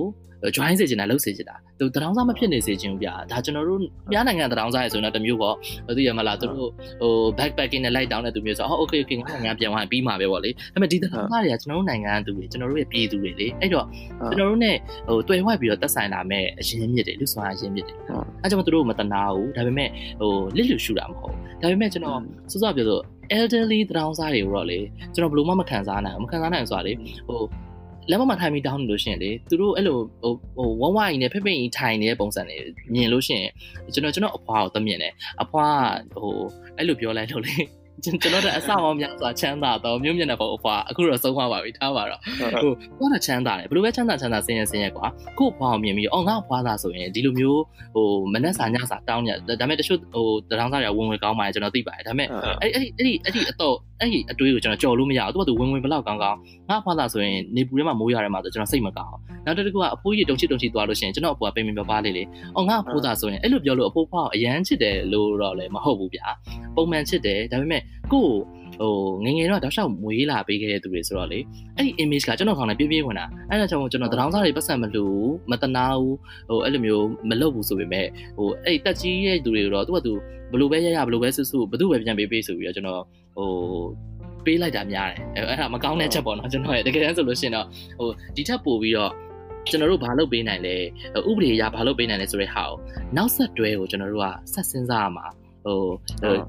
[0.57, 3.81] join စေချင်တာလုပ်စေချင်တာသူတရောင်းစားမဖြစ်နေစေချင်ဘူးဗျာဒါကျွန်တော်တို့
[4.13, 5.55] မြားနိုင်ငံတရောင်းစားရဆိုရင်တော့တမျိုးပေါ့
[5.97, 6.71] သိရမလားသူတို့
[7.03, 13.87] ဟို backpacking နဲ့ light down တဲ့သူမျိုးဆိုတော့ okay okay ငါနိုင်ငံပြန်သွားပြီးမှာပဲပေါ့လေဒါပေမဲ့ဒီတရောင်းစားတွေကကျွန်တော်တို့နိုင်ငံသူတွေကျွန်တော်တို့ရဲ့ပြည်သူတွေလေအဲ့တော့
[14.31, 14.73] ကျွန်တော်တို့ ਨੇ
[15.09, 17.97] ဟိုတွေ့ဝိုက်ပြီးတော့တက်ဆိုင်လာမဲ့အရင်မြစ်တွေလူစွာအရင်မြစ်တွေ
[18.43, 19.89] အဲကြောင့်သူတို့မတနာဘူးဒါပေမဲ့
[20.21, 22.19] ဟိုလစ်လူရှူတာမဟုတ်ဒါပေမဲ့ကျွန်တော်
[22.51, 22.99] စောစောပြောဆို
[23.37, 24.79] elderly တရောင်းစားတွေကိုတော့လေ
[25.15, 26.93] ကျွန်တော်ဘယ်လိုမှမခံစားနိုင်ဘူးမခံစားနိုင်ဆိုတာလေ
[27.29, 27.41] ဟို
[28.11, 32.57] လက်မမထိုင်ပြီးတောင်းနေလို့ရှိရင်လေသူတို့အဲ့လိုဟိုဟိုဝဝရင်နဲ့ဖိဖိရင်ထိုင်နေတဲ့ပုံစံတွေ
[32.95, 33.51] မြင်လို့ရှိရင်
[33.95, 35.13] ကျွန်တော်ကျွန်တော်အဖွားကိုသမြင်တယ်
[35.43, 35.77] အဖွား
[36.15, 36.35] ဟို
[36.77, 37.55] အဲ့လိုပြောလိုက်လို့လေ
[38.05, 42.21] ကျွန်တော်တို့အဆောက်အအုံများစွာချမ်းသာတော့မြို့မြင့်တဲ့ဘုံအဖွာအခုတော့ဆုံးသွားပါပြီထားပါတော့
[42.63, 45.07] ဟိုဘာသာချမ်းသာတယ်ဘယ်လိုပဲချမ်းသာချမ်းသာဆင်းရဲဆင်းရဲကွာ
[45.39, 47.63] ကို့ဖွာကိုမြင်ပြီးအော်ငါ့ဖွာသာဆိုရင်ဒီလိုမျိုး
[47.95, 52.29] ဟိုမနက်စာညစာတောင်းညဒါပေမဲ့တချို့ဟိုတရောင်းစားတွေကဝင်ဝင်ကောင်းပါတယ်ကျွန်တော်သိပါတယ်ဒါပေမဲ့
[52.63, 56.39] အဲ့အဲ့အဲ့ဒီအဲ့ဒီအတော့အဲ့ဒီအတွေးကိုကျွန်တော်ကြော်လို့မရဘူးသူကသူဝင်ဝင်ဘလောက်ကောင်းကောင်း
[56.69, 59.17] ငါဖွာသာဆိုရင်နေပူထဲမှာမိုးရွာထဲမှာဆိုကျွန်တော်စိတ်မကောင်း
[59.47, 62.23] နောက်တစ်ခုကအဖိုးကြီးတုံချစ်တုံချစ်သွားလို့ရှိရင်ကျွန်တော်အဖိုးကပိန်ပိန်ပါပါလေးလေ
[62.57, 66.27] အော်ငါအဖိုးသာဆိုရင်အဲ့လိုပြောလို့အဖိုးဖွာကိုအရန်ချစ်တယ်လို့တော့လည်းမဟုတ်ဘူးဗျာ
[66.77, 67.82] ပုံမှန်ချစ်တယ်ဒါပေမဲ့
[68.13, 68.31] ကို့
[68.81, 71.39] ဟဟိုငငယ်တော့တောက်လျှောက်မွေးလာပေးခဲ့တဲ့သူတွေဆိုတော့လေ
[71.77, 76.17] အဲ့ဒီ image ကကျွန်တော်ခေါင်းထဲပြည့်ပြည့်ဝင်တာအဲ့ဒါကြောင့်ကျွန်တော်တရောင်းစားတွေပတ်စံမလို့မတနာဘူး
[76.49, 78.07] ဟိုအဲ့လိုမျိုးမလုပ်ဘူးဆိုပေမဲ့
[78.37, 80.13] ဟိုအဲ့တက်ကြီးရဲ့သူတွေတော့သူကသူ
[80.53, 83.03] ဘလို့ပဲရရဘလို့ပဲဆွဆွဘသူပဲပြန်ပေးပေးဆိုပြီးတော့ကျွန်တော်
[83.37, 83.49] ဟို
[84.45, 87.67] ပေးလိုက်တာများတယ်အဲ့ဒါမကောင်းတဲ့ချက်ပေါ့နော်ကျွန်တော်ရဲ့တကယ်တမ်းဆိုလို့ရှိရင်တော့
[87.99, 89.13] ဟိုဒီထက်ပိုပြီးတော့
[89.71, 90.77] ကျွန်တော်တို့ဘာလုပ်ပေးနိုင်လဲ
[91.29, 92.77] ဥပဒေအရဘာလုပ်ပေးနိုင်လဲဆိုတဲ့ဟာကို
[93.17, 95.27] နောက်ဆက်တွဲကိုကျွန်တော်တို့ကဆက်စဉ်းစားရမှာ
[95.67, 95.81] ဟို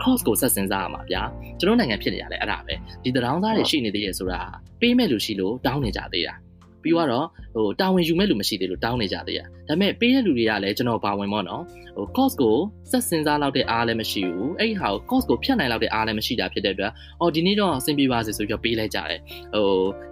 [0.03, 1.21] cost ကိုဆက်စဉ်းစားရမှာဗျာ
[1.59, 4.41] ကျွန်တော်နိုင်ငံဖြစ်နေရလဲအဲ့ဒါပဲဒီတရောင်းသားတွေရှိနေသေးရဲ့ဆိုတာ
[4.81, 6.35] ပေးမဲ့လူရှိလို့တောင်းနေကြသေးတာ
[6.83, 11.63] ပြီးတော့ဟိုတာဝန်ယူမဲ့လူမရှိသေးလို့တောင်းနေကြသေးတာဒါပေမဲ့ပေးတဲ့လူတွေကလည်းကျွန်တော်ပါဝင်ပေါ့နော်
[11.95, 12.57] ဟို cost ကို
[12.91, 16.91] ဆက်စဉ်းစားလောက်တဲ့အားလည်းမရှိဘူးအဲ့ဒီဟာကို cost ကိုဖြတ်နိုင်လောက်တဲ့အားလည်းမရှိတာဖြစ်တဲ့အတွက်
[17.21, 19.19] အော်ဒီနေ့တော့အဆင်ပြေပါစေဆိုပြီးတော့ပေးလိုက်ကြတယ်
[19.53, 19.67] ဟို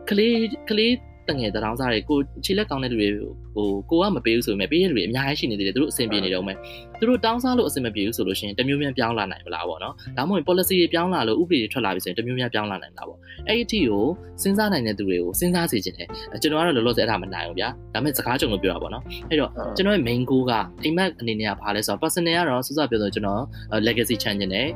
[0.09, 0.37] ကလေး
[0.69, 0.93] ကလေး
[1.29, 3.09] တငယ်တရောင်းစားတွေကိုခြေလက်ကောင်းတဲ့လူတွေ
[3.55, 6.57] ဟိုကိုကမပေးဘူးဆိုပေမဲ့ပေးရတဲ့လူတွေအများကြီးရှိနေသေးတယ်သူတို့အဆင်ပြေနေတော့မယ်
[7.01, 14.03] သူတို့တောင်းစားလို့အဆင်မပြေဘူးဆိုလို့ရှိရင်တမျိုးများပြောင်းလာနိုင်မလားပေါ့နော်ဒါမှမဟုတ် policy တွေပြောင်းလာလို့ဥပဒေတွေထွက်လာပြီဆိုရင်တမျိုးများပြောင်းလာနိုင်တာပေါ့အဲ့ဒီအထိကို
[14.43, 16.07] စဉ်းစားနိုင်တဲ့သူတွေကိုစဉ်းစားစေချင်တယ်
[16.41, 20.51] ကျွန်တော်ကတော့လောလောဆယ်အဲ့ဒါမနိုင်ဘူးဗျာဒါပေမဲ့စကားကြုံလို့ပြောတာပေါ့နော်အဲ့တော့ကျွန်တော်ရဲ့ main goal က
[20.83, 23.41] အိမ်မက်အနေနဲ့ကဘာလဲဆိုတော့ personal ကတော့စစပြောဆိုကျွန်တော်
[23.87, 24.67] legacy channel နဲ့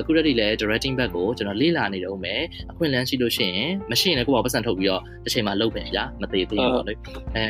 [0.00, 6.94] အခုတည်းကလည်း directing back ကိုကျွန်တော်လေ့လာနေတော့မယ်အခွင့်အလမ်းရှိလို့ရှိရင်မရှိရင်လည်းကိုယ့်ဘာပတ်စံထုတ်ပြီးတော့တစ်ချိန်မှာလုပ်ပဲဗျာမသေးသေးဘူးပေါ့လေ
[7.36, 7.44] အဲ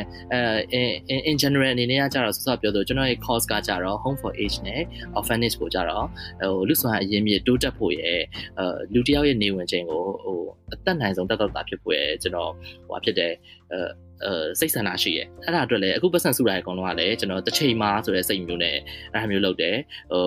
[1.09, 4.83] အဲ in general အနေနဲ့ကကြတော့စစပြောဆိုကျွန်တော်ရဲ့ course ကကြတော့ home for age နဲ့
[5.18, 6.07] orphanage ကိုကြတော့
[6.41, 8.20] ဟိုလူဆောင်အရင်မြေတိုးတက်ဖို့ရဲ့
[8.59, 10.39] အဲလူတယောက်ရဲ့နေဝင်ချိန်ကိုဟို
[10.73, 12.53] အသက်နိုင်ဆုံးတက်တော့တာဖြစ်ဖို့ရဲ့ကျွန်တော်
[12.89, 13.33] ဟိုဖြစ်တဲ့
[13.73, 13.79] အဲ
[14.25, 18.77] အဲစိတ်ဆန္ဒရှိရဲအဲ့ဒါအတွက်လည်းအခုပတ်စံစုတာအကုန်လုံးကလည်းကျွန်တော်တစ်ချိန်မှာဆိုတဲ့စိတ်မျိုးနဲ့
[19.12, 19.77] အဲ့ဒါမျိုးလုပ်တယ်
[20.12, 20.25] ဟို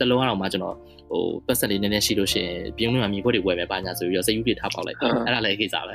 [0.00, 0.76] တလုံးအောင်မှကျွန်တော်
[1.14, 5.94] ဟိုပတ်စံလေးနည်းနည်းရှိလို့ရှိရင်ပြင်းလို့မှမြေခွက်တွေဝယ်မယ်ပါညာဆိုပြီးတော့စိတ်ယူတွေထားပေါက်လိုက်အဲ့ဒါလည်းကိစ္စပဲ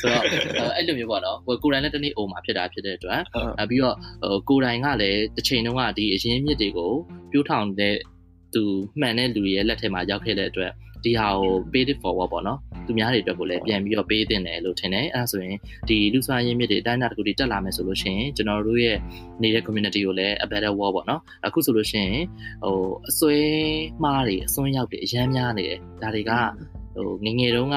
[0.00, 3.20] ဆိုတော့အဲ့လိုမျိုးပေါ့နော်ဟိုကိုယ်တိုင်လည်းတနေ့အိုမှာဖြစ်တာဖြစ်တဲ့အတွက်
[3.70, 6.92] ပြီးတော့ဟိုကိုယ်တိုင်ကလည်းတစ်ချိန်တုန်းကဒီအရင်မြစ်တွေကို
[7.30, 7.96] ပြိုးထောင်တဲ့
[8.54, 8.62] သူ
[9.00, 10.72] မှန်တဲ့လူရဲ့လက်ထဲမှာရောက်ခဲ့တဲ့အတွက်
[11.04, 15.56] ဒီဟာကို pay it forward ပေါ့နော်သူများတွေအတွက်ကိုလည်းပြန်ပြီးတော့ပေးတင်တယ်လို့ထင်တယ်အဲဒါဆိုရင်
[15.88, 18.96] ဒီလူစွာရင်းမြစ်တွေအတိုင်းအတာတစ်ခုတည်းတက်လာမယ်ဆိုလို့ရှိရင်ကျွန်တော်တို့ရဲ့
[19.42, 22.24] နေတဲ့ community ကိုလည်း a better world ပေါ့နော်အခုဆိုလို့ရှိရင်
[22.64, 22.76] ဟို
[23.08, 23.38] အစွဲ
[24.02, 26.32] မှားတွေအစွန်းရောက်တွေအရမ်းများနေတယ်ဒါတွေက
[26.94, 27.76] ဟိုငငယ်တုန်းက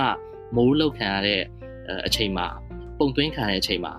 [0.56, 1.42] မိုးလောက်ခံရတဲ့
[2.08, 2.48] အချိန်မှာ
[3.00, 3.94] ပုံသွင်းခံရတဲ့အချိန်မှာ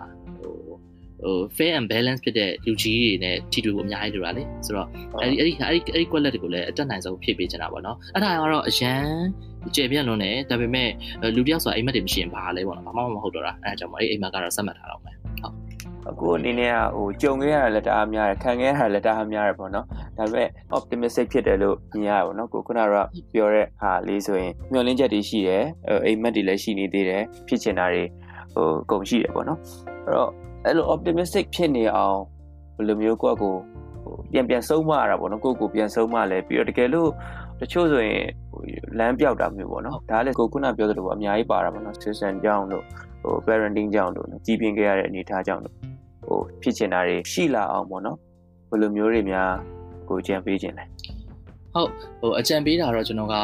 [1.25, 4.89] ဟို fair and balance ဖြစ်တဲ့လူကြီးတွေနဲ့ထီတူကိုအများကြီးလိုတာလေဆိုတော့
[5.21, 9.03] အဲ့ဒီအဲ့ဒီအဲ့ဒီအဲ့ဒီ quality တွေကိုလည်းအတက်နိုင်ဆုံးဖြည့်ပေးချင်တာပေါ့နော်အဲ့ဒါကတော့အရန်
[9.77, 10.89] ကျေပြန့်လွန်းတယ်ဒါပေမဲ့
[11.37, 15.55] လူတယောက်ဆိုတာအိမ်မက်တွေမရှိရင်ဘာလဲပေါ့နော်ဘာမှမဟုတ်တော့တာအဲ့ဒါကြောင့်မအဲ့အိမ်မက်ကတော့စက်မှတ်ထားတော့မယ်ဟုတ်
[16.11, 19.87] အခုအနေနဲ့ကဟိုကြုံခဲ့ရတာလည်းတအားများတယ်ခံခဲ့ရတာလည်းတအားများတယ်ပေါ့နော်
[20.19, 22.87] ဒါပေမဲ့ optimistic ဖြစ်တယ်လို့မြင်ရတယ်ပေါ့နော်ကိုခုနက
[23.33, 25.65] ပြောတဲ့ဟာလေးဆိုရင်မျှော်လင့်ချက်တွေရှိတယ်
[26.07, 28.05] အိမ်မက်တွေလည်းရှိနေသေးတယ်ဖြစ်ချင်တာတွေ
[28.55, 29.59] ဟိုကုန်ရှိတယ်ပေါ့နော်
[30.05, 32.19] အဲ့တော့ အဲ့လို optimistic ဖြစ်နေအောင်
[32.77, 33.55] ဘယ်လိုမျိုးကိုယ့်ကို
[34.03, 37.11] ဟိုပြန်ပြန်ဆုံးမရတာပေါ့နော်ကိုယ့်ကိုပြန်ဆုံးမလဲပြီးတော့တကယ်လို့
[37.61, 38.63] တချို့ဆိုရင်ဟို
[38.99, 42.85] လမ်းပြောက်တာမျိုးပေါ့နော်ဒါလည်းကိုခုနပြောသလိုပေါ့အများကြီးပါတာပေါ့နော် system ကြောင့်လို့
[43.23, 45.75] ဟို parenting ကြောင့်လို့ကြီးပြင်းခဲ့ရတဲ့အနေအထားကြောင့်လို့
[46.27, 48.17] ဟိုဖြစ်ချင်တာတွေရှိလာအောင်ပေါ့နော်
[48.71, 49.51] ဘယ်လိုမျိုးတွေများ
[50.09, 50.85] ကိုကြံပေးခြင်းလဲ
[51.75, 51.89] ဟုတ်
[52.21, 53.35] ဟိုအကြံပေးတာတော့ကျွန်တော်က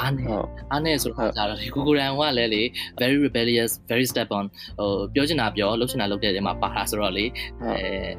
[0.00, 0.24] အားနေ
[0.72, 2.62] အားနေဆိုတော့ကြာတော့ဒီကိုကိုရန်ကလည်းလေ
[3.00, 4.44] very rebellious very step on
[4.78, 7.24] ဟိုပြောချင်တာပြောလုပ်ချင်တာလုပ်တဲ့နေရာမှာပါတာဆိုတော့လေ
[7.62, 7.72] အဲ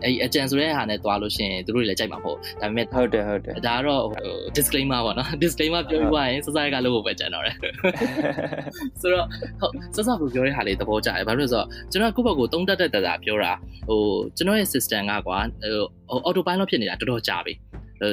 [0.03, 7.55] အဲ့အကြံဆိုတဲ့ဟာနဲ့တွားလို့ရှိရင်သူတို့တွေလည်းကြိုက်မှာမဟုတ်ဒါပေမဲ့ဟုတ်တယ်ဟုတ်တယ်ဒါကတော့ဟို disclaimer ပေါ့နော် disclaimer ပြောပြီးွားရင်စစရကလုပ်ဖို့ပဲကြံတော့တယ်
[9.01, 9.25] ဆိုတော့
[9.59, 13.53] ဟုတ်စစဘလို့ပြောတဲ့ဟာလေးသဘောကျတယ်ဘာလို့လဲဆိုတော့ကျွန်တော်ကိုယ့်ဘက်ကိုတုံးတက်တက်တာပြောတာ
[13.87, 14.01] ဟို
[14.37, 15.39] ကျွန်တော်ရဲ့ system ကကွာ
[16.09, 17.53] ဟို auto pilot ဖြစ်နေတာတော်တော်ကြာပြီ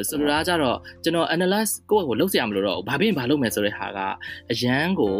[0.08, 3.98] ဆိုလိုတာကြတော့ကျွန်တော် analyze ကိုယ့်ကိုလုပ်စရာမလိုတော့ဘူးဘာဖြစ်ရင်ဘာလုပ်မယ်ဆိုတဲ့ဟာက
[4.52, 5.16] အရန်ကို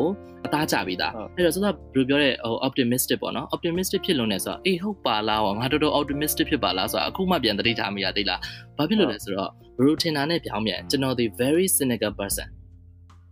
[0.47, 8.41] အသားကြပြီးသားအဲ့တော့ဆိုတော့ဘယ်လိုပြောတဲ့ဟို optimistic ပေါ့နော် optimistic ဖြစ်လို့နေဆိုတော့အေးဟုတ်ပါလားငါတော်တော် optimistic ဖြစ်ပါလားဆိုတော့အခုမှပြန်သတိထားမိရသေးလား
[8.77, 12.49] ဘာဖြစ်လို့လဲဆိုတော့ဘရိုထင်တာနဲ့ပြောင်းပြန်ကျွန်တော်ဒီ very cynical person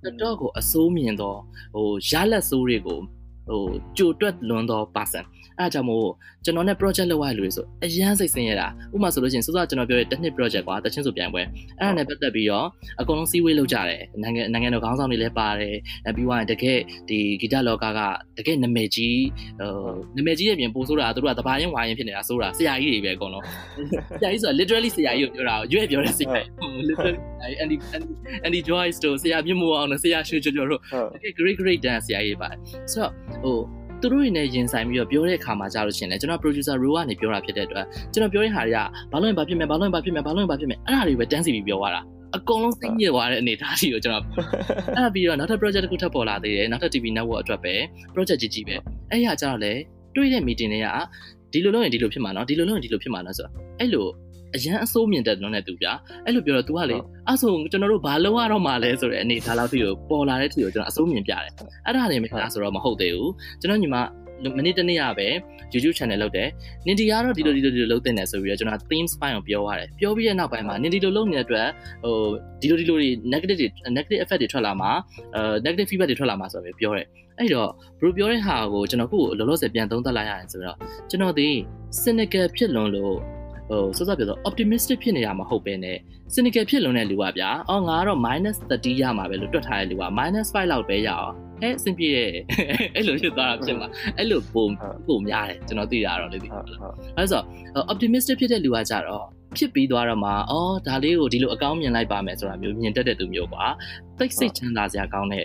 [0.04, 1.38] တော်တော်ကိုအစိုးမြင်တော့
[1.74, 3.00] ဟိုရလက်ဆိုးတွေကို
[3.48, 3.62] ဟို
[3.96, 5.24] ကြိုတွက်လွန်သော person
[5.58, 6.06] အဲအကြောင်းမို့
[6.44, 11.42] ကျွန်တော်နဲ့ project လုပ်ရလို့ဆိုအရန်စိတ်ဆင်းရတာဥပမာဆိုလို့ရှိရင်စောစောကျွန်တော်ပြောတဲ့ technical project ကွာတချင်းဆိုပြန်ပွဲ
[11.80, 12.66] အဲ့ဒါနဲ့ပတ်သက်ပြီးတော့
[13.00, 15.74] အကုန်လုံးစီးဝေးလုပ်ကြတယ်နိုင်ငံနိုင်ငံတော်ခေါင်းဆောင်တွေလည်းပါတယ်
[16.16, 16.78] ပြီးသွားရင်တကယ်
[17.08, 18.00] ဒီဂီတလောကက
[18.38, 19.22] တကယ်နာမည်ကြီး
[19.60, 19.70] ဟို
[20.16, 23.44] နာမည်ကြီးရဲ့ပြင်ပို့ဆိုတာသူတို့ကတဘာရင်ဝါရင်ဖြစ်နေတာဆိုတာဆရာကြီးတွေပဲအကုန်လုံး
[24.20, 26.44] ဆရာကြီးဆိုတာ literally ဆရာကြီးကိုပြောတာရွေ့ပြောတဲ့ဆရာကြီး
[26.88, 27.18] literally
[27.62, 27.76] Andy
[28.46, 30.80] Andy Joyce တို့ဆရာမြင့်မိုးအောင်တို့ဆရာရွှေကျော်ကျော်တို့
[31.14, 32.58] တကယ် great great dance ဆရာကြီးပါတယ်
[32.92, 33.12] ဆိုတော့
[33.42, 33.58] ဟို
[34.00, 38.78] သူတို့တွေနဲ့ရင်ဆိုင်ပြီးတော့ပြောတဲ့အခါမှာကြာလို့ရှိရင်လည်းကျွန်တော် producer role ကနေပြောတာဖြစ်တဲ့အတွက်ကျွန်တော်ပြောတဲ့ဟာတွေက
[39.12, 42.00] ဘာလို့ရင်ဘာဖြစ်မယ်ဘာလို့ရင်ဘာဖြစ်မယ်ဘာလို့ရင်ဘာဖြစ်မယ်အဲ့ဒါတွေပဲတန်းစီပြီးပြောရတာ
[42.36, 44.24] အကုန်လုံးစိတ်ညစ်သွားတဲ့အနေအထားကြီးကိုကျွန်တော်
[44.94, 47.74] အဲ့ဒါပြီးတော့နောက်ထပ် project တစ်ခုထပ်ပေါ်လာသေးတယ်နောက်ထပ် TV network အတွက်ပဲ
[48.14, 48.76] project ကြီးကြီးပဲ
[49.10, 49.72] အဲ့ဒီဟာကျတော့လေ
[50.16, 50.88] တွေ့တဲ့ meeting တွေက
[51.52, 54.06] ဒီလိုလုပ်ရင်ဒီလိုဖြစ်မှာနော်ဒီလိုလုပ်ရင်ဒီလိုဖြစ်မှာနော်ဆိုတော့အဲ့လို
[54.56, 55.92] အရန်အစိုးမြင်တဲ့လုံးနဲ့သူဗျာ
[56.24, 56.96] အဲ့လိုပြောတော့ तू ကလေ
[57.26, 61.40] အဲ့ဆိုကျွန်တော်တို့ဘာလုပ်ရတော့မှလဲဆိုတဲ့အနေထားလောက်ထိကိုပေါ်လာတဲ့ထိကိုကျွန်တော်အစိုးမြင်ပြတယ်
[61.86, 63.96] အဲ့ဒါနေမြင်လားဆိုတော့မဟုတ်သေးဘူးကျွန်တော်ညီမ
[64.56, 65.28] မနေ့တနေ့ကပဲ
[65.72, 66.48] YouTube channel လုပ်တယ်
[66.86, 71.68] နင်ဒီကတော့ဒီလိုဒီလိုဒီလိုလုပ်တင်တယ်ဆိုပြီးတော့ကျွန်တော် themes ပိုင်းကိုပြောရတယ်ပြောပြီးတဲ့နောက်ပိုင်းမှာနင်ဒီလိုလုပ်နေတဲ့အတွက်
[72.04, 72.16] ဟို
[72.60, 74.90] ဒီလိုဒီလိုတွေ negative တွေ negative effect တွေထွက်လာမှာ
[75.34, 77.06] အဲ negative feedback တွေထွက်လာမှာဆိုပြီးပြောတယ်
[77.38, 80.76] အဲ့တော့ဘရိုပြောတဲ့ဟာကိုကျွန်တော်ခုလောလောဆယ်ပြန်သုံးသပ်လိုက်ရတယ်ဆိုတော့
[81.10, 81.48] ကျွန်တော်ဒီ
[82.02, 83.16] cynical ဖြစ်လွန်လို့
[83.70, 85.92] ဟိုစောစောပြောတော့ optimistic ဖြစ်နေတာမဟုတ်ပဲね
[86.34, 90.04] cynical ဖြစ်လွန်တဲ့လူကဗျာအော်ငါကတော့ -30 ရမှာပဲလို့တွက်ထားတဲ့လူက
[90.38, 92.30] -5 လောက်ပဲရအောင်အဲအဆင်ပြေတယ်
[92.94, 93.88] အဲ့လိုဖြစ်သွားတာဖြစ်မှာ
[94.18, 94.66] အဲ့လိုပုံ
[95.06, 96.48] ပုံများတယ်ကျွန်တော်သိတာတော့လေဒီ
[97.16, 97.40] အဲ့ဆို
[97.92, 99.24] optimistic ဖြစ်တဲ့လူကကြတော့
[99.58, 103.64] ဖြစ်ပြီးသွားတော့မှအော်ဒါလေးကိုဒီလိုအကောင်းမြင်လိုက်ပါမယ်ဆိုတာမျိုးမြင်တတ်တဲ့သူမျိုးကွာ
[104.18, 105.44] သိစိတ်ချမ်းသာစရာကောင်းတဲ့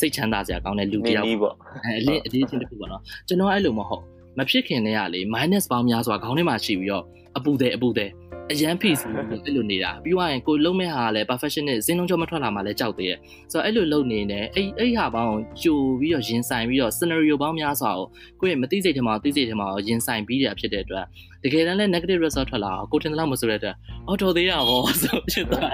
[0.00, 1.54] စိတ်ချမ်းသာစရာကောင်းတဲ့လူတယောက်ပေါ့
[1.84, 4.02] အဲအလင်းအလေးချင်းတစ်ခုပေါ့နော်ကျွန်တော်အဲ့လိုမဟုတ်
[4.38, 7.04] မဖြစ်ခင်တည်းကလေ minus ပေါင်းများစွာခေါင်းထဲမှာရှိပြီးတော့
[7.36, 8.10] အပူတဲ့အပူတဲ့
[8.52, 13.18] အရန်ဖိစီအဲ့လိုနေတာပြီးသွားရင်ကိုလုံးမဲ့ဟာလည်း perfectionist ဇင်းလုံးကြောမထွက်လာမှလည်းကြောက်သေးရဲ့
[13.52, 18.06] ဆိုတော့အဲ့လိုလုပ်နေတယ်အဲ့အဲ့ဟာပေါင်းကြိုပြီးတော့ရင်ဆိုင်ပြီးတော့ scenario ပေါင်းများစွာကို
[18.40, 21.06] ကိုယ့်ရဲ့မသိစိတ်ထဲမှာသိစိတ်ထဲမှာရင်ဆိုင်ပြီးရဖြစ်တဲ့အတွက်
[21.44, 23.76] တကယ်တမ်းလည်း negative result ထွက်လာကိုထင်တယ်လို့မဆိုတဲ့အတွက်
[24.08, 25.70] အော်တော်သေးတာဟောဆိုဖြစ်သွား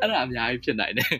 [0.00, 1.10] အဲ့ဒါအများကြီးဖြစ်နိုင်တယ်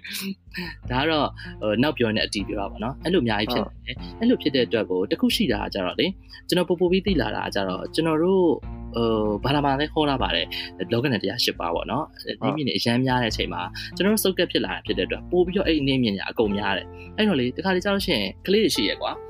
[0.90, 1.26] ဒါကတော့
[1.60, 6.06] ဟိုနောက်ပြောနေအတီးပြောတာပါနော်အဲ့လိုအများကြီးဖြစ်နေတယ်အဲ့လိုဖြစ်တဲ့အတွက်ကိုတခုရှိတာကကြတော့လေ
[6.48, 8.44] ကျွန်တော်ပို့ပို့ပြီးသိလာတာကကြတော့ကျွန်တော်တို့
[8.96, 9.06] ဟို
[9.44, 10.46] ဘာလာမှာလဲခေါ်လာပါတယ်
[10.92, 12.04] လောကနဲ့တရား၈ပါးပေါ့နော်
[12.42, 13.62] နင်းမြင့်နေအရန်များတဲ့အချိန်မှာ
[13.96, 19.30] ကျွန်တော်တို့စုပ်ကက်ဖြစ်လာတာဖြစ်တဲ့အတွက်ပို့ပြီးတော့အဲ့ဒီနင်းမြင့်ညာအကုန်များတယ်အဲ့တော့လေတခါလေကြောက်လို့ရှိရင်ကလေးတွေရှိရကွာအ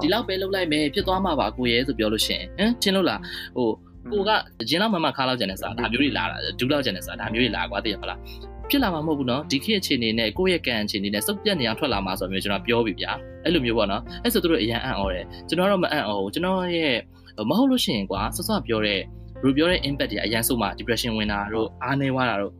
[0.00, 3.20] ဒီလောက်ပဲလုပ်လိုက်မယ်ဖြစ်သွားမှာပါကိုရဲဆိုပြောလို့ရှိရင်ဟမ်ချင်းလို့လား
[3.56, 3.68] ဟို
[4.12, 4.30] ကိုက
[4.68, 8.18] ဂျင်းလောက်မမခါလောက်ကျန်တဲ့စားဒါမျိုးတွေလာတာဒူးလောက်ကျန်တဲ့စားဒါမျိုးတွေလာကွာသိရမလား
[8.70, 13.12] ဖြစ်လာမှာမဟုတ်ဘူးเนาะဒီခေတ်အခြေအနေနဲ့ကိုယ့်ရဲ့ကံအခြေအနေနဲ့စုပ်ပြတ်နေအောင်ထွက်လာမှာဆိုမျိုးကျွန်တော်ပြောပြီဗျာ
[13.44, 16.94] အဲ့လိုမျိုးပေါ့နော်အဲ့ဆိုသူတို့အရန်အံ့ဩတယ်ကျွန်တော်တော့မအံ့ဩဘူးကျွန်တော်ရဲ့
[17.50, 19.00] မဟုတ်လို့ရှိရင်ကွာဆော့ဆော့ပြောတဲ့
[19.42, 22.52] ဘယ်ပြောတဲ့ impact တွေအရန်ဆုံးမှာ depression ဝင်တာတို့အားနေသွားတာတို့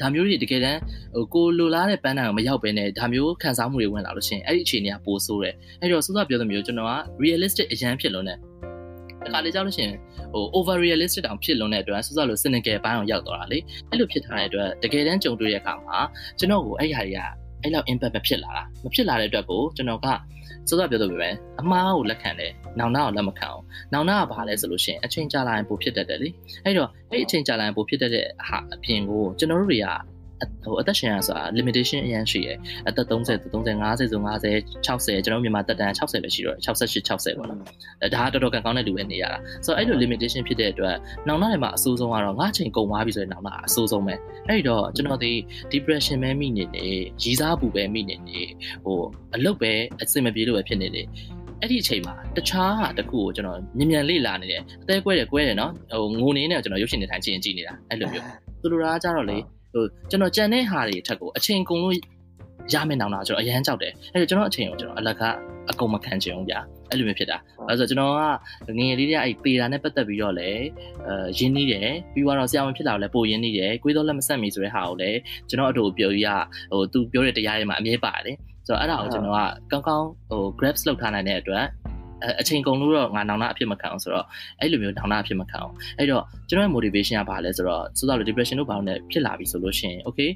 [0.00, 0.80] ဒါမျိုးတွေတကယ်တမ်း
[1.14, 8.34] ဟိုကိုလိုလားတဲ့ပန်းတိုင်ကိုမရောက်ဘဲနဲ့ဒါမျိုးခံစားမှုတွေဝင်လာလို့ရှိရင်အဲ့ဒီအခြေအနေကပိုဆိုးတယ်အဲ့တော့စောစောပြောသမျိုးကျွန်တော်က realistic အရန်ဖြစ်လို့ ਨੇ
[9.24, 9.94] တခါလေကြောက်လို့ရှိရင်
[10.32, 13.58] ဟို over realistic တောင်ဖြစ်လွန်တဲ့အတွက်စောစောလို cynical ဘိုင်းအောင်ရောက်သွားတာလေ
[13.90, 15.98] အဲ့လိုဖြစ်ထားတဲ့အတွက်တကယ်တမ်းကြုံတွေ့ရတဲ့အခါမှာ
[16.38, 17.20] ကျွန်တော်ကိုအဲ့ဟာတွေက
[17.62, 20.06] အဲ့လောက် impact မဖြစ်လာတာမဖြစ်လာတဲ့အတွက်ကိုကျွန်တော်က
[20.68, 26.28] စောစောပြောသလိုပဲအမှားကိုလက်ခံတယ်နောင်နာကိုလက်မခံအောင်နောင်နာကဘာလဲဆိုလို့ရှိရင်အချိန်ကြာလာရင်ပိုဖြစ်တတ်တယ်လေ
[26.64, 29.86] အဲ့တော့အဲ့အချိန်ကြာလာရင်ပိုဖြစ်တတ်တဲ့ဟာအပြင်ကိုကျွန်တော်တို့တွေက
[30.64, 40.96] ဟိုအသက်ရှင်ရဆိုတာ limitation အရင်ရှိရယ်အသက်30 30 50ဆို50 60ကျွန်တော်မြန်မာတက်တန်း60ပဲရှိတော့68 60ပေါ့နော်ဒါကတော်တော်ကောင်းတဲ့လူပဲနေရတာဆိုတော့အဲ့လို limitation ဖြစ်တဲ့အတွက်
[41.28, 44.14] နောင်နာတွေမှာအဆိုးဆုံးကတော့ငါချိန်ကုန်သွားပြီဆိုရင်နောင်နာအဆိုးဆုံးပဲ
[44.48, 45.32] အဲ့တော့ကျွန်တော်ဒီ
[45.72, 46.86] depression ပဲမိနေနေ
[47.22, 48.40] ရီးစားပူပဲမိနေနေ
[48.84, 48.98] ဟို
[49.34, 49.72] အလုပ်ပဲ
[50.02, 51.06] အဆင်မပြေလို့ပဲဖြစ်နေတယ်
[51.60, 58.24] အဲ့ဒီအချိန်မှာတခြားဟာတခုကိုကျွန်တော်မြင်မြန်လေ့လာနေတယ်အသေးကွဲတယ်ကွဲတယ်နော်ဟိုငိုနေနေကျွန်တော်ရုပ်ရှင်တွေထိုင်ကြည့်ရင်ကြည့်နေတာအဲ့လိုမျိုး
[58.62, 59.38] သူတို့ကကြတော့လေ
[59.74, 61.96] ဟိုကျွန်တော်ကြံတဲ့ဟာတွေအထက်ကိုအချိန်ကုန်လို့
[62.72, 65.22] ရမယ်နောင်တာကျွန်တော်အရန်ကြောက်တယ်အဲ့တော့ကျွန်တော်အချိန်ကိုကျွန်တော်အလက
[65.70, 66.60] အကုန်မခံချင်ဘူးဗျာ
[66.90, 68.12] အဲ့လိုမျိုးဖြစ်တာအဲ့ဆိုကျွန်တော်
[68.66, 70.64] ကငငယ်လေးတွေကအဲ့ပေတာနဲ့ပတ်သက်ပြီးတော့လည်း
[71.06, 75.18] အဲရင်းနှီးတယ်ပြီးတော့ဆရာဝန်ဖြစ်လာတော့လည်းပိုရင်းနှီးတယ်ကိုယ်တော့လက်မဆက်မီဆိုတဲ့ဟာကိုလည်း
[75.48, 76.26] ကျွန်တော်အတူပြောရ
[76.72, 79.36] ဟိုသူပြောတဲ့တရားတွေမှာအမြဲပါတယ်ဆိုတော့အဲ့ဒါကိုကျွန်တော်
[79.72, 81.64] ကကောင်းကောင်းဟို grabs လောက်ထားနိုင်တဲ့အတွက်
[82.40, 84.26] အချိန်ကုန်လို့တော့ငါနောင်နာအဖြစ်မခံအောင်ဆိုတော့
[84.60, 90.30] အဲ့လိုမျိုးနောင်နာအဖြစ်မခံအောင်အဲ့တော့ကျွန်တော်ရဲ့ motivation ကဘာလဲဆိုတော့ဆိုတော့ depression လို့ဘာလို့လဲဖြစ်လာပြီဆိုလို့ရှိရင် okay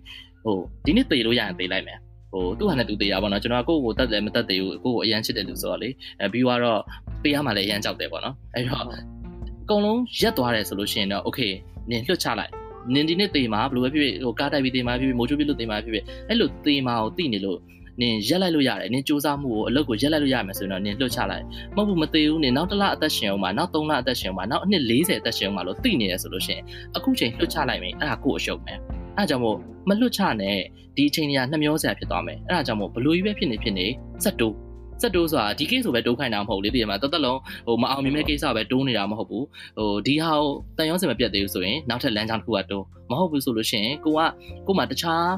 [0.45, 1.99] ဟိုဒီနေ့သေလို့ရရင်သေလိုက်မယ်
[2.33, 5.89] ဟိုသူ့ဟာနဲ့သူသေရပါတော့ကျွန်တော်ကကိုယ့်ကိုတတ်တယ်မတတ်သေးဘူးကိုယ့်ကိုအရန်ချစ်တယ်လို့ဆိုတော့လေ
[6.21, 6.81] အဲပြီးတော့
[7.23, 11.53] ပေးရမှလည်းအရန်ကြောက်တယ်ပေါ့နော်အဲ့တော့အကုန်လုံးရက်သွားတယ်ဆိုလို့ရှိရင်တော့ okay
[11.91, 12.53] နင်လွတ်ချလိုက်
[12.95, 17.59] နင်ဒီနေ့သေမှာဘယ်လိုပဲဖြစ်ဖြစ်ဟိုကားတိုက်ပြီးသေမှာဖြစ်ဖြစ်မိုးချိုးပြီးလို့သေမှာဖြစ်ဖြစ်အဲ့လိုသေမှာကိုသိနေလို့
[18.01, 21.45] နင်ရက်လိုက်လို့ရတယ်နင်စူးစမ်းမှုကိုအလုပ်ကိုရက်လိုက်လို့ရမယ်ဆိုရင်တော့နင်လွတ်ချလိုက်
[21.77, 26.63] မဟုတ်ဘူးမသေးဘူးနင်နောက်တစ်လအသက်ရှင်အောင်ပါနောက်3လအသက်ရှင်အောင်ပါနောက်အနှစ်40အသက်ရှင်အောင်ပါလို့သိနေရဆိုလို့ရှိရင်
[26.97, 28.79] အခုချိန်လွတ်ချလိုက်မယ်အဲ့ဒါကိုအရှုံးမယ်
[29.17, 29.57] အဲ့ဒါကြောင့်မို့
[29.89, 30.57] မလွတ်ချနဲ့
[30.97, 33.87] ဒီအချိန်ကြီးကနှမျောစရာဖြစ်သွားမယ်အဲ့ဒါကြောင့်မို့ဘလူကြီးပဲဖြစ်နေဖြစ်နေ
[34.25, 34.55] စက်တိုး
[35.03, 39.45] စက်တိုးဆိုတာဒီ case ဆိုပဲတိုးခိုင်းတာမဟုတ်လေဒီမှာတသက်လုံးဟိုမအောင်မြင်မဲ့ case ပဲတိုးနေတာမဟုတ်ဘူး
[39.79, 44.21] ဟိုဒီဟာကိုတန်ရုံးစင်မပြတ်သေးဘူးဆိုရင်နောက်ထပ်လမ်းကြောင်းတစ်ခုကတိုးမဟုတ်ဘူးဆိုလို့ရှိရင်ကိုက
[44.67, 45.29] ကိုမှတခြား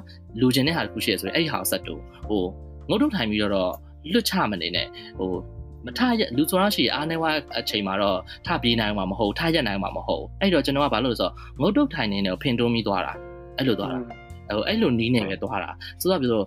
[0.41, 2.45] လူကျင်တဲ့ဟာတစ်ခုရှိရဆိုရင်အဲ့ဒီဟာကိုစက်တိုးဟို
[2.89, 3.73] ငုတ်တုတ်ထိုင်ပြီးတော့
[4.13, 4.87] လွတ်ချမနေနဲ့
[5.19, 5.31] ဟို
[5.87, 7.25] မထရလူဆိုတာရှိအားနေဝ
[7.59, 13.13] အချိန်မှာတော့ထပြေးနိုင်မှာမဟုတ်ထရက်နိုင်မှာမဟုတ်အဲ့တော့ကျွန်တော်ကဘာလို့လဲဆိုတော့ငုတ်တုတ်ထိုင်နေတယ်ဖင်တွန်းပြီးသွားတာ
[13.57, 13.99] အဲ့လိုသွားတာ
[14.57, 15.71] ဟိုအဲ့လိုနီးနေပဲသွားတာ
[16.01, 16.41] ဆိုတော့ပြော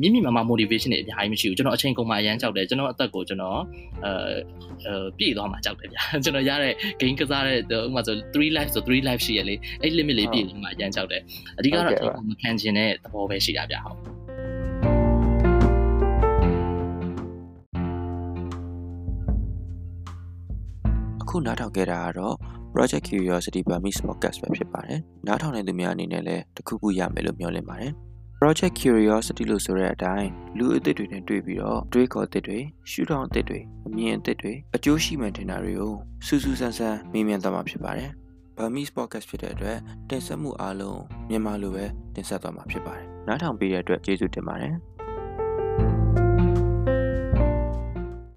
[0.00, 3.60] မြင့်မြင့်မာမာ motivation တွေအများကြီးမရှိဘူးကျွန်တော်အချိန်ကုန်မှအရန်ကြောက်တယ်ကျွန်တော်အသက်ကိုကျွန်တော်
[4.04, 11.22] အဲပြည့်သွားမှကြောက်တယ်ဗျာကျွန်တော်ရတဲ့ game ကစားတဲ့ဥပမာဆို3 life ဆို3 life ရှိရလေအဲ့ limit လေးပြည့်လို့မှအရန်ကြောက်တယ်
[11.58, 13.98] အဓိကတော့ကျွန်တော်မခံချင်တဲ့သဘောပဲရှိတာဗျာဟုတ်
[21.22, 22.36] အခုနားထောင်ခဲ့တာကတော့
[22.74, 27.92] Project Curiosity Burmese Podcast ပဲဖြစ်ပါတယ်နားထောင်နေသူများအနေနဲ့လည်းတခုခုရမယ်လို့မျှော်လင့်ပါတယ်
[28.38, 32.58] Project Curiosity လို့ဆိုတဲ့အတိုင်းလူအသစ်တွေနဲ့တွေ့ပြီးတော့တွေးခေါ်အသစ်တွေ
[32.90, 35.92] ရှုထောင့်အသစ်တွေအမြင်အသစ်တွေအကျိုးရှိမှန်ထင်တာတွေကို
[36.26, 38.10] စူးစူးဆန်းဆန်းမေးမြန်းသွားမှာဖြစ်ပါတယ်။
[38.56, 39.78] Burmese Podcast ဖြစ်တဲ့အတွက်
[40.10, 41.00] တင်ဆက်မှုအားလုံး
[41.30, 44.72] မြန်မာလိုပဲတင်ဆက်သွားမှာဖြစ်ပါတယ်။နားထောင်ပေးတဲ့အတွက်ကျေးဇူးတင်ပါတယ်။